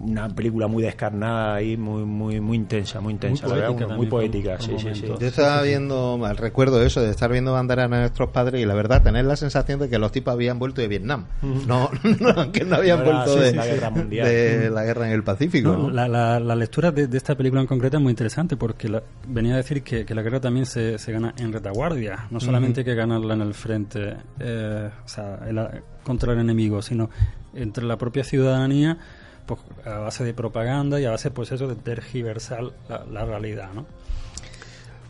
una 0.00 0.28
película 0.28 0.66
muy 0.66 0.82
descarnada 0.82 1.62
y 1.62 1.76
muy 1.76 2.04
muy 2.04 2.40
muy 2.40 2.56
intensa, 2.56 3.00
muy 3.00 3.12
intensa, 3.14 3.46
muy 3.46 3.60
poética, 3.60 3.88
muy 3.88 4.06
poética 4.06 4.58
sí, 4.58 4.72
sí, 4.78 4.94
sí. 4.94 5.06
Yo 5.06 5.26
estaba 5.26 5.62
viendo, 5.62 6.20
el 6.28 6.36
recuerdo 6.36 6.82
eso, 6.82 7.00
de 7.00 7.10
estar 7.10 7.30
viendo 7.30 7.52
banderas 7.52 7.90
de 7.90 7.98
nuestros 7.98 8.30
padres 8.30 8.60
y 8.60 8.66
la 8.66 8.74
verdad, 8.74 9.02
tener 9.02 9.24
la 9.24 9.36
sensación 9.36 9.80
de 9.80 9.88
que 9.88 9.98
los 9.98 10.12
tipos 10.12 10.32
habían 10.32 10.58
vuelto 10.58 10.80
de 10.80 10.88
Vietnam, 10.88 11.26
no, 11.42 11.90
no, 12.20 12.52
que 12.52 12.64
no 12.64 12.76
habían 12.76 13.04
vuelto 13.04 13.36
de, 13.36 13.52
la 13.54 13.66
guerra 13.66 13.90
mundial. 13.90 14.28
de 14.28 14.70
la 14.70 14.84
guerra 14.84 15.06
en 15.06 15.12
el 15.12 15.22
Pacífico. 15.22 15.90
la, 15.90 16.08
la, 16.08 16.54
lectura 16.54 16.90
de, 16.90 17.08
esta 17.16 17.34
película 17.34 17.60
en 17.60 17.66
concreto 17.66 17.96
es 17.96 18.02
muy 18.02 18.10
interesante 18.10 18.56
porque 18.56 19.02
venía 19.28 19.54
a 19.54 19.56
decir 19.58 19.82
que, 19.82 20.04
que, 20.04 20.14
la 20.14 20.22
guerra 20.22 20.40
también 20.40 20.66
se, 20.66 20.98
se 20.98 21.12
gana 21.12 21.34
en 21.36 21.52
retaguardia, 21.52 22.26
no 22.30 22.40
solamente 22.40 22.84
que 22.84 22.94
ganarla 22.94 23.34
en 23.34 23.40
el 23.42 23.54
frente, 23.54 24.16
eh, 24.40 24.90
o 25.04 25.08
sea, 25.08 25.40
contra 26.02 26.32
el 26.32 26.40
enemigo, 26.40 26.82
sino 26.82 27.10
entre 27.54 27.84
la 27.84 27.96
propia 27.96 28.22
ciudadanía 28.22 28.98
pues, 29.46 29.60
a 29.84 29.98
base 29.98 30.24
de 30.24 30.34
propaganda 30.34 31.00
y 31.00 31.04
a 31.04 31.10
base 31.10 31.30
pues 31.30 31.52
eso 31.52 31.68
de 31.68 31.76
tergiversar 31.76 32.64
la, 32.88 33.24
realidad, 33.24 33.70
¿no? 33.74 33.86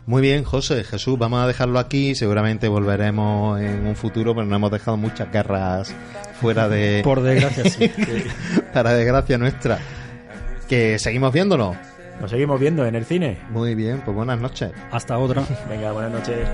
Muy 0.05 0.21
bien, 0.21 0.43
José, 0.45 0.85
Jesús, 0.85 1.19
vamos 1.19 1.43
a 1.43 1.47
dejarlo 1.47 1.79
aquí. 1.79 2.15
Seguramente 2.15 2.69
volveremos 2.69 3.59
en 3.59 3.85
un 3.85 3.95
futuro, 3.97 4.33
pero 4.33 4.47
no 4.47 4.55
hemos 4.55 4.71
dejado 4.71 4.95
muchas 4.95 5.29
guerras 5.31 5.93
fuera 6.39 6.69
de. 6.69 7.01
Por 7.03 7.21
desgracia, 7.21 7.69
sí. 7.69 7.91
Para 8.73 8.93
desgracia 8.93 9.37
nuestra. 9.37 9.79
Que 10.69 10.97
seguimos 10.97 11.33
viéndolo. 11.33 11.75
Nos 12.21 12.31
seguimos 12.31 12.59
viendo 12.59 12.85
en 12.85 12.95
el 12.95 13.05
cine. 13.05 13.37
Muy 13.49 13.75
bien, 13.75 14.01
pues 14.03 14.15
buenas 14.15 14.39
noches. 14.39 14.71
Hasta 14.91 15.17
otra. 15.17 15.43
Venga, 15.69 15.91
buenas 15.91 16.13
noches. 16.13 16.47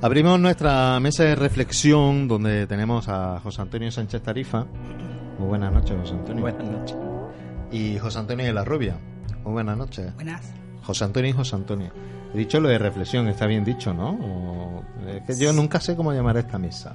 Abrimos 0.00 0.38
nuestra 0.38 1.00
mesa 1.00 1.24
de 1.24 1.34
reflexión 1.34 2.28
donde 2.28 2.66
tenemos 2.66 3.08
a 3.08 3.40
José 3.40 3.62
Antonio 3.62 3.90
Sánchez 3.90 4.22
Tarifa. 4.22 4.64
Muy 5.38 5.48
buenas 5.48 5.72
noches, 5.72 5.96
José 6.00 6.12
Antonio. 6.14 6.42
Buenas 6.42 6.64
noches. 6.68 6.96
Y 7.72 7.98
José 7.98 8.18
Antonio 8.20 8.46
de 8.46 8.52
la 8.52 8.64
Rubia. 8.64 8.96
Muy 9.44 9.52
buenas 9.54 9.76
noches. 9.76 10.14
Buenas. 10.14 10.52
José 10.84 11.04
Antonio 11.04 11.30
y 11.30 11.32
José 11.32 11.56
Antonio. 11.56 11.90
He 12.32 12.38
dicho 12.38 12.60
lo 12.60 12.68
de 12.68 12.78
reflexión, 12.78 13.26
está 13.28 13.46
bien 13.46 13.64
dicho, 13.64 13.92
¿no? 13.92 14.10
O- 14.10 14.82
es 15.08 15.22
que 15.38 15.44
yo 15.44 15.52
nunca 15.52 15.80
sé 15.80 15.96
cómo 15.96 16.12
llamar 16.12 16.36
a 16.36 16.40
esta 16.40 16.58
mesa. 16.58 16.94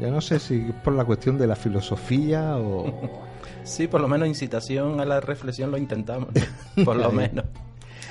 Yo 0.00 0.10
no 0.10 0.20
sé 0.22 0.38
si 0.38 0.66
es 0.68 0.74
por 0.76 0.94
la 0.94 1.04
cuestión 1.04 1.36
de 1.36 1.46
la 1.46 1.56
filosofía 1.56 2.56
o... 2.56 3.20
Sí, 3.62 3.86
por 3.88 4.00
lo 4.00 4.08
menos 4.08 4.26
incitación 4.26 5.00
a 5.00 5.04
la 5.04 5.20
reflexión 5.20 5.70
lo 5.70 5.76
intentamos. 5.76 6.30
Por 6.84 6.96
lo 6.96 7.12
menos. 7.12 7.44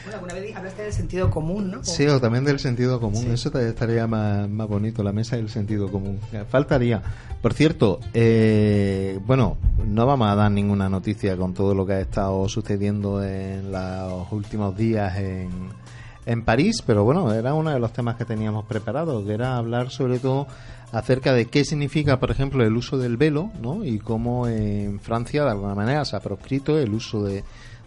Bueno, 0.04 0.20
alguna 0.20 0.34
vez 0.34 0.56
hablaste 0.56 0.84
del 0.84 0.94
sentido 0.94 1.30
común, 1.30 1.72
¿no? 1.72 1.84
Sí, 1.84 2.08
o 2.08 2.20
también 2.20 2.46
del 2.46 2.60
sentido 2.60 3.00
común. 3.00 3.32
Eso 3.32 3.58
estaría 3.60 4.08
más, 4.08 4.50
más 4.50 4.68
bonito, 4.68 5.04
la 5.04 5.12
mesa 5.12 5.36
del 5.36 5.50
sentido 5.50 5.92
común. 5.92 6.20
Faltaría. 6.50 7.02
Por 7.42 7.54
cierto, 7.54 8.00
eh, 8.14 9.20
bueno, 9.26 9.58
no 9.86 10.06
vamos 10.06 10.28
a 10.30 10.36
dar 10.36 10.52
ninguna 10.52 10.90
noticia 10.90 11.38
con 11.38 11.54
todo 11.54 11.74
lo 11.74 11.86
que 11.86 11.94
ha 11.94 12.00
estado 12.02 12.48
sucediendo 12.50 13.24
en 13.24 13.72
los 13.72 14.32
últimos 14.32 14.76
días 14.76 15.18
en, 15.18 15.50
en 16.26 16.44
París, 16.44 16.84
pero 16.86 17.04
bueno, 17.04 17.34
era 17.34 17.54
uno 17.54 17.72
de 17.72 17.80
los 17.80 17.94
temas 17.94 18.16
que 18.16 18.26
teníamos 18.26 18.66
preparados, 18.66 19.26
que 19.26 19.34
era 19.34 19.58
hablar 19.58 19.90
sobre 19.90 20.20
todo 20.20 20.48
acerca 20.92 21.34
de 21.34 21.46
qué 21.46 21.64
significa, 21.64 22.20
por 22.20 22.32
ejemplo, 22.32 22.64
el 22.66 22.76
uso 22.76 22.98
del 22.98 23.18
velo, 23.18 23.52
¿no? 23.62 23.86
Y 23.86 24.00
cómo 24.00 24.48
en 24.48 25.00
Francia, 25.00 25.44
de 25.44 25.52
alguna 25.52 25.76
manera, 25.76 26.04
se 26.06 26.16
ha 26.16 26.20
proscrito 26.20 26.78
el 26.78 26.94
uso 26.94 27.24
de, 27.24 27.44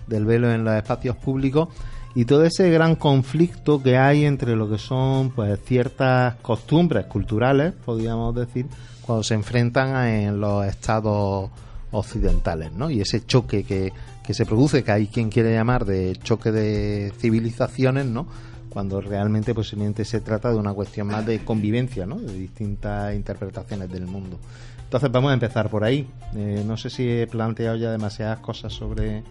del 0.07 0.25
velo 0.25 0.51
en 0.53 0.65
los 0.65 0.75
espacios 0.75 1.17
públicos 1.17 1.69
y 2.15 2.25
todo 2.25 2.45
ese 2.45 2.71
gran 2.71 2.97
conflicto 2.97 3.83
que 3.83 3.97
hay 3.97 4.25
entre 4.25 4.55
lo 4.57 4.69
que 4.69 4.79
son 4.79 5.31
pues 5.31 5.59
ciertas 5.65 6.37
costumbres 6.37 7.07
culturales, 7.07 7.73
podríamos 7.85 8.35
decir, 8.35 8.67
cuando 9.01 9.23
se 9.23 9.35
enfrentan 9.35 10.07
en 10.07 10.41
los 10.41 10.67
estados 10.67 11.51
occidentales, 11.91 12.73
¿no? 12.73 12.91
Y 12.91 13.01
ese 13.01 13.25
choque 13.25 13.65
que, 13.65 13.93
que 14.25 14.35
se 14.35 14.47
produce, 14.47 14.85
que 14.85 14.93
hay 14.93 15.07
quien 15.07 15.31
quiere 15.31 15.55
llamar 15.55 15.85
de 15.85 16.17
choque 16.23 16.53
de 16.53 17.13
civilizaciones, 17.19 18.07
¿no? 18.07 18.27
Cuando 18.69 19.01
realmente 19.01 19.55
posiblemente 19.55 20.05
se 20.05 20.21
trata 20.21 20.51
de 20.51 20.57
una 20.57 20.73
cuestión 20.73 21.07
más 21.09 21.27
de 21.27 21.45
convivencia, 21.45 22.07
¿no? 22.07 22.17
De 22.17 22.33
distintas 22.33 23.15
interpretaciones 23.15 23.91
del 23.91 24.07
mundo. 24.07 24.39
Entonces 24.85 25.11
vamos 25.11 25.31
a 25.31 25.35
empezar 25.35 25.71
por 25.71 25.85
ahí. 25.85 26.07
Eh, 26.35 26.63
no 26.67 26.77
sé 26.77 26.91
si 26.91 27.09
he 27.09 27.27
planteado 27.27 27.77
ya 27.77 27.91
demasiadas 27.91 28.41
cosas 28.41 28.75
sobre, 28.75 29.23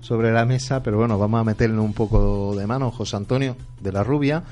sobre 0.00 0.32
la 0.32 0.44
mesa, 0.44 0.82
pero 0.82 0.98
bueno, 0.98 1.18
vamos 1.18 1.40
a 1.40 1.44
meterle 1.44 1.78
un 1.80 1.92
poco 1.92 2.54
de 2.56 2.66
mano. 2.66 2.90
José 2.90 3.16
Antonio 3.16 3.56
de 3.80 3.92
la 3.92 4.04
Rubia 4.04 4.42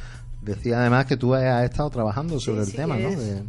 decía 0.42 0.80
además 0.80 1.06
que 1.06 1.16
tú 1.16 1.34
has 1.34 1.64
estado 1.64 1.90
trabajando 1.90 2.38
sobre 2.40 2.60
el 2.62 2.66
sí, 2.66 2.76
tema, 2.76 2.96
¿no? 2.96 3.08
es- 3.08 3.18
De- 3.18 3.42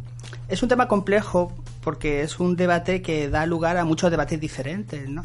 Es 0.48 0.62
un 0.62 0.68
tema 0.68 0.88
complejo 0.88 1.52
porque 1.82 2.22
es 2.22 2.40
un 2.40 2.56
debate 2.56 3.02
que 3.02 3.28
da 3.28 3.46
lugar 3.46 3.76
a 3.76 3.84
muchos 3.84 4.10
debates 4.10 4.40
diferentes, 4.40 5.08
¿no? 5.08 5.22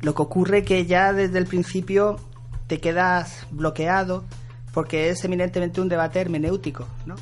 Lo 0.00 0.14
que 0.14 0.22
ocurre 0.22 0.64
que 0.64 0.86
ya 0.86 1.12
desde 1.12 1.38
el 1.38 1.46
principio 1.46 2.18
te 2.66 2.80
quedas 2.80 3.46
bloqueado 3.50 4.24
porque 4.72 5.10
es 5.10 5.24
eminentemente 5.24 5.80
un 5.80 5.88
debate 5.88 6.20
hermenéutico, 6.20 6.86
¿no? 7.06 7.14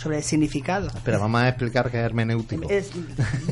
Sobre 0.00 0.16
el 0.16 0.22
significado. 0.22 0.88
Pero 1.04 1.20
vamos 1.20 1.42
a 1.42 1.48
explicar 1.48 1.90
qué 1.90 1.98
es 1.98 2.04
hermenéutico. 2.04 2.70
Es 2.70 2.90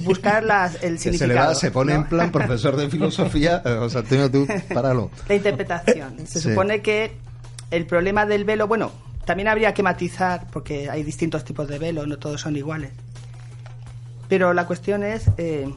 buscar 0.02 0.42
las- 0.44 0.82
el 0.82 0.94
Que 0.96 0.98
se, 0.98 1.10
le 1.10 1.18
significado. 1.18 1.48
va, 1.48 1.54
se 1.54 1.70
pone 1.70 1.92
¿no? 1.92 2.00
en 2.00 2.06
plan 2.08 2.32
profesor 2.32 2.74
de 2.76 2.88
filosofía. 2.88 3.60
Eh, 3.66 3.76
José 3.78 3.98
Antonio, 3.98 4.30
tú, 4.30 4.46
páralo. 4.72 5.10
La 5.28 5.34
interpretación. 5.34 6.14
Se 6.26 6.40
Sí. 6.40 6.48
supone 6.48 6.80
que 6.80 7.12
el 7.70 7.84
problema 7.86 8.24
del 8.24 8.44
velo, 8.44 8.66
bueno, 8.66 8.92
también 9.26 9.48
habría 9.48 9.74
que 9.74 9.82
matizar, 9.82 10.46
porque 10.50 10.88
hay 10.88 11.02
distintos 11.02 11.44
tipos 11.44 11.68
de 11.68 11.78
velo, 11.78 12.06
no 12.06 12.16
todos 12.18 12.40
son 12.40 12.56
iguales. 12.56 12.92
Pero 14.28 14.54
la 14.54 14.66
cuestión 14.66 15.02
es 15.02 15.24
eh, 15.36 15.68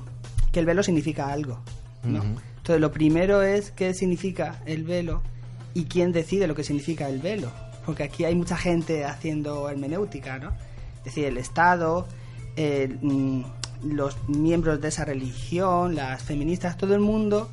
que 0.53 0.59
el 0.61 0.65
velo 0.65 0.84
significa 0.84 1.34
algo. 1.34 1.59
¿no? 2.03 2.24
Entonces, 2.57 2.80
lo 2.80 2.91
primero 2.93 3.41
es 3.41 3.72
qué 3.72 3.93
significa 3.93 4.61
el 4.65 4.84
velo 4.86 5.22
y 5.74 5.86
quién 5.86 6.13
decide 6.13 6.47
lo 6.47 6.55
que 6.55 6.63
significa 6.63 7.09
el 7.09 7.19
velo. 7.19 7.51
Porque 7.86 8.03
aquí 8.03 8.25
hay 8.25 8.36
mucha 8.36 8.57
gente 8.57 9.05
haciendo 9.05 9.69
hermenéutica, 9.69 10.39
¿no? 10.39 10.49
Es 10.99 11.05
decir, 11.05 11.25
el 11.25 11.38
Estado, 11.38 12.07
mm, 12.57 13.41
los 13.84 14.17
miembros 14.27 14.82
de 14.82 14.88
esa 14.89 15.05
religión, 15.05 15.95
las 15.95 16.21
feministas, 16.21 16.77
todo 16.77 16.93
el 16.93 17.01
mundo 17.01 17.49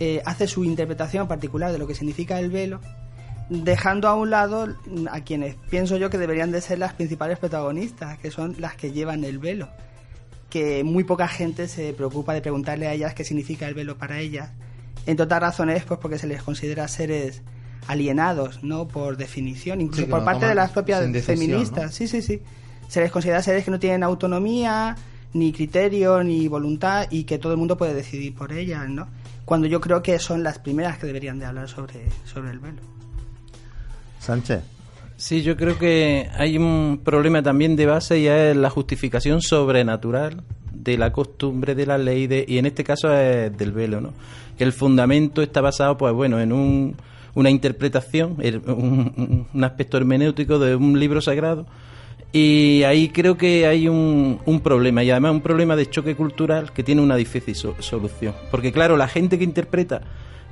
eh, 0.00 0.22
hace 0.24 0.46
su 0.46 0.64
interpretación 0.64 1.26
particular 1.26 1.72
de 1.72 1.78
lo 1.78 1.86
que 1.86 1.94
significa 1.94 2.38
el 2.38 2.50
velo, 2.50 2.80
dejando 3.50 4.06
a 4.08 4.14
un 4.14 4.30
lado 4.30 4.68
a 5.10 5.20
quienes 5.22 5.56
pienso 5.70 5.96
yo 5.96 6.08
que 6.08 6.18
deberían 6.18 6.52
de 6.52 6.60
ser 6.60 6.78
las 6.78 6.94
principales 6.94 7.38
protagonistas, 7.38 8.18
que 8.18 8.30
son 8.30 8.54
las 8.58 8.76
que 8.76 8.92
llevan 8.92 9.24
el 9.24 9.38
velo, 9.38 9.68
que 10.50 10.84
muy 10.84 11.04
poca 11.04 11.26
gente 11.26 11.66
se 11.66 11.92
preocupa 11.94 12.32
de 12.32 12.40
preguntarle 12.40 12.86
a 12.86 12.92
ellas 12.92 13.14
qué 13.14 13.24
significa 13.24 13.66
el 13.66 13.74
velo 13.74 13.98
para 13.98 14.20
ellas. 14.20 14.50
En 15.06 15.20
otras 15.20 15.40
razones, 15.40 15.84
pues 15.84 15.98
porque 15.98 16.18
se 16.18 16.26
les 16.26 16.42
considera 16.42 16.86
seres 16.86 17.42
alienados, 17.88 18.62
¿no? 18.62 18.86
Por 18.86 19.16
definición, 19.16 19.80
incluso 19.80 20.08
por 20.08 20.24
parte 20.24 20.46
de 20.46 20.54
las 20.54 20.70
propias 20.70 21.04
feministas. 21.24 21.94
Sí, 21.94 22.06
sí, 22.06 22.22
sí. 22.22 22.40
Se 22.86 23.00
les 23.00 23.10
considera 23.10 23.42
seres 23.42 23.64
que 23.64 23.70
no 23.70 23.78
tienen 23.78 24.02
autonomía, 24.02 24.94
ni 25.32 25.52
criterio, 25.52 26.22
ni 26.22 26.48
voluntad 26.48 27.06
y 27.10 27.24
que 27.24 27.38
todo 27.38 27.52
el 27.52 27.58
mundo 27.58 27.76
puede 27.76 27.94
decidir 27.94 28.34
por 28.34 28.52
ellas, 28.52 28.88
¿no? 28.88 29.08
Cuando 29.44 29.66
yo 29.66 29.80
creo 29.80 30.02
que 30.02 30.18
son 30.18 30.42
las 30.42 30.58
primeras 30.58 30.98
que 30.98 31.06
deberían 31.06 31.38
de 31.38 31.46
hablar 31.46 31.68
sobre, 31.68 32.04
sobre 32.24 32.50
el 32.50 32.58
velo. 32.58 32.80
Sánchez. 34.20 34.62
Sí, 35.16 35.42
yo 35.42 35.56
creo 35.56 35.78
que 35.78 36.30
hay 36.34 36.58
un 36.58 37.00
problema 37.02 37.42
también 37.42 37.74
de 37.74 37.86
base 37.86 38.20
y 38.20 38.28
es 38.28 38.56
la 38.56 38.70
justificación 38.70 39.40
sobrenatural 39.40 40.42
de 40.72 40.96
la 40.96 41.12
costumbre, 41.12 41.74
de 41.74 41.86
la 41.86 41.98
ley, 41.98 42.26
de, 42.26 42.44
y 42.46 42.58
en 42.58 42.66
este 42.66 42.84
caso 42.84 43.12
es 43.12 43.56
del 43.56 43.72
velo, 43.72 44.00
¿no? 44.00 44.12
Que 44.56 44.64
el 44.64 44.72
fundamento 44.72 45.42
está 45.42 45.60
basado, 45.60 45.96
pues 45.96 46.14
bueno, 46.14 46.40
en 46.40 46.52
un, 46.52 46.96
una 47.34 47.50
interpretación, 47.50 48.36
un, 48.66 49.46
un 49.52 49.64
aspecto 49.64 49.96
hermenéutico 49.96 50.58
de 50.58 50.76
un 50.76 50.98
libro 50.98 51.20
sagrado, 51.20 51.66
y 52.32 52.82
ahí 52.82 53.08
creo 53.08 53.38
que 53.38 53.66
hay 53.66 53.88
un, 53.88 54.38
un, 54.44 54.60
problema, 54.60 55.02
y 55.02 55.10
además 55.10 55.32
un 55.32 55.40
problema 55.40 55.76
de 55.76 55.88
choque 55.88 56.14
cultural 56.14 56.72
que 56.72 56.82
tiene 56.82 57.00
una 57.00 57.16
difícil 57.16 57.54
solución. 57.54 58.34
Porque 58.50 58.70
claro, 58.70 58.96
la 58.96 59.08
gente 59.08 59.38
que 59.38 59.44
interpreta 59.44 60.02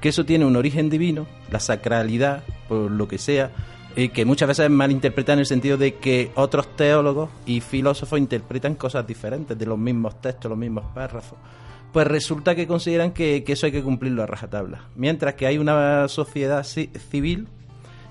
que 0.01 0.09
eso 0.09 0.24
tiene 0.24 0.47
un 0.47 0.57
origen 0.57 0.89
divino, 0.89 1.27
la 1.51 1.61
sacralidad, 1.61 2.45
por 2.68 2.91
lo 2.91 3.07
que 3.09 3.18
sea, 3.18 3.51
y 3.95 4.11
que 4.11 4.24
muchas 4.24 4.49
veces 4.49 4.66
es 4.66 4.70
malinterpretada 4.70 5.35
en 5.35 5.41
el 5.41 5.47
sentido 5.47 5.77
de 5.77 5.95
que 5.95 6.31
otros 6.35 6.77
teólogos 6.77 7.31
y 7.47 7.61
filósofos 7.61 8.18
interpretan 8.18 8.74
cosas 8.74 9.07
diferentes 9.07 9.59
de 9.59 9.66
los 9.66 9.79
mismos 9.79 10.20
textos, 10.20 10.51
los 10.51 10.59
mismos 10.59 10.85
párrafos. 10.95 11.39
Pues 11.97 12.09
resulta 12.09 12.55
que 12.55 12.67
consideran 12.67 13.13
que, 13.13 13.43
eso 13.47 13.65
hay 13.65 13.73
que 13.73 13.83
cumplirlo 13.83 14.23
a 14.23 14.27
rajatabla. 14.27 14.83
Mientras 14.97 15.33
que 15.33 15.47
hay 15.47 15.57
una 15.57 16.07
sociedad 16.09 16.63
civil 16.63 17.49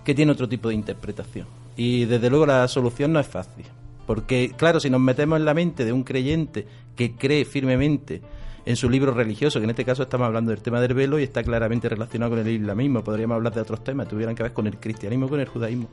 que 0.04 0.16
tiene 0.16 0.32
otro 0.32 0.50
tipo 0.50 0.70
de 0.70 0.74
interpretación. 0.74 1.46
Y 1.78 2.06
desde 2.06 2.32
luego 2.32 2.48
la 2.48 2.68
solución 2.68 3.14
no 3.14 3.20
es 3.20 3.28
fácil. 3.28 3.64
Porque, 4.08 4.54
claro, 4.58 4.80
si 4.80 4.90
nos 4.90 5.02
metemos 5.02 5.38
en 5.38 5.46
la 5.46 5.54
mente 5.54 5.86
de 5.86 5.94
un 5.94 6.02
creyente 6.02 6.66
que 6.96 7.14
cree 7.14 7.46
firmemente 7.46 8.24
en 8.66 8.76
su 8.76 8.90
libro 8.90 9.14
religioso, 9.14 9.60
que 9.60 9.66
en 9.66 9.70
este 9.70 9.86
caso 9.86 10.02
estamos 10.02 10.26
hablando 10.26 10.50
del 10.50 10.64
tema 10.64 10.82
del 10.82 10.96
velo 10.96 11.20
y 11.20 11.24
está 11.24 11.44
claramente 11.44 11.88
relacionado 11.88 12.32
con 12.32 12.40
el 12.40 12.48
islamismo, 12.48 13.04
podríamos 13.04 13.36
hablar 13.36 13.54
de 13.54 13.62
otros 13.62 13.84
temas, 13.84 14.08
tuvieran 14.08 14.34
que 14.34 14.42
ver 14.42 14.54
con 14.54 14.66
el 14.66 14.78
cristianismo, 14.78 15.30
con 15.30 15.40
el 15.40 15.48
judaísmo, 15.48 15.90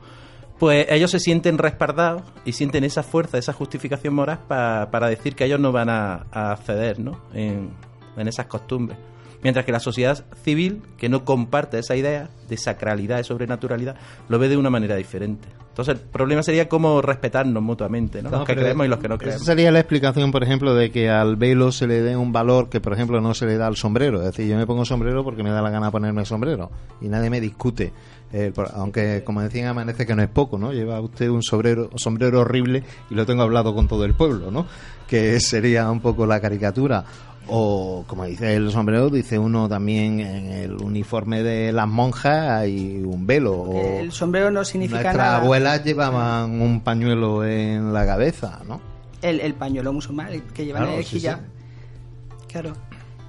pues 0.59 0.85
ellos 0.89 1.11
se 1.11 1.19
sienten 1.19 1.57
respaldados 1.57 2.23
y 2.45 2.53
sienten 2.53 2.83
esa 2.83 3.03
fuerza, 3.03 3.37
esa 3.37 3.53
justificación 3.53 4.13
moral 4.13 4.39
para 4.47 5.07
decir 5.09 5.35
que 5.35 5.45
ellos 5.45 5.59
no 5.59 5.71
van 5.71 5.89
a, 5.89 6.25
a 6.31 6.55
ceder 6.57 6.99
¿no? 6.99 7.19
En, 7.33 7.71
en 8.17 8.27
esas 8.27 8.47
costumbres. 8.47 8.97
Mientras 9.43 9.65
que 9.65 9.71
la 9.71 9.79
sociedad 9.79 10.25
civil, 10.43 10.81
que 10.97 11.09
no 11.09 11.25
comparte 11.25 11.77
esa 11.79 11.95
idea 11.95 12.29
de 12.47 12.57
sacralidad, 12.57 13.17
de 13.17 13.23
sobrenaturalidad, 13.23 13.95
lo 14.29 14.39
ve 14.39 14.49
de 14.49 14.57
una 14.57 14.69
manera 14.69 14.95
diferente. 14.95 15.47
Entonces, 15.73 15.95
el 15.95 16.01
problema 16.01 16.43
sería 16.43 16.69
cómo 16.69 17.01
respetarnos 17.01 17.63
mutuamente, 17.63 18.21
¿no? 18.21 18.29
los 18.29 18.45
que 18.45 18.55
creemos 18.55 18.85
y 18.85 18.89
los 18.89 18.99
que 18.99 19.07
no 19.09 19.17
creemos. 19.17 19.41
Esa 19.41 19.53
sería 19.53 19.71
la 19.71 19.79
explicación, 19.79 20.31
por 20.31 20.43
ejemplo, 20.43 20.75
de 20.75 20.91
que 20.91 21.09
al 21.09 21.35
velo 21.35 21.71
se 21.71 21.87
le 21.87 22.01
dé 22.01 22.15
un 22.15 22.31
valor 22.31 22.69
que, 22.69 22.79
por 22.79 22.93
ejemplo, 22.93 23.19
no 23.21 23.33
se 23.33 23.47
le 23.47 23.57
da 23.57 23.65
al 23.65 23.75
sombrero. 23.75 24.19
Es 24.19 24.25
decir, 24.25 24.47
yo 24.47 24.55
me 24.55 24.67
pongo 24.67 24.85
sombrero 24.85 25.23
porque 25.23 25.41
me 25.41 25.49
da 25.49 25.63
la 25.63 25.71
gana 25.71 25.89
ponerme 25.89 26.25
sombrero 26.25 26.69
y 27.01 27.07
nadie 27.07 27.31
me 27.31 27.41
discute. 27.41 27.91
Eh, 28.31 28.53
aunque, 28.75 29.23
como 29.23 29.41
decían, 29.41 29.67
amanece 29.67 30.05
que 30.05 30.15
no 30.15 30.21
es 30.21 30.29
poco, 30.29 30.59
¿no? 30.59 30.73
Lleva 30.73 31.01
usted 31.01 31.29
un 31.29 31.41
sombrero, 31.41 31.89
sombrero 31.95 32.41
horrible 32.41 32.83
y 33.09 33.15
lo 33.15 33.25
tengo 33.25 33.41
hablado 33.41 33.73
con 33.73 33.87
todo 33.87 34.05
el 34.05 34.13
pueblo, 34.13 34.51
¿no? 34.51 34.67
Que 35.07 35.39
sería 35.39 35.89
un 35.89 36.01
poco 36.01 36.27
la 36.27 36.39
caricatura 36.39 37.03
o 37.47 38.03
como 38.07 38.25
dice 38.25 38.55
el 38.55 38.71
sombrero 38.71 39.09
dice 39.09 39.37
uno 39.37 39.67
también 39.67 40.19
en 40.19 40.47
el 40.47 40.73
uniforme 40.73 41.43
de 41.43 41.71
las 41.71 41.87
monjas 41.87 42.49
hay 42.49 43.01
un 43.03 43.25
velo. 43.27 43.69
El 43.73 44.11
sombrero 44.11 44.51
no 44.51 44.63
significa 44.63 45.01
nuestras 45.01 45.17
nada. 45.17 45.37
abuelas 45.37 45.83
llevaban 45.83 46.61
un 46.61 46.81
pañuelo 46.81 47.45
en 47.45 47.93
la 47.93 48.05
cabeza 48.05 48.61
no 48.67 48.79
el, 49.21 49.39
el 49.39 49.53
pañuelo 49.53 49.93
musulmán 49.93 50.27
el 50.29 50.43
que 50.43 50.65
llevan 50.65 50.83
claro, 50.83 50.97
el 50.97 51.05
hijab 51.05 51.39
sí, 51.39 51.45
sí. 52.39 52.45
claro. 52.47 52.73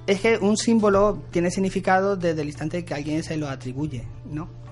Es 0.07 0.21
que 0.21 0.37
un 0.37 0.55
símbolo 0.55 1.23
tiene 1.31 1.49
significado 1.49 2.15
desde 2.15 2.41
el 2.41 2.47
instante 2.47 2.85
que 2.85 2.93
alguien 2.93 3.23
se 3.23 3.37
lo 3.37 3.49
atribuye 3.49 4.07
no 4.29 4.64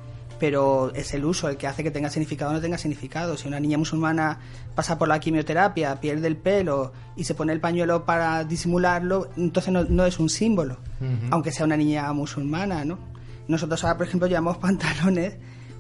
pero 0.44 0.92
es 0.94 1.14
el 1.14 1.24
uso 1.24 1.48
el 1.48 1.56
que 1.56 1.68
hace 1.68 1.86
que 1.86 1.90
tenga 1.90 2.10
significado 2.10 2.52
o 2.52 2.54
no 2.54 2.60
tenga 2.60 2.78
significado. 2.78 3.38
Si 3.38 3.48
una 3.48 3.62
niña 3.62 3.78
musulmana 3.78 4.40
pasa 4.76 4.98
por 4.98 5.08
la 5.08 5.18
quimioterapia, 5.18 6.02
pierde 6.02 6.28
el 6.28 6.36
pelo 6.36 6.92
y 7.16 7.24
se 7.24 7.34
pone 7.34 7.54
el 7.54 7.62
pañuelo 7.62 8.04
para 8.04 8.44
disimularlo, 8.44 9.30
entonces 9.38 9.72
no, 9.72 9.86
no 9.86 10.06
es 10.06 10.20
un 10.20 10.28
símbolo, 10.28 10.80
uh 11.00 11.06
-huh. 11.06 11.28
aunque 11.32 11.54
sea 11.54 11.66
una 11.66 11.78
niña 11.78 12.12
musulmana, 12.12 12.84
¿no? 12.84 13.00
Nosotros 13.48 13.82
ahora, 13.86 13.96
por 14.00 14.08
ejemplo, 14.08 14.28
llevamos 14.28 14.58
pantalones, 14.68 15.36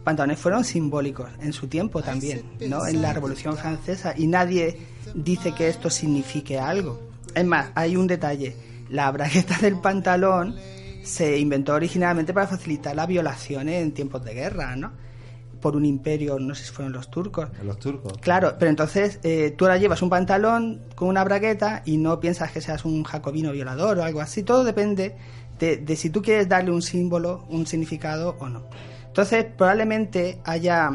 pantalones 0.05 0.39
fueron 0.39 0.63
simbólicos 0.63 1.29
en 1.41 1.51
su 1.51 1.67
tiempo 1.67 2.01
también, 2.01 2.45
¿no? 2.69 2.87
En 2.87 3.01
la 3.01 3.11
Revolución 3.11 3.57
Francesa 3.57 4.13
y 4.15 4.27
nadie 4.27 4.79
dice 5.13 5.51
que 5.51 5.67
esto 5.67 5.89
signifique 5.89 6.57
algo. 6.57 7.01
Es 7.35 7.43
más, 7.43 7.67
hay 7.75 7.97
un 7.97 8.07
detalle, 8.07 8.55
la 8.87 9.11
bragueta 9.11 9.57
del 9.57 9.81
pantalón 9.81 10.55
se 11.03 11.37
inventó 11.37 11.73
originalmente 11.73 12.33
para 12.33 12.47
facilitar 12.47 12.95
la 12.95 13.05
violación 13.05 13.69
en 13.69 13.91
tiempos 13.91 14.23
de 14.23 14.33
guerra, 14.33 14.75
¿no? 14.75 14.91
Por 15.61 15.75
un 15.75 15.85
imperio, 15.85 16.39
no 16.39 16.55
sé 16.55 16.65
si 16.65 16.71
fueron 16.71 16.93
los 16.93 17.09
turcos. 17.09 17.49
Los 17.63 17.79
turcos. 17.79 18.17
Claro, 18.19 18.55
pero 18.59 18.69
entonces 18.69 19.19
eh, 19.23 19.53
tú 19.57 19.65
ahora 19.65 19.77
llevas 19.77 20.01
un 20.01 20.09
pantalón 20.09 20.81
con 20.95 21.07
una 21.07 21.23
bragueta 21.23 21.83
y 21.85 21.97
no 21.97 22.19
piensas 22.19 22.51
que 22.51 22.61
seas 22.61 22.83
un 22.85 23.03
jacobino 23.03 23.51
violador 23.51 23.99
o 23.99 24.03
algo 24.03 24.19
así. 24.19 24.43
Todo 24.43 24.63
depende 24.63 25.15
de, 25.59 25.77
de 25.77 25.95
si 25.95 26.09
tú 26.09 26.21
quieres 26.21 26.49
darle 26.49 26.71
un 26.71 26.81
símbolo, 26.81 27.45
un 27.49 27.65
significado 27.65 28.35
o 28.39 28.49
no. 28.49 28.63
Entonces, 29.07 29.45
probablemente 29.45 30.39
haya 30.43 30.89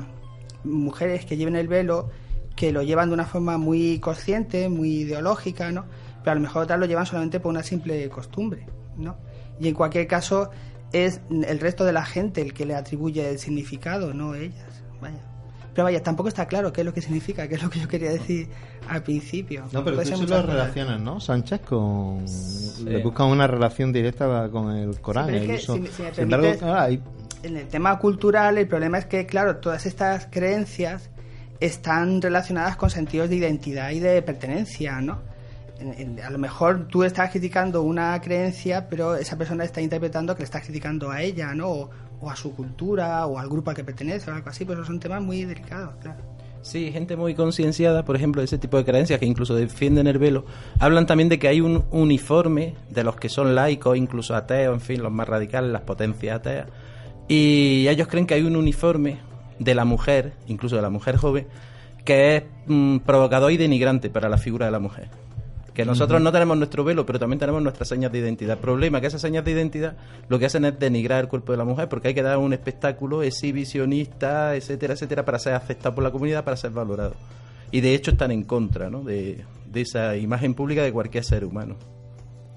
mujeres 0.65 1.25
que 1.25 1.37
lleven 1.37 1.57
el 1.57 1.69
velo 1.69 2.11
que 2.59 2.73
lo 2.73 2.83
llevan 2.83 3.09
de 3.09 3.15
una 3.15 3.25
forma 3.25 3.57
muy 3.57 4.01
consciente, 4.01 4.69
muy 4.69 5.03
ideológica, 5.03 5.71
¿no? 5.71 5.85
Pero 6.21 6.33
a 6.33 6.35
lo 6.35 6.41
mejor 6.41 6.65
otras 6.65 6.81
lo 6.81 6.87
llevan 6.87 7.07
solamente 7.07 7.39
por 7.39 7.51
una 7.51 7.63
simple 7.63 8.09
costumbre, 8.09 8.67
¿no? 8.97 9.17
Y 9.61 9.69
en 9.69 9.75
cualquier 9.75 10.07
caso 10.07 10.51
es 10.93 11.21
el 11.31 11.61
resto 11.61 11.85
de 11.85 11.93
la 11.93 12.05
gente 12.05 12.41
el 12.41 12.55
que 12.55 12.65
le 12.65 12.75
atribuye 12.75 13.29
el 13.29 13.39
significado, 13.39 14.15
no 14.15 14.35
ellas. 14.35 14.83
Vaya. 15.01 15.19
Pero 15.75 15.85
vaya, 15.85 16.03
tampoco 16.03 16.29
está 16.29 16.47
claro 16.47 16.73
qué 16.73 16.81
es 16.81 16.85
lo 16.85 16.93
que 16.93 17.01
significa, 17.01 17.47
qué 17.47 17.55
es 17.55 17.63
lo 17.63 17.71
que 17.71 17.79
yo 17.79 17.87
quería 17.87 18.11
decir 18.11 18.49
al 18.89 19.03
principio. 19.03 19.65
No, 19.71 19.85
pero 19.85 19.99
tú 19.99 20.17
sí 20.17 20.27
las 20.27 20.45
relaciones, 20.45 21.01
¿no, 21.01 21.21
Sánchez? 21.21 21.61
Con... 21.61 22.27
Sí. 22.27 22.85
Le 22.85 23.03
buscan 23.03 23.29
una 23.29 23.47
relación 23.47 23.93
directa 23.93 24.49
con 24.51 24.75
el 24.75 25.01
Corán. 25.01 25.29
Sí, 25.29 25.37
el 25.37 25.47
que, 25.47 25.55
uso. 25.55 25.77
Si, 25.77 25.87
si 25.87 26.03
Sin 26.15 26.25
embargo, 26.25 26.49
ah, 26.63 26.83
hay... 26.83 27.01
en 27.43 27.57
el 27.59 27.69
tema 27.69 27.97
cultural 27.99 28.59
el 28.59 28.67
problema 28.67 28.99
es 28.99 29.07
que, 29.07 29.27
claro, 29.27 29.59
todas 29.59 29.87
estas 29.87 30.27
creencias 30.27 31.11
están 31.61 32.23
relacionadas 32.23 32.77
con 32.77 32.91
sentidos 32.91 33.29
de 33.29 33.37
identidad 33.37 33.91
y 33.91 34.01
de 34.01 34.21
pertenencia, 34.23 35.01
¿no? 35.01 35.28
A 36.25 36.31
lo 36.31 36.39
mejor 36.39 36.89
tú 36.89 37.05
estás 37.05 37.31
criticando 37.31 37.83
una 37.83 38.21
creencia, 38.21 38.89
pero 38.89 39.15
esa 39.15 39.37
persona 39.37 39.65
está 39.65 39.81
interpretando 39.81 40.35
que 40.35 40.41
le 40.41 40.45
estás 40.45 40.63
criticando 40.63 41.11
a 41.11 41.23
ella, 41.23 41.55
¿no? 41.55 41.91
O, 42.21 42.31
a 42.31 42.35
su 42.35 42.53
cultura, 42.55 43.27
o 43.27 43.39
al 43.39 43.49
grupo 43.49 43.71
al 43.71 43.77
que 43.77 43.85
pertenece, 43.85 44.31
o 44.31 44.35
algo 44.35 44.49
así, 44.49 44.65
pero 44.65 44.85
son 44.85 44.99
temas 44.99 45.23
muy 45.23 45.45
delicados, 45.45 45.95
claro. 46.01 46.21
Sí, 46.63 46.91
gente 46.91 47.17
muy 47.17 47.35
concienciada, 47.35 48.05
por 48.05 48.17
ejemplo, 48.17 48.43
de 48.43 48.47
ese 48.47 48.59
tipo 48.59 48.77
de 48.77 48.85
creencias 48.85 49.21
que 49.21 49.27
incluso 49.27 49.55
defienden 49.55 50.09
el 50.09 50.19
velo, 50.19 50.45
hablan 50.81 51.07
también 51.07 51.29
de 51.29 51.39
que 51.39 51.47
hay 51.47 51.61
un 51.61 51.85
uniforme 51.93 52.75
de 52.91 53.05
los 53.05 53.15
que 53.15 53.29
son 53.29 53.55
laicos, 53.55 53.97
incluso 53.97 54.35
ateos, 54.35 54.75
en 54.75 54.81
fin, 54.81 55.03
los 55.03 55.13
más 55.13 55.29
radicales, 55.29 55.71
las 55.71 55.83
potencias 55.83 56.41
ateas, 56.41 56.67
y 57.29 57.87
ellos 57.87 58.09
creen 58.09 58.27
que 58.27 58.35
hay 58.35 58.43
un 58.43 58.57
uniforme 58.57 59.19
de 59.61 59.77
la 59.77 59.85
mujer, 59.85 60.33
incluso 60.49 60.75
de 60.75 60.83
la 60.83 60.91
mujer 60.91 61.17
joven, 61.17 61.47
que 62.05 62.37
es 62.37 62.43
mmm, 62.67 62.99
provocador 62.99 63.53
y 63.53 63.57
denigrante 63.57 64.11
para 64.11 64.29
la 64.29 64.39
figura 64.39 64.67
de 64.67 64.73
la 64.73 64.81
mujer 64.81 65.09
que 65.79 65.85
nosotros 65.85 66.21
no 66.21 66.33
tenemos 66.33 66.57
nuestro 66.57 66.83
velo, 66.83 67.07
pero 67.07 67.21
también 67.21 67.39
tenemos 67.39 67.63
nuestras 67.63 67.89
señas 67.89 68.11
de 68.11 68.19
identidad. 68.19 68.57
El 68.57 68.59
problema 68.59 68.99
es 68.99 69.03
que 69.03 69.07
esas 69.07 69.21
señas 69.21 69.45
de 69.45 69.53
identidad 69.53 69.97
lo 70.29 70.37
que 70.37 70.47
hacen 70.47 70.65
es 70.65 70.77
denigrar 70.77 71.21
el 71.21 71.29
cuerpo 71.29 71.53
de 71.53 71.59
la 71.59 71.65
mujer, 71.65 71.89
porque 71.89 72.09
hay 72.09 72.15
que 72.15 72.23
dar 72.25 72.37
un 72.39 72.53
espectáculo 72.53 73.23
exhibicionista, 73.23 74.57
etcétera, 74.57 74.95
etcétera, 74.95 75.25
para 75.25 75.39
ser 75.39 75.55
aceptado 75.55 75.95
por 75.95 76.03
la 76.03 76.11
comunidad, 76.11 76.43
para 76.43 76.57
ser 76.57 76.73
valorado. 76.73 77.15
Y 77.71 77.81
de 77.81 77.95
hecho 77.95 78.11
están 78.11 78.33
en 78.33 78.43
contra 78.43 78.91
¿no? 78.91 79.05
de, 79.05 79.45
de 79.71 79.81
esa 79.81 80.17
imagen 80.17 80.55
pública 80.55 80.83
de 80.83 80.93
cualquier 80.93 81.23
ser 81.23 81.45
humano. 81.45 81.77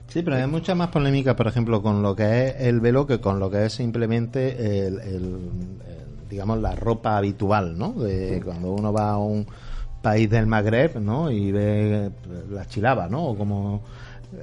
Sí, 0.08 0.24
pero 0.24 0.38
hay 0.38 0.48
mucha 0.48 0.74
más 0.74 0.88
polémica, 0.88 1.36
por 1.36 1.46
ejemplo, 1.46 1.84
con 1.84 2.02
lo 2.02 2.16
que 2.16 2.48
es 2.48 2.56
el 2.62 2.80
velo 2.80 3.06
que 3.06 3.22
con 3.22 3.40
lo 3.40 3.52
que 3.52 3.66
es 3.68 3.74
simplemente 3.74 4.88
el, 4.88 5.00
el, 5.00 5.14
el 5.14 6.28
digamos 6.28 6.60
la 6.60 6.76
ropa 6.76 7.18
habitual, 7.18 7.78
¿no? 7.78 7.92
De 7.92 8.42
cuando 8.44 8.72
uno 8.72 8.92
va 8.92 9.12
a 9.12 9.18
un 9.20 9.46
país 10.02 10.30
del 10.30 10.48
Magreb, 10.48 11.00
¿no? 11.00 11.32
Y 11.32 11.52
ve 11.52 12.12
la 12.50 12.66
chilaba, 12.66 13.08
¿no? 13.08 13.26
O 13.26 13.38
como 13.38 13.82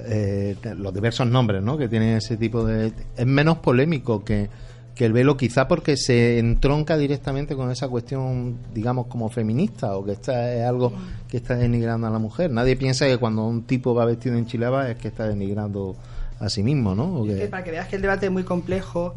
eh, 0.05 0.55
los 0.77 0.93
diversos 0.93 1.27
nombres, 1.27 1.61
¿no? 1.61 1.77
Que 1.77 1.87
tiene 1.87 2.17
ese 2.17 2.37
tipo 2.37 2.63
de... 2.63 2.93
Es 3.17 3.25
menos 3.25 3.57
polémico 3.57 4.23
que, 4.23 4.49
que 4.95 5.05
el 5.05 5.13
velo, 5.13 5.37
quizá 5.37 5.67
porque 5.67 5.97
se 5.97 6.39
entronca 6.39 6.97
directamente 6.97 7.55
con 7.55 7.71
esa 7.71 7.87
cuestión, 7.87 8.57
digamos, 8.73 9.07
como 9.07 9.29
feminista, 9.29 9.95
o 9.95 10.05
que 10.05 10.13
está 10.13 10.53
es 10.53 10.65
algo 10.65 10.93
que 11.27 11.37
está 11.37 11.55
denigrando 11.55 12.07
a 12.07 12.09
la 12.09 12.19
mujer. 12.19 12.51
Nadie 12.51 12.75
piensa 12.75 13.05
que 13.07 13.17
cuando 13.17 13.45
un 13.45 13.63
tipo 13.63 13.93
va 13.93 14.05
vestido 14.05 14.37
en 14.37 14.45
chilaba 14.45 14.89
es 14.89 14.97
que 14.97 15.07
está 15.07 15.27
denigrando 15.27 15.95
a 16.39 16.49
sí 16.49 16.63
mismo, 16.63 16.95
¿no? 16.95 17.25
para 17.49 17.63
que 17.63 17.71
veas 17.71 17.87
que 17.87 17.97
el 17.97 18.01
debate 18.01 18.27
es 18.27 18.31
muy 18.31 18.43
complejo, 18.43 19.15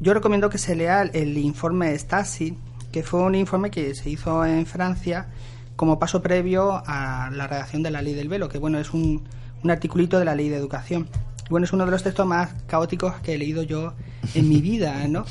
yo 0.00 0.12
recomiendo 0.12 0.50
que 0.50 0.58
se 0.58 0.74
lea 0.74 1.02
el 1.02 1.38
informe 1.38 1.96
Stasi, 1.96 2.58
que 2.90 3.04
fue 3.04 3.20
un 3.22 3.36
informe 3.36 3.70
que 3.70 3.94
se 3.94 4.10
hizo 4.10 4.44
en 4.44 4.66
Francia 4.66 5.28
como 5.76 5.98
paso 5.98 6.22
previo 6.22 6.82
a 6.86 7.30
la 7.32 7.46
redacción 7.46 7.82
de 7.82 7.90
la 7.90 8.02
ley 8.02 8.14
del 8.14 8.28
velo, 8.28 8.48
que 8.48 8.58
bueno, 8.58 8.78
es 8.78 8.92
un, 8.92 9.24
un 9.62 9.70
articulito 9.70 10.18
de 10.18 10.24
la 10.24 10.34
ley 10.34 10.48
de 10.48 10.56
educación. 10.56 11.08
Bueno, 11.50 11.64
es 11.64 11.72
uno 11.72 11.84
de 11.84 11.90
los 11.90 12.02
textos 12.02 12.26
más 12.26 12.54
caóticos 12.66 13.16
que 13.16 13.34
he 13.34 13.38
leído 13.38 13.62
yo 13.62 13.94
en 14.34 14.48
mi 14.48 14.60
vida, 14.60 15.06
¿no? 15.08 15.24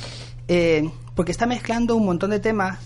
Eh, 0.48 0.88
porque 1.14 1.32
está 1.32 1.46
mezclando 1.46 1.96
un 1.96 2.04
montón 2.04 2.30
de 2.30 2.40
temas 2.40 2.78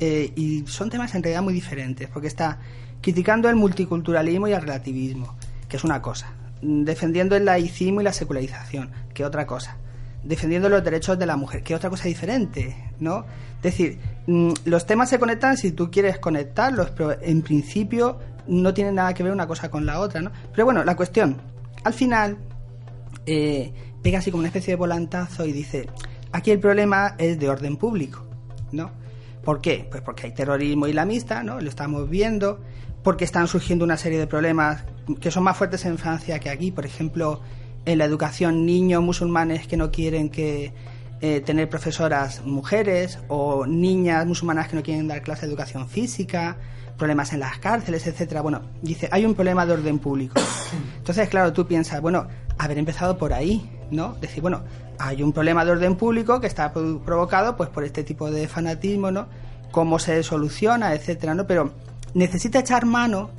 eh, 0.00 0.32
y 0.34 0.64
son 0.66 0.90
temas 0.90 1.14
en 1.14 1.22
realidad 1.22 1.42
muy 1.42 1.54
diferentes, 1.54 2.08
porque 2.08 2.28
está 2.28 2.58
criticando 3.00 3.48
el 3.48 3.56
multiculturalismo 3.56 4.48
y 4.48 4.52
el 4.52 4.60
relativismo, 4.60 5.36
que 5.68 5.76
es 5.76 5.84
una 5.84 6.02
cosa, 6.02 6.32
defendiendo 6.62 7.36
el 7.36 7.44
laicismo 7.44 8.00
y 8.00 8.04
la 8.04 8.12
secularización, 8.12 8.90
que 9.12 9.22
es 9.22 9.26
otra 9.26 9.46
cosa, 9.46 9.76
defendiendo 10.24 10.68
los 10.68 10.82
derechos 10.82 11.18
de 11.18 11.26
la 11.26 11.36
mujer, 11.36 11.62
que 11.62 11.74
es 11.74 11.76
otra 11.76 11.90
cosa 11.90 12.08
diferente, 12.08 12.92
¿no? 13.00 13.24
Es 13.56 13.62
decir, 13.62 13.98
mm, 14.26 14.52
los 14.64 14.86
temas 14.86 15.08
se 15.08 15.18
conectan 15.18 15.56
si 15.56 15.72
tú 15.72 15.90
quieres 15.90 16.18
conectarlos, 16.18 16.90
pero 16.90 17.20
en 17.20 17.42
principio 17.42 18.18
no 18.46 18.74
tienen 18.74 18.94
nada 18.96 19.14
que 19.14 19.22
ver 19.22 19.32
una 19.32 19.46
cosa 19.46 19.70
con 19.70 19.86
la 19.86 20.00
otra, 20.00 20.20
¿no? 20.22 20.32
Pero 20.52 20.64
bueno, 20.64 20.84
la 20.84 20.96
cuestión, 20.96 21.36
al 21.82 21.92
final, 21.92 22.38
eh, 23.26 23.72
pega 24.02 24.18
así 24.18 24.30
como 24.30 24.40
una 24.40 24.48
especie 24.48 24.72
de 24.72 24.76
volantazo 24.76 25.44
y 25.46 25.52
dice, 25.52 25.88
aquí 26.32 26.50
el 26.50 26.58
problema 26.58 27.14
es 27.18 27.38
de 27.38 27.48
orden 27.48 27.76
público, 27.76 28.24
¿no? 28.72 28.90
¿Por 29.44 29.60
qué? 29.60 29.86
Pues 29.90 30.02
porque 30.02 30.26
hay 30.26 30.32
terrorismo 30.32 30.86
islamista, 30.86 31.42
¿no? 31.42 31.60
Lo 31.60 31.68
estamos 31.68 32.08
viendo, 32.08 32.60
porque 33.02 33.24
están 33.24 33.46
surgiendo 33.46 33.84
una 33.84 33.98
serie 33.98 34.18
de 34.18 34.26
problemas 34.26 34.84
que 35.20 35.30
son 35.30 35.44
más 35.44 35.56
fuertes 35.56 35.84
en 35.84 35.98
Francia 35.98 36.38
que 36.38 36.48
aquí, 36.48 36.70
por 36.70 36.86
ejemplo, 36.86 37.40
en 37.86 37.98
la 37.98 38.04
educación 38.04 38.66
niños 38.66 39.02
musulmanes 39.02 39.66
que 39.66 39.76
no 39.76 39.90
quieren 39.90 40.30
que 40.30 40.72
eh, 41.20 41.40
tener 41.40 41.68
profesoras 41.68 42.44
mujeres 42.44 43.18
o 43.28 43.66
niñas 43.66 44.26
musulmanas 44.26 44.68
que 44.68 44.76
no 44.76 44.82
quieren 44.82 45.08
dar 45.08 45.22
clase 45.22 45.46
de 45.46 45.52
educación 45.52 45.88
física, 45.88 46.56
problemas 46.98 47.32
en 47.32 47.40
las 47.40 47.58
cárceles, 47.58 48.06
etcétera. 48.06 48.42
Bueno, 48.42 48.62
dice, 48.82 49.08
hay 49.10 49.24
un 49.24 49.34
problema 49.34 49.64
de 49.64 49.72
orden 49.72 49.98
público. 49.98 50.40
Entonces, 50.98 51.28
claro, 51.28 51.52
tú 51.52 51.66
piensas, 51.66 52.00
bueno, 52.00 52.26
haber 52.58 52.78
empezado 52.78 53.16
por 53.16 53.32
ahí, 53.32 53.70
¿no? 53.90 54.14
Decir, 54.20 54.42
bueno, 54.42 54.62
hay 54.98 55.22
un 55.22 55.32
problema 55.32 55.64
de 55.64 55.72
orden 55.72 55.96
público 55.96 56.40
que 56.40 56.46
está 56.46 56.72
provocado 56.72 57.56
pues 57.56 57.68
por 57.68 57.84
este 57.84 58.04
tipo 58.04 58.30
de 58.30 58.48
fanatismo, 58.48 59.10
¿no? 59.10 59.26
Cómo 59.70 59.98
se 59.98 60.22
soluciona, 60.22 60.94
etcétera, 60.94 61.34
¿no? 61.34 61.46
Pero 61.46 61.72
necesita 62.14 62.60
echar 62.60 62.86
mano 62.86 63.30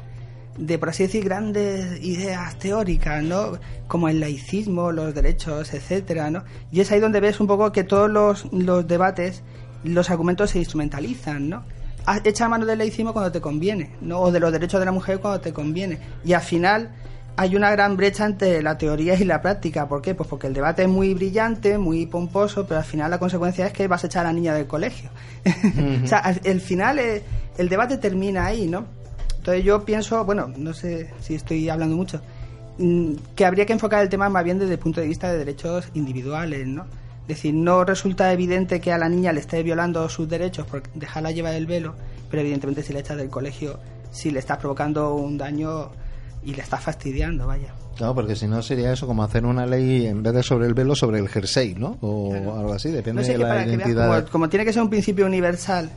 de, 0.57 0.77
por 0.77 0.89
así 0.89 1.03
decir, 1.03 1.23
grandes 1.23 2.03
ideas 2.03 2.57
teóricas, 2.57 3.23
¿no? 3.23 3.57
Como 3.87 4.09
el 4.09 4.19
laicismo, 4.19 4.91
los 4.91 5.13
derechos, 5.13 5.73
etcétera, 5.73 6.29
¿no? 6.29 6.43
Y 6.71 6.81
es 6.81 6.91
ahí 6.91 6.99
donde 6.99 7.19
ves 7.19 7.39
un 7.39 7.47
poco 7.47 7.71
que 7.71 7.83
todos 7.83 8.09
los, 8.09 8.51
los 8.53 8.87
debates, 8.87 9.43
los 9.83 10.09
argumentos 10.09 10.51
se 10.51 10.59
instrumentalizan, 10.59 11.49
¿no? 11.49 11.63
Echa 12.23 12.47
mano 12.47 12.65
del 12.65 12.77
laicismo 12.77 13.13
cuando 13.13 13.31
te 13.31 13.41
conviene, 13.41 13.91
¿no? 14.01 14.19
O 14.19 14.31
de 14.31 14.39
los 14.39 14.51
derechos 14.51 14.79
de 14.79 14.85
la 14.85 14.91
mujer 14.91 15.19
cuando 15.19 15.41
te 15.41 15.53
conviene. 15.53 15.99
Y 16.23 16.33
al 16.33 16.41
final 16.41 16.91
hay 17.37 17.55
una 17.55 17.71
gran 17.71 17.97
brecha 17.97 18.25
entre 18.25 18.61
la 18.61 18.77
teoría 18.77 19.15
y 19.15 19.25
la 19.25 19.41
práctica. 19.41 19.87
¿Por 19.87 20.01
qué? 20.01 20.15
Pues 20.15 20.29
porque 20.29 20.47
el 20.47 20.53
debate 20.53 20.83
es 20.83 20.87
muy 20.87 21.13
brillante, 21.13 21.77
muy 21.77 22.05
pomposo, 22.05 22.65
pero 22.65 22.79
al 22.79 22.85
final 22.85 23.11
la 23.11 23.17
consecuencia 23.17 23.65
es 23.67 23.73
que 23.73 23.87
vas 23.87 24.03
a 24.03 24.07
echar 24.07 24.25
a 24.25 24.29
la 24.29 24.33
niña 24.33 24.53
del 24.53 24.67
colegio. 24.67 25.09
o 26.03 26.07
sea, 26.07 26.19
al, 26.19 26.61
final 26.61 26.99
eh, 26.99 27.23
el 27.57 27.69
debate 27.69 27.97
termina 27.97 28.45
ahí, 28.45 28.67
¿no? 28.67 28.85
Entonces 29.45 29.63
yo 29.63 29.85
pienso, 29.85 30.25
bueno, 30.25 30.51
no 30.57 30.73
sé 30.73 31.11
si 31.21 31.35
estoy 31.35 31.69
hablando 31.69 31.95
mucho, 31.95 32.19
mm, 32.79 33.11
que 33.35 33.45
habría 33.45 33.67
que 33.67 33.73
enfocar 33.73 34.01
el 34.01 34.09
tema 34.09 34.27
más 34.27 34.43
bien 34.43 34.57
desde 34.57 34.73
el 34.73 34.79
punto 34.79 35.01
de 35.01 35.07
vista 35.07 35.31
de 35.31 35.37
derechos 35.37 35.87
individuales, 35.93 36.65
¿no? 36.65 36.87
Es 37.21 37.27
decir, 37.27 37.53
no 37.53 37.85
resulta 37.85 38.33
evidente 38.33 38.81
que 38.81 38.91
a 38.91 38.97
la 38.97 39.07
niña 39.07 39.31
le 39.33 39.41
esté 39.41 39.61
violando 39.61 40.09
sus 40.09 40.27
derechos 40.27 40.65
por 40.65 40.81
dejarla 40.95 41.29
llevar 41.29 41.53
el 41.53 41.67
velo, 41.67 41.93
pero 42.31 42.41
evidentemente 42.41 42.81
si 42.81 42.91
la 42.91 43.01
echas 43.01 43.17
del 43.17 43.29
colegio, 43.29 43.77
si 44.09 44.31
le 44.31 44.39
estás 44.39 44.57
provocando 44.57 45.13
un 45.13 45.37
daño 45.37 45.91
y 46.43 46.55
le 46.55 46.63
está 46.63 46.77
fastidiando, 46.77 47.45
vaya. 47.45 47.71
Claro, 47.97 48.15
porque 48.15 48.35
si 48.35 48.47
no 48.47 48.63
sería 48.63 48.91
eso 48.93 49.05
como 49.05 49.23
hacer 49.23 49.45
una 49.45 49.67
ley 49.67 50.07
en 50.07 50.23
vez 50.23 50.33
de 50.33 50.41
sobre 50.41 50.65
el 50.65 50.73
velo, 50.73 50.95
sobre 50.95 51.19
el 51.19 51.29
jersey, 51.29 51.75
¿no? 51.75 51.99
O 52.01 52.33
algo 52.33 52.73
así, 52.73 52.89
depende 52.89 53.21
de 53.21 53.37
la 53.37 53.63
identidad. 53.63 54.27
como, 54.27 54.49
tiene 54.49 54.65
que 54.65 54.73
ser 54.73 54.81
un 54.81 54.89
principio 54.89 55.27
universal, 55.27 55.91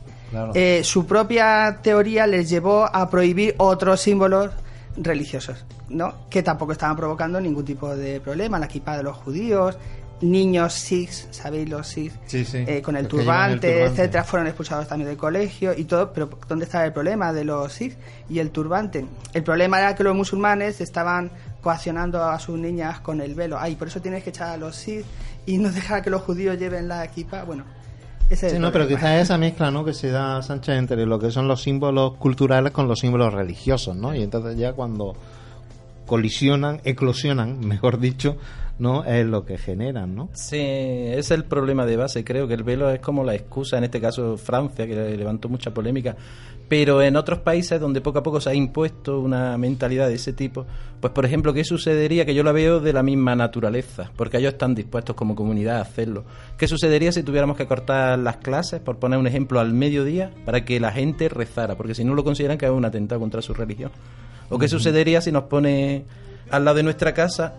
eh, 0.55 0.83
su 0.85 1.07
propia 1.07 1.79
teoría 1.83 2.27
les 2.27 2.49
llevó 2.49 2.85
a 2.85 3.09
prohibir 3.09 3.55
otros 3.59 4.01
símbolos 4.01 4.51
religiosos, 4.97 5.65
¿no? 5.89 6.29
Que 6.29 6.43
tampoco 6.43 6.73
estaban 6.73 6.97
provocando 6.97 7.41
ningún 7.41 7.65
tipo 7.65 7.95
de 7.95 8.21
problema, 8.21 8.59
la 8.59 8.67
equipa 8.67 8.97
de 8.97 9.03
los 9.03 9.17
judíos, 9.17 9.79
niños 10.21 10.75
sikhs, 10.75 11.29
¿sabéis 11.31 11.69
los 11.69 11.87
sikhs? 11.87 12.19
Eh, 12.33 12.83
con 12.83 12.97
el 12.97 13.07
turbante, 13.07 13.85
etcétera, 13.85 14.25
fueron 14.25 14.47
expulsados 14.49 14.89
también 14.89 15.09
del 15.09 15.17
colegio 15.17 15.73
y 15.77 15.85
todo, 15.85 16.13
pero 16.13 16.29
¿dónde 16.49 16.65
estaba 16.65 16.85
el 16.85 16.93
problema 16.93 17.33
de 17.33 17.45
los 17.45 17.73
sikhs 17.73 17.97
y 18.29 18.39
el 18.39 18.51
turbante? 18.51 19.07
El 19.33 19.43
problema 19.43 19.79
era 19.79 19.95
que 19.95 20.05
los 20.05 20.17
musulmanes 20.17 20.81
estaban 20.81 21.31
coaccionando 21.61 22.25
a 22.25 22.39
sus 22.39 22.59
niñas 22.59 23.01
con 23.01 23.21
el 23.21 23.35
velo. 23.35 23.59
Ay, 23.59 23.77
por 23.77 23.89
eso 23.89 24.01
tienes 24.01 24.23
que 24.25 24.31
echar 24.31 24.49
a 24.49 24.57
los 24.57 24.77
sikhs 24.77 25.07
y 25.47 25.59
no 25.59 25.71
dejar 25.73 26.03
que 26.03 26.11
los 26.11 26.23
judíos 26.23 26.59
lleven 26.59 26.89
la 26.89 27.05
equipa. 27.05 27.45
Bueno, 27.45 27.65
ese 28.31 28.51
sí, 28.51 28.59
no, 28.59 28.71
pero 28.71 28.87
quizás 28.87 29.23
esa 29.23 29.39
mezcla, 29.39 29.71
¿no? 29.71 29.85
Que 29.85 29.95
se 29.95 30.11
da 30.11 30.43
Sánchez 30.43 30.77
entre 30.77 31.07
lo 31.07 31.19
que 31.19 31.31
son 31.31 31.49
los 31.49 31.63
símbolos 31.63 32.15
culturales 32.15 32.73
con 32.73 32.87
los 32.87 32.99
símbolos 32.99 33.33
religiosos, 33.33 33.97
¿no? 33.97 34.15
Y 34.15 34.23
entonces 34.23 34.59
ya 34.59 34.73
cuando 34.75 35.15
colisionan, 36.07 36.81
eclosionan, 36.85 37.61
mejor 37.67 37.99
dicho, 37.99 38.37
no 38.79 39.05
es 39.05 39.27
lo 39.27 39.45
que 39.45 39.59
generan, 39.59 40.15
¿no? 40.15 40.29
Sí, 40.33 40.59
ese 40.59 41.19
es 41.19 41.31
el 41.33 41.45
problema 41.45 41.85
de 41.85 41.97
base. 41.97 42.25
Creo 42.25 42.47
que 42.47 42.55
el 42.55 42.63
velo 42.63 42.91
es 42.91 43.01
como 43.01 43.25
la 43.25 43.35
excusa, 43.35 43.79
en 43.79 43.85
este 43.85 44.01
caso 44.01 44.37
Francia, 44.37 44.87
que 44.87 45.17
levantó 45.17 45.49
mucha 45.49 45.73
polémica, 45.73 46.17
pero 46.69 47.01
en 47.03 47.17
otros 47.17 47.39
países 47.41 47.81
donde 47.81 48.01
poco 48.01 48.19
a 48.19 48.23
poco 48.23 48.41
se 48.41 48.51
ha 48.51 48.55
impuesto 48.55 49.21
una 49.21 49.57
mentalidad 49.57 50.09
de 50.09 50.15
ese 50.15 50.35
tipo, 50.35 50.67
pues 51.01 51.13
por 51.13 51.25
ejemplo, 51.25 51.55
¿qué 51.55 51.65
sucedería? 51.65 52.27
Que 52.27 52.35
yo 52.35 52.43
la 52.43 52.53
veo 52.53 52.79
de 52.79 52.93
la 52.93 53.03
misma 53.03 53.35
naturaleza, 53.35 54.11
porque 54.17 54.37
ellos 54.37 54.53
están 54.53 54.75
dispuestos 54.75 55.17
como 55.17 55.35
comunidad 55.35 55.79
a 55.79 55.81
hacerlo. 55.81 56.25
¿Qué 56.59 56.69
sucedería 56.69 57.11
si 57.11 57.23
tuviéramos 57.23 57.57
que 57.57 57.67
cortar 57.67 58.19
las 58.19 58.37
clases, 58.37 58.81
por 58.81 58.99
poner 58.99 59.19
un 59.19 59.27
ejemplo, 59.27 59.61
al 59.61 59.73
mediodía, 59.73 60.31
para 60.45 60.65
que 60.65 60.79
la 60.79 60.93
gente 60.93 61.29
rezara? 61.29 61.75
Porque 61.75 61.95
si 61.95 62.05
no 62.05 62.15
lo 62.15 62.23
consideran 62.23 62.59
que 62.59 62.67
es 62.67 62.73
un 62.73 62.85
atentado 62.85 63.21
contra 63.21 63.41
su 63.41 63.55
religión. 63.55 63.91
¿O 64.51 64.59
qué 64.59 64.69
sucedería 64.69 65.21
si 65.21 65.33
nos 65.33 65.45
pone 65.45 66.05
al 66.51 66.65
lado 66.65 66.77
de 66.79 66.83
nuestra 66.83 67.13
casa 67.13 67.55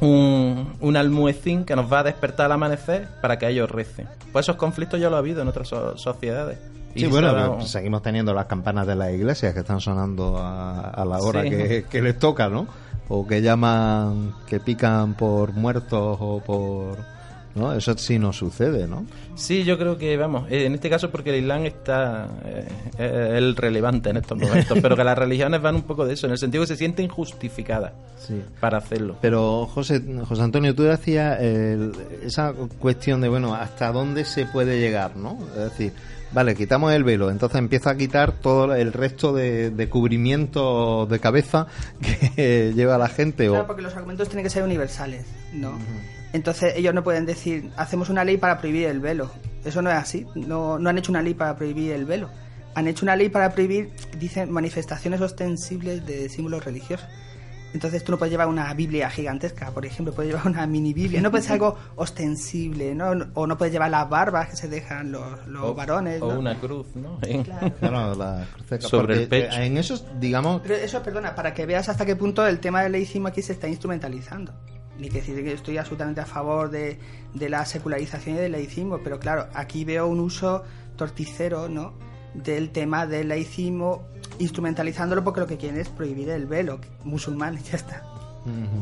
un, 0.00 0.76
un 0.80 0.96
almuecín 0.96 1.64
que 1.64 1.76
nos 1.76 1.92
va 1.92 2.00
a 2.00 2.02
despertar 2.04 2.46
al 2.46 2.52
amanecer 2.52 3.08
para 3.20 3.38
que 3.38 3.48
ellos 3.48 3.70
recen. 3.70 4.08
Pues 4.32 4.44
esos 4.44 4.56
conflictos 4.56 5.00
ya 5.00 5.10
lo 5.10 5.16
ha 5.16 5.20
habido 5.20 5.42
en 5.42 5.48
otras 5.48 5.68
sociedades. 5.68 6.58
sí, 6.94 7.06
bueno, 7.06 7.60
seguimos 7.62 8.02
teniendo 8.02 8.34
las 8.34 8.46
campanas 8.46 8.86
de 8.86 8.96
las 8.96 9.12
iglesias 9.12 9.54
que 9.54 9.60
están 9.60 9.80
sonando 9.80 10.38
a, 10.38 11.04
la 11.06 11.18
hora 11.18 11.42
que, 11.42 11.84
que, 11.88 12.02
les 12.02 12.18
toca, 12.18 12.48
¿no? 12.48 12.66
O 13.08 13.26
que 13.26 13.40
llaman, 13.40 14.34
que 14.46 14.58
pican 14.60 15.14
por 15.14 15.52
muertos 15.52 16.18
o 16.20 16.40
por 16.40 17.15
¿no? 17.56 17.72
Eso 17.72 17.96
sí 17.96 18.18
no 18.18 18.32
sucede, 18.32 18.86
¿no? 18.86 19.06
Sí, 19.34 19.64
yo 19.64 19.78
creo 19.78 19.98
que, 19.98 20.16
vamos, 20.16 20.50
eh, 20.50 20.66
en 20.66 20.74
este 20.74 20.88
caso 20.90 21.10
porque 21.10 21.30
el 21.30 21.42
Islam 21.42 21.64
está 21.64 22.28
eh, 22.98 23.34
el 23.36 23.56
relevante 23.56 24.10
en 24.10 24.18
estos 24.18 24.38
momentos, 24.38 24.78
pero 24.82 24.96
que 24.96 25.04
las 25.04 25.18
religiones 25.18 25.60
van 25.60 25.74
un 25.74 25.82
poco 25.82 26.06
de 26.06 26.14
eso, 26.14 26.26
en 26.26 26.32
el 26.32 26.38
sentido 26.38 26.62
que 26.62 26.68
se 26.68 26.76
sienten 26.76 27.08
justificadas 27.08 27.92
para 28.60 28.78
hacerlo. 28.78 29.16
Pero, 29.20 29.66
José, 29.66 30.02
José 30.28 30.42
Antonio, 30.42 30.74
tú 30.74 30.82
decías 30.82 31.40
esa 31.40 32.52
cuestión 32.78 33.20
de, 33.20 33.28
bueno, 33.28 33.54
hasta 33.54 33.92
dónde 33.92 34.24
se 34.24 34.46
puede 34.46 34.80
llegar, 34.80 35.16
¿no? 35.16 35.38
Es 35.56 35.70
decir, 35.70 35.92
vale, 36.32 36.54
quitamos 36.54 36.92
el 36.92 37.04
velo, 37.04 37.30
entonces 37.30 37.58
empieza 37.58 37.90
a 37.90 37.96
quitar 37.96 38.32
todo 38.32 38.74
el 38.74 38.92
resto 38.92 39.32
de, 39.32 39.88
cubrimiento 39.90 41.06
de 41.06 41.18
cabeza 41.18 41.66
que 42.36 42.72
lleva 42.74 42.98
la 42.98 43.08
gente. 43.08 43.48
Claro, 43.48 43.66
porque 43.66 43.82
los 43.82 43.94
argumentos 43.94 44.28
tienen 44.28 44.44
que 44.44 44.50
ser 44.50 44.62
universales, 44.62 45.24
¿no? 45.52 45.78
Entonces 46.36 46.74
ellos 46.76 46.92
no 46.92 47.02
pueden 47.02 47.24
decir, 47.24 47.70
hacemos 47.78 48.10
una 48.10 48.22
ley 48.22 48.36
para 48.36 48.58
prohibir 48.58 48.88
el 48.88 49.00
velo. 49.00 49.30
Eso 49.64 49.80
no 49.80 49.90
es 49.90 49.96
así. 49.96 50.26
No, 50.34 50.78
no 50.78 50.90
han 50.90 50.98
hecho 50.98 51.10
una 51.10 51.22
ley 51.22 51.32
para 51.32 51.56
prohibir 51.56 51.92
el 51.92 52.04
velo. 52.04 52.28
Han 52.74 52.86
hecho 52.86 53.06
una 53.06 53.16
ley 53.16 53.30
para 53.30 53.52
prohibir, 53.52 53.90
dicen, 54.18 54.52
manifestaciones 54.52 55.22
ostensibles 55.22 56.04
de 56.04 56.28
símbolos 56.28 56.62
religiosos. 56.62 57.08
Entonces 57.72 58.04
tú 58.04 58.12
no 58.12 58.18
puedes 58.18 58.30
llevar 58.30 58.48
una 58.48 58.72
Biblia 58.74 59.08
gigantesca, 59.08 59.70
por 59.70 59.86
ejemplo, 59.86 60.14
puedes 60.14 60.30
llevar 60.30 60.46
una 60.46 60.66
mini 60.66 60.92
Biblia, 60.92 61.20
no 61.20 61.30
puedes 61.30 61.46
ser 61.46 61.54
algo 61.54 61.76
ostensible, 61.96 62.94
¿no? 62.94 63.12
O 63.32 63.46
no 63.46 63.56
puedes 63.56 63.72
llevar 63.72 63.90
las 63.90 64.08
barbas 64.08 64.50
que 64.50 64.56
se 64.56 64.68
dejan 64.68 65.10
los, 65.10 65.46
los 65.46 65.74
varones. 65.74 66.20
O 66.20 66.38
una 66.38 66.58
cruz, 66.60 66.86
¿no? 66.94 67.18
Claro, 67.80 68.14
la 68.14 68.46
cruz 68.68 68.84
Sobre 68.84 69.22
el 69.22 69.28
pecho. 69.28 69.56
En 69.56 69.78
eso, 69.78 70.06
digamos... 70.20 70.60
Pero 70.62 70.74
eso, 70.74 71.02
perdona, 71.02 71.34
para 71.34 71.54
que 71.54 71.64
veas 71.64 71.88
hasta 71.88 72.04
qué 72.04 72.14
punto 72.14 72.46
el 72.46 72.60
tema 72.60 72.82
del 72.82 72.92
laicismo 72.92 73.28
aquí 73.28 73.40
se 73.40 73.54
está 73.54 73.68
instrumentalizando. 73.68 74.52
Ni 74.98 75.08
que 75.08 75.18
decir 75.18 75.42
que 75.42 75.52
estoy 75.52 75.78
absolutamente 75.78 76.20
a 76.20 76.26
favor 76.26 76.70
de, 76.70 76.98
de 77.34 77.48
la 77.48 77.64
secularización 77.66 78.36
y 78.36 78.38
del 78.38 78.52
laicismo, 78.52 79.00
pero 79.04 79.18
claro, 79.18 79.46
aquí 79.54 79.84
veo 79.84 80.06
un 80.06 80.20
uso 80.20 80.64
torticero, 80.96 81.68
¿no? 81.68 81.92
Del 82.34 82.70
tema 82.70 83.06
del 83.06 83.28
laicismo 83.28 84.06
instrumentalizándolo 84.38 85.24
porque 85.24 85.40
lo 85.40 85.46
que 85.46 85.56
quieren 85.56 85.80
es 85.80 85.88
prohibir 85.88 86.30
el 86.30 86.46
velo 86.46 86.80
musulmán 87.04 87.58
y 87.58 87.62
ya 87.70 87.76
está. 87.76 88.02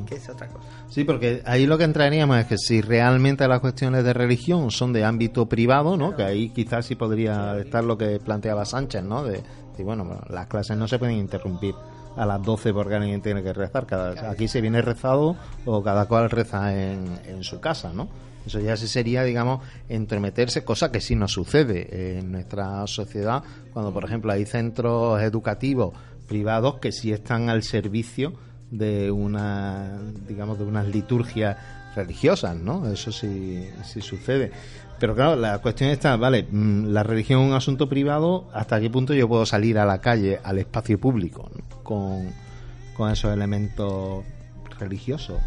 Que 0.07 0.17
es 0.17 0.29
otra 0.29 0.47
cosa. 0.49 0.69
Sí, 0.91 1.05
porque 1.05 1.43
ahí 1.47 1.67
lo 1.67 1.79
que 1.79 1.85
entraríamos 1.85 2.37
es 2.37 2.45
que 2.45 2.59
si 2.59 2.83
realmente 2.83 3.49
las 3.49 3.61
cuestiones 3.61 4.05
de 4.05 4.13
religión 4.13 4.71
son 4.71 4.93
de 4.93 5.05
ámbito 5.05 5.47
privado, 5.47 5.97
¿no? 5.97 6.15
Que 6.15 6.23
ahí 6.23 6.51
quizás 6.51 6.85
sí 6.85 6.97
podría 6.97 7.59
estar 7.59 7.83
lo 7.83 7.97
que 7.97 8.21
planteaba 8.21 8.67
Sánchez, 8.67 9.03
¿no? 9.03 9.25
De, 9.25 9.43
bueno, 9.83 10.21
las 10.29 10.49
clases 10.49 10.77
no 10.77 10.87
se 10.87 10.99
pueden 10.99 11.17
interrumpir 11.17 11.75
a 12.17 12.27
las 12.27 12.43
12 12.43 12.73
porque 12.73 12.95
alguien 12.95 13.21
tiene 13.21 13.43
que 13.43 13.53
rezar. 13.53 13.87
Cada, 13.87 14.31
aquí 14.31 14.49
se 14.49 14.61
viene 14.61 14.83
rezado 14.83 15.37
o 15.65 15.83
cada 15.83 16.07
cual 16.07 16.31
reza 16.31 16.75
en, 16.75 17.19
en 17.27 17.45
su 17.45 17.61
casa, 17.61 17.93
¿no? 17.93 18.09
Eso 18.47 18.61
ya 18.61 18.77
sí 18.77 18.89
sería, 18.89 19.25
digamos, 19.25 19.63
entremeterse, 19.89 20.65
cosa 20.65 20.93
que 20.93 21.01
sí 21.01 21.17
nos 21.17 21.33
sucede 21.33 22.19
en 22.19 22.31
nuestra 22.33 22.87
sociedad, 22.87 23.43
cuando, 23.73 23.93
por 23.93 24.05
ejemplo, 24.05 24.33
hay 24.33 24.45
centros 24.45 25.23
educativos 25.23 25.95
privados 26.29 26.79
que 26.79 26.93
sí 26.93 27.13
están 27.13 27.49
al 27.49 27.63
servicio 27.63 28.35
de 28.71 29.11
una, 29.11 29.99
digamos, 30.29 30.59
de 30.59 30.65
unas 30.65 30.87
liturgias 30.89 31.57
religiosas, 31.95 32.57
¿no? 32.57 32.91
Eso 32.91 33.13
sí, 33.13 33.69
sí 33.85 34.03
sucede. 34.03 34.53
Pero 34.99 35.15
claro, 35.15 35.37
la 35.37 35.59
cuestión 35.59 35.91
está, 35.91 36.17
vale, 36.17 36.47
mm, 36.51 36.87
la 36.87 37.03
religión 37.03 37.43
es 37.43 37.49
un 37.49 37.55
asunto 37.55 37.89
privado, 37.89 38.49
¿hasta 38.53 38.81
qué 38.81 38.91
punto 38.91 39.15
yo 39.15 39.29
puedo 39.29 39.45
salir 39.47 39.79
a 39.79 39.85
la 39.85 40.01
calle, 40.01 40.41
al 40.43 40.59
espacio 40.59 40.99
público, 40.99 41.51
con, 41.83 42.31
con 42.97 43.11
esos 43.11 43.33
elementos 43.33 44.25
religiosos? 44.79 45.41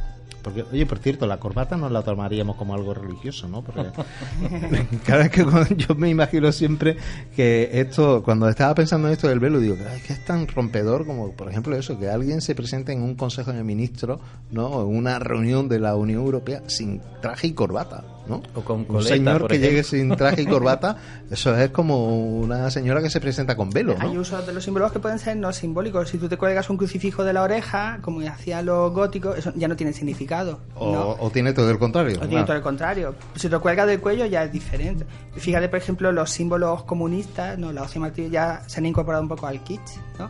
Porque, 0.47 0.63
oye, 0.71 0.85
por 0.85 0.99
cierto, 0.99 1.27
la 1.27 1.41
corbata 1.41 1.75
no 1.75 1.89
la 1.89 2.03
tomaríamos 2.03 2.55
como 2.55 2.73
algo 2.73 2.93
religioso, 2.93 3.49
¿no? 3.49 3.63
Porque 3.63 3.81
cada 5.05 5.23
vez 5.23 5.31
que 5.31 5.45
yo 5.75 5.93
me 5.95 6.09
imagino 6.09 6.53
siempre 6.53 6.95
que 7.35 7.69
esto, 7.73 8.23
cuando 8.23 8.47
estaba 8.47 8.73
pensando 8.73 9.09
en 9.09 9.13
esto 9.13 9.27
del 9.27 9.41
velo, 9.41 9.59
digo, 9.59 9.75
es 9.75 10.03
que 10.03 10.13
es 10.13 10.23
tan 10.23 10.47
rompedor 10.47 11.05
como, 11.05 11.33
por 11.33 11.49
ejemplo, 11.49 11.75
eso, 11.75 11.99
que 11.99 12.09
alguien 12.09 12.39
se 12.39 12.55
presente 12.55 12.93
en 12.93 13.01
un 13.01 13.15
consejo 13.15 13.51
de 13.51 13.61
ministros, 13.61 14.21
¿no? 14.49 14.83
En 14.83 14.87
una 14.87 15.19
reunión 15.19 15.67
de 15.67 15.79
la 15.79 15.97
Unión 15.97 16.21
Europea 16.21 16.63
sin 16.67 17.01
traje 17.21 17.47
y 17.47 17.51
corbata. 17.51 18.05
¿No? 18.27 18.41
O 18.55 18.61
con 18.61 18.85
un 18.87 19.03
señor 19.03 19.47
que 19.47 19.59
llegue 19.59 19.83
sin 19.83 20.15
traje 20.15 20.41
y 20.41 20.45
corbata, 20.47 20.97
eso 21.29 21.55
es 21.55 21.69
como 21.69 22.37
una 22.39 22.69
señora 22.71 23.01
que 23.01 23.09
se 23.09 23.19
presenta 23.19 23.55
con 23.55 23.69
velo. 23.69 23.95
¿no? 23.97 24.09
Hay 24.09 24.17
usos 24.17 24.45
de 24.45 24.53
los 24.53 24.63
símbolos 24.63 24.91
que 24.91 24.99
pueden 24.99 25.19
ser 25.19 25.37
no 25.37 25.51
simbólicos. 25.53 26.09
Si 26.09 26.17
tú 26.17 26.27
te 26.27 26.37
cuelgas 26.37 26.69
un 26.69 26.77
crucifijo 26.77 27.23
de 27.23 27.33
la 27.33 27.43
oreja, 27.43 27.99
como 28.01 28.21
hacía 28.21 28.61
los 28.61 28.91
góticos, 28.93 29.37
eso 29.37 29.53
ya 29.55 29.67
no 29.67 29.75
tiene 29.75 29.93
significado. 29.93 30.59
O, 30.75 31.29
tiene 31.31 31.53
todo 31.53 31.69
el 31.69 31.79
contrario. 31.79 32.19
O 32.21 32.27
tiene 32.27 32.43
todo 32.43 32.55
el 32.55 32.61
contrario. 32.61 33.15
Si 33.35 33.49
te 33.49 33.57
cuelgas 33.59 33.87
del 33.87 33.99
cuello 33.99 34.25
ya 34.25 34.43
es 34.43 34.51
diferente. 34.51 35.05
Fíjate, 35.35 35.69
por 35.69 35.79
ejemplo, 35.79 36.11
los 36.11 36.29
símbolos 36.29 36.83
comunistas, 36.83 37.57
no, 37.57 37.71
la 37.71 37.83
opción 37.83 38.01
martillo 38.01 38.29
ya 38.29 38.61
se 38.67 38.79
han 38.79 38.85
incorporado 38.85 39.23
un 39.23 39.29
poco 39.29 39.47
al 39.47 39.63
kitsch, 39.63 39.97
¿no? 40.19 40.29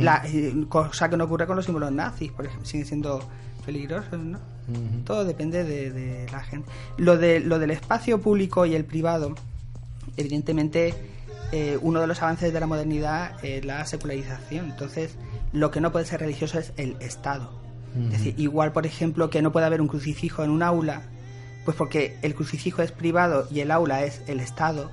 la, 0.00 0.22
eh, 0.26 0.54
cosa 0.68 1.08
que 1.08 1.16
no 1.16 1.24
ocurre 1.24 1.46
con 1.46 1.56
los 1.56 1.64
símbolos 1.64 1.92
nazis, 1.92 2.32
por 2.32 2.46
ejemplo, 2.46 2.66
siguen 2.66 2.86
siendo 2.86 3.20
peligrosos, 3.68 4.18
¿no? 4.18 4.38
Todo 5.04 5.26
depende 5.26 5.62
de, 5.62 6.26
la 6.32 6.40
gente. 6.40 6.70
Lo, 6.96 7.18
de, 7.18 7.38
lo 7.38 7.58
del 7.58 7.70
espacio 7.70 8.18
público 8.18 8.64
y 8.64 8.74
el 8.74 8.86
privado, 8.86 9.34
evidentemente, 10.16 10.94
eh, 11.52 11.78
uno 11.82 12.00
de 12.00 12.06
los 12.06 12.22
avances 12.22 12.50
de 12.50 12.60
la 12.60 12.66
modernidad 12.66 13.44
es 13.44 13.66
la 13.66 13.84
secularización. 13.84 14.70
Entonces, 14.70 15.16
lo 15.52 15.70
que 15.70 15.82
no 15.82 15.92
puede 15.92 16.06
ser 16.06 16.20
religioso 16.20 16.58
es 16.58 16.72
el 16.78 16.96
Estado. 17.00 17.50
Es 17.94 18.10
decir, 18.12 18.34
igual, 18.38 18.72
por 18.72 18.86
ejemplo, 18.86 19.28
que 19.28 19.42
no 19.42 19.52
puede 19.52 19.66
haber 19.66 19.82
un 19.82 19.88
crucifijo 19.88 20.42
en 20.42 20.48
un 20.50 20.62
aula, 20.62 21.02
pues 21.66 21.76
porque 21.76 22.16
el 22.22 22.34
crucifijo 22.34 22.80
es 22.80 22.90
privado 22.90 23.48
y 23.50 23.60
el 23.60 23.70
aula 23.70 24.04
es 24.04 24.22
el 24.28 24.40
Estado, 24.40 24.90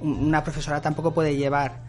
una 0.00 0.44
profesora 0.44 0.82
tampoco 0.82 1.14
puede 1.14 1.36
llevar 1.36 1.80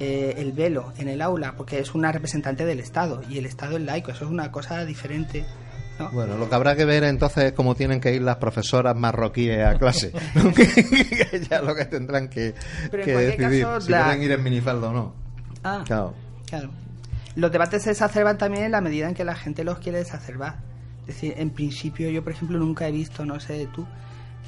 eh, 0.00 0.34
el 0.38 0.52
velo 0.52 0.92
en 0.96 1.08
el 1.08 1.22
aula 1.22 1.54
porque 1.56 1.80
es 1.80 1.92
una 1.94 2.12
representante 2.12 2.64
del 2.64 2.78
Estado 2.78 3.22
y 3.28 3.38
el 3.38 3.46
Estado 3.46 3.76
es 3.76 3.82
laico, 3.82 4.12
eso 4.12 4.26
es 4.26 4.30
una 4.30 4.52
cosa 4.52 4.84
diferente 4.84 5.44
bueno, 6.12 6.36
lo 6.36 6.48
que 6.48 6.54
habrá 6.54 6.76
que 6.76 6.84
ver 6.84 7.04
entonces 7.04 7.44
es 7.44 7.52
cómo 7.52 7.74
tienen 7.74 8.00
que 8.00 8.14
ir 8.14 8.22
las 8.22 8.36
profesoras 8.36 8.96
marroquíes 8.96 9.64
a 9.66 9.78
clase. 9.78 10.12
ya 11.50 11.62
lo 11.62 11.74
que 11.74 11.84
tendrán 11.86 12.28
que, 12.28 12.54
decidir 12.90 13.66
si 13.80 13.86
quieren 13.86 14.22
ir 14.22 14.32
en 14.32 14.42
minifaldo 14.42 14.90
o 14.90 14.92
no. 14.92 15.14
Ah, 15.64 15.82
claro. 15.84 16.14
claro. 16.46 16.70
Los 17.36 17.52
debates 17.52 17.82
se 17.82 17.90
exacerban 17.92 18.38
también 18.38 18.64
en 18.64 18.72
la 18.72 18.80
medida 18.80 19.08
en 19.08 19.14
que 19.14 19.24
la 19.24 19.34
gente 19.34 19.64
los 19.64 19.78
quiere 19.78 20.00
exacerbar. 20.00 20.56
Es 21.02 21.14
decir, 21.14 21.34
en 21.36 21.50
principio 21.50 22.10
yo, 22.10 22.22
por 22.22 22.32
ejemplo, 22.32 22.58
nunca 22.58 22.86
he 22.86 22.92
visto, 22.92 23.24
no 23.24 23.40
sé 23.40 23.68
tú, 23.72 23.86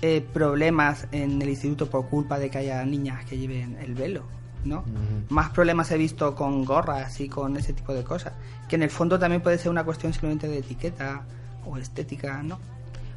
eh, 0.03 0.25
problemas 0.33 1.07
en 1.13 1.41
el 1.41 1.49
instituto 1.49 1.89
por 1.89 2.09
culpa 2.09 2.39
de 2.39 2.51
que 2.51 2.59
haya 2.59 2.85
niñas 2.85 3.25
que 3.25 3.39
lleven 3.39 3.77
el 3.81 3.95
velo. 3.95 4.25
¿no? 4.65 4.85
Más 5.31 5.51
problemas 5.51 5.91
he 5.91 5.97
visto 5.97 6.35
con 6.35 6.65
gorras 6.65 7.21
y 7.21 7.29
con 7.29 7.57
ese 7.57 7.73
tipo 7.73 7.95
de 7.95 8.05
cosas, 8.05 8.35
que 8.69 8.77
en 8.77 8.83
el 8.83 8.91
fondo 8.91 9.19
también 9.19 9.43
puede 9.43 9.59
ser 9.59 9.71
una 9.71 9.85
cuestión 9.85 10.13
simplemente 10.13 10.49
de 10.49 10.59
etiqueta 10.59 11.23
o 11.67 11.77
estética, 11.77 12.43
¿no? 12.43 12.59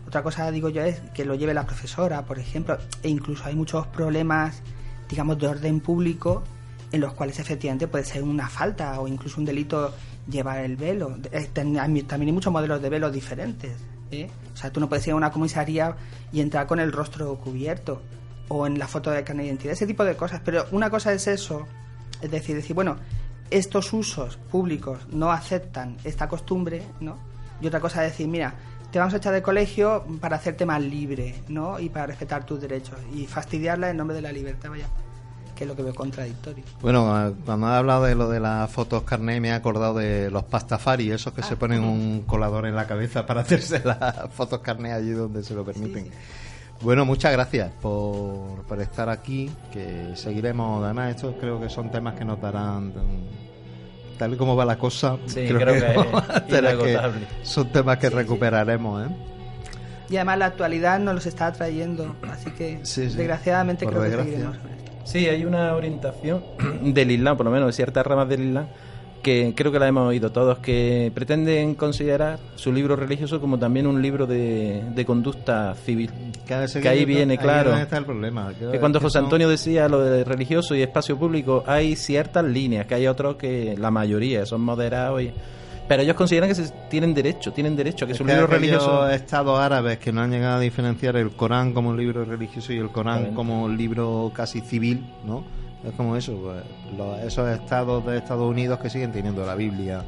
Otra 0.08 0.22
cosa, 0.22 0.52
digo 0.52 0.70
yo, 0.70 0.84
es 0.84 1.00
que 1.14 1.26
lo 1.26 1.36
lleve 1.36 1.54
la 1.54 1.66
profesora, 1.66 2.24
por 2.26 2.38
ejemplo, 2.40 2.78
e 3.02 3.10
incluso 3.10 3.46
hay 3.46 3.56
muchos 3.56 3.88
problemas, 3.88 4.62
digamos, 5.10 5.40
de 5.40 5.48
orden 5.48 5.80
público 5.80 6.44
en 6.92 7.02
los 7.02 7.14
cuales 7.14 7.40
efectivamente 7.40 7.88
puede 7.88 8.06
ser 8.06 8.22
una 8.24 8.48
falta 8.48 9.00
o 9.00 9.08
incluso 9.08 9.40
un 9.40 9.46
delito 9.46 9.94
llevar 10.30 10.60
el 10.60 10.76
velo. 10.76 11.18
También 11.52 11.80
hay 11.80 12.32
muchos 12.32 12.54
modelos 12.54 12.82
de 12.82 12.90
velos 12.90 13.12
diferentes. 13.12 13.74
¿eh? 14.12 14.30
O 14.54 14.58
sea, 14.58 14.72
tú 14.72 14.80
no 14.80 14.88
puedes 14.88 15.06
ir 15.08 15.14
a 15.14 15.16
una 15.16 15.32
comisaría 15.32 15.96
y 16.32 16.42
entrar 16.42 16.68
con 16.68 16.80
el 16.80 16.92
rostro 16.92 17.36
cubierto 17.36 18.02
o 18.48 18.68
en 18.68 18.78
la 18.78 18.88
foto 18.88 19.10
de 19.10 19.24
carne 19.24 19.44
de 19.44 19.50
identidad, 19.50 19.74
ese 19.74 19.88
tipo 19.88 20.04
de 20.04 20.16
cosas. 20.16 20.42
Pero 20.46 20.66
una 20.72 20.90
cosa 20.90 21.12
es 21.14 21.28
eso, 21.28 21.66
es 22.22 22.30
decir, 22.30 22.56
decir, 22.56 22.76
bueno, 22.76 22.98
estos 23.50 23.92
usos 23.94 24.38
públicos 24.38 25.00
no 25.10 25.32
aceptan 25.32 25.98
esta 26.04 26.28
costumbre, 26.28 26.84
¿no? 27.00 27.18
Y 27.64 27.68
otra 27.68 27.80
cosa 27.80 28.06
es 28.06 28.12
decir, 28.12 28.28
mira, 28.28 28.54
te 28.92 29.00
vamos 29.00 29.14
a 29.14 29.18
echar 29.18 29.34
de 29.34 29.42
colegio 29.42 30.04
para 30.20 30.36
hacerte 30.36 30.66
más 30.66 30.82
libre, 30.82 31.34
¿no? 31.48 31.80
Y 31.80 31.88
para 31.88 32.08
respetar 32.08 32.46
tus 32.46 32.60
derechos. 32.60 33.00
Y 33.16 33.26
fastidiarla 33.26 33.90
en 33.90 33.96
nombre 33.96 34.18
de 34.18 34.22
la 34.22 34.34
libertad, 34.34 34.70
vaya. 34.70 34.88
Que 35.56 35.64
es 35.64 35.68
lo 35.70 35.74
que 35.74 35.82
veo 35.82 35.96
contradictorio. 35.96 36.66
Bueno, 36.82 37.34
cuando 37.46 37.70
he 37.70 37.76
hablado 37.76 38.04
de 38.04 38.16
lo 38.16 38.28
de 38.30 38.42
las 38.42 38.70
fotos 38.70 39.04
carné, 39.04 39.40
me 39.40 39.48
he 39.48 39.54
acordado 39.54 39.94
de 39.94 40.30
los 40.30 40.44
pastafari, 40.44 41.10
esos 41.10 41.32
que 41.32 41.42
se 41.42 41.54
ah. 41.54 41.58
ponen 41.58 41.86
un 41.86 42.24
colador 42.24 42.66
en 42.66 42.76
la 42.76 42.86
cabeza 42.86 43.26
para 43.26 43.42
hacerse 43.42 43.82
las 43.86 44.30
fotos 44.34 44.60
carné 44.60 44.92
allí 44.92 45.12
donde 45.12 45.42
se 45.42 45.54
lo 45.54 45.64
permiten. 45.64 46.12
Bueno, 46.82 47.06
muchas 47.06 47.32
gracias 47.32 47.72
por, 47.82 48.64
por 48.68 48.82
estar 48.82 49.08
aquí, 49.08 49.50
que 49.72 50.18
seguiremos, 50.18 50.84
además, 50.84 51.16
estos 51.16 51.36
creo 51.40 51.62
que 51.62 51.70
son 51.70 51.90
temas 51.90 52.16
que 52.16 52.26
nos 52.26 52.42
darán 52.42 52.92
tal 54.18 54.34
y 54.34 54.38
como 54.38 54.56
va 54.56 54.66
la 54.66 54.78
cosa, 54.78 55.18
creo, 55.34 55.74
que, 56.84 57.00
son 57.44 57.70
temas 57.70 57.98
que 57.98 58.10
recuperaremos. 58.10 59.08
¿eh? 59.08 59.10
Y 60.10 60.16
además 60.18 60.40
la 60.40 60.46
actualidad 60.48 61.00
nos 61.00 61.16
los 61.16 61.26
está 61.26 61.52
trayendo, 61.52 62.16
así 62.30 62.52
que 62.52 62.78
desgraciadamente 62.78 63.86
creo 63.86 64.02
que 64.04 64.12
seguiremos. 64.12 64.58
Sí, 65.06 65.28
hay 65.28 65.46
una 65.46 65.76
orientación 65.76 66.44
del 66.82 67.12
Islam, 67.12 67.38
por 67.38 67.46
lo 67.46 67.52
menos 67.52 67.68
de 67.68 67.74
ciertas 67.74 68.06
ramas 68.06 68.30
del 68.30 68.44
Islam, 68.48 68.68
que 69.24 69.54
creo 69.56 69.72
que 69.72 69.80
la 69.80 69.88
hemos 69.88 70.08
oído 70.08 70.32
todos, 70.32 70.60
que 70.60 71.12
pretenden 71.16 71.74
considerar 71.76 72.38
su 72.56 72.72
libro 72.72 72.96
religioso 72.96 73.42
como 73.42 73.58
también 73.58 73.88
un 73.88 74.02
libro 74.02 74.28
de, 74.28 75.04
conducta 75.08 75.74
civil. 75.74 76.12
Que, 76.46 76.88
ahí 76.88 77.06
viene, 77.06 77.38
claro. 77.38 77.76
Está 77.76 77.98
el 77.98 78.06
problema. 78.06 78.54
Que, 78.54 78.80
cuando 78.80 79.00
José 79.00 79.20
Antonio 79.20 79.50
decía 79.50 79.88
lo 79.88 80.02
de 80.02 80.24
religioso 80.24 80.76
y 80.76 80.84
espacio 80.84 81.18
público, 81.18 81.64
hay 81.66 81.96
ciertas 81.96 82.44
líneas, 82.44 82.86
que 82.86 82.96
hay 82.96 83.08
otros 83.08 83.38
que 83.38 83.76
la 83.78 83.90
mayoría 83.90 84.46
son 84.46 84.62
moderados 84.62 85.22
y 85.24 85.32
pero 85.88 86.02
ellos 86.02 86.16
consideran 86.16 86.48
que 86.48 86.56
se 86.56 86.72
tienen 86.90 87.14
derecho, 87.14 87.52
tienen 87.52 87.76
derecho 87.76 88.06
a 88.06 88.08
que 88.08 88.14
su 88.14 88.24
libro 88.24 88.48
religioso. 88.48 89.10
estados 89.10 89.60
árabes 89.60 89.98
que 90.00 90.14
no 90.14 90.22
han 90.22 90.32
llegado 90.32 90.58
a 90.58 90.60
diferenciar 90.60 91.18
el 91.18 91.32
Corán 91.32 91.74
como 91.74 91.90
un 91.90 91.98
libro 91.98 92.24
religioso 92.24 92.72
y 92.72 92.78
el 92.78 92.90
Corán 92.90 93.34
como 93.34 93.64
un 93.64 93.78
libro 93.78 94.32
casi 94.34 94.62
civil, 94.62 95.06
¿no? 95.26 95.44
Es 95.86 95.94
como 95.96 96.16
eso, 96.16 96.38
pues, 96.38 97.26
esos 97.26 97.50
estados 97.50 98.06
de 98.06 98.18
Estados 98.18 98.50
Unidos 98.50 98.80
que 98.80 98.90
siguen 98.90 99.12
teniendo 99.12 99.46
la 99.46 99.56
Biblia 99.56 100.04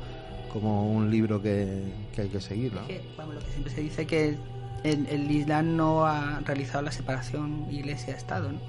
como 0.53 0.89
un 0.89 1.11
libro 1.11 1.41
que, 1.41 1.83
hay 2.17 2.29
que 2.29 2.39
seguir. 2.39 2.73
¿no? 2.73 2.81
lo 2.81 3.39
que 3.39 3.51
siempre 3.51 3.73
se 3.73 3.81
dice 3.81 4.07
que 4.07 4.37
el, 4.83 5.29
Islam 5.29 5.75
no 5.75 6.05
ha 6.05 6.39
realizado 6.45 6.81
la 6.81 6.91
separación 6.91 7.67
iglesia-estado. 7.69 8.53
¿no? 8.53 8.59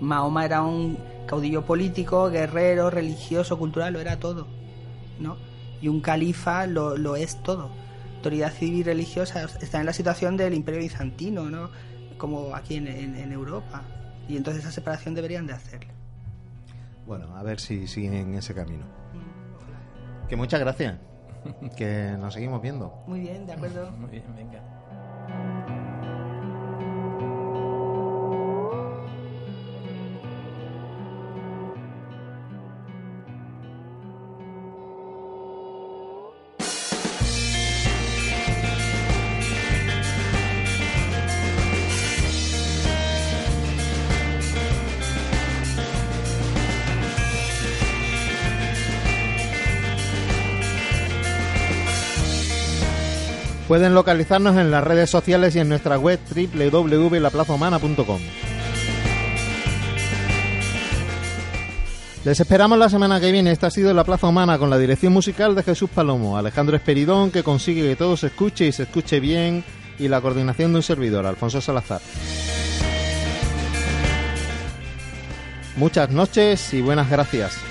Mahoma 0.00 0.46
era 0.46 0.62
un 0.62 0.96
caudillo 1.26 1.66
político, 1.66 2.30
guerrero, 2.30 2.88
religioso, 2.88 3.58
cultural, 3.58 3.92
lo 3.92 4.00
era 4.00 4.18
todo. 4.18 4.46
¿no? 5.18 5.36
Y 5.82 5.88
un 5.88 6.00
califa 6.00 6.66
lo, 6.66 6.96
lo 6.96 7.16
es 7.16 7.42
todo. 7.42 7.70
Autoridad 8.16 8.52
civil 8.52 8.84
religiosa 8.84 9.46
está 9.60 9.80
en 9.80 9.86
la 9.86 9.92
situación 9.92 10.36
del 10.36 10.54
imperio 10.54 10.80
bizantino, 10.80 11.48
¿no? 11.48 11.70
Como 12.18 12.54
aquí 12.54 12.76
en, 12.76 12.86
en, 12.86 13.32
Europa. 13.32 13.82
Y 14.28 14.36
entonces 14.36 14.62
esa 14.62 14.72
separación 14.72 15.14
deberían 15.14 15.46
de 15.46 15.54
hacerle. 15.54 15.99
Bueno, 17.10 17.36
a 17.36 17.42
ver 17.42 17.58
si 17.58 17.88
siguen 17.88 18.14
en 18.14 18.34
ese 18.34 18.54
camino. 18.54 18.84
Que 20.28 20.36
muchas 20.36 20.60
gracias. 20.60 20.96
que 21.76 22.16
nos 22.16 22.34
seguimos 22.34 22.62
viendo. 22.62 23.02
Muy 23.08 23.18
bien, 23.18 23.48
de 23.48 23.52
acuerdo. 23.52 23.90
Muy 23.90 24.10
bien, 24.10 24.22
venga. 24.36 24.79
Pueden 53.70 53.94
localizarnos 53.94 54.56
en 54.56 54.72
las 54.72 54.82
redes 54.82 55.08
sociales 55.10 55.54
y 55.54 55.60
en 55.60 55.68
nuestra 55.68 55.96
web 55.96 56.18
www.laplazahumana.com. 56.34 58.20
Les 62.24 62.40
esperamos 62.40 62.76
la 62.76 62.88
semana 62.88 63.20
que 63.20 63.30
viene. 63.30 63.52
Esta 63.52 63.68
ha 63.68 63.70
sido 63.70 63.94
La 63.94 64.02
Plaza 64.02 64.26
Humana 64.26 64.58
con 64.58 64.70
la 64.70 64.78
dirección 64.78 65.12
musical 65.12 65.54
de 65.54 65.62
Jesús 65.62 65.88
Palomo, 65.88 66.36
Alejandro 66.36 66.74
Esperidón, 66.74 67.30
que 67.30 67.44
consigue 67.44 67.82
que 67.82 67.94
todo 67.94 68.16
se 68.16 68.26
escuche 68.26 68.66
y 68.66 68.72
se 68.72 68.82
escuche 68.82 69.20
bien, 69.20 69.62
y 70.00 70.08
la 70.08 70.20
coordinación 70.20 70.72
de 70.72 70.78
un 70.78 70.82
servidor, 70.82 71.24
Alfonso 71.24 71.60
Salazar. 71.60 72.00
Muchas 75.76 76.10
noches 76.10 76.74
y 76.74 76.82
buenas 76.82 77.08
gracias. 77.08 77.69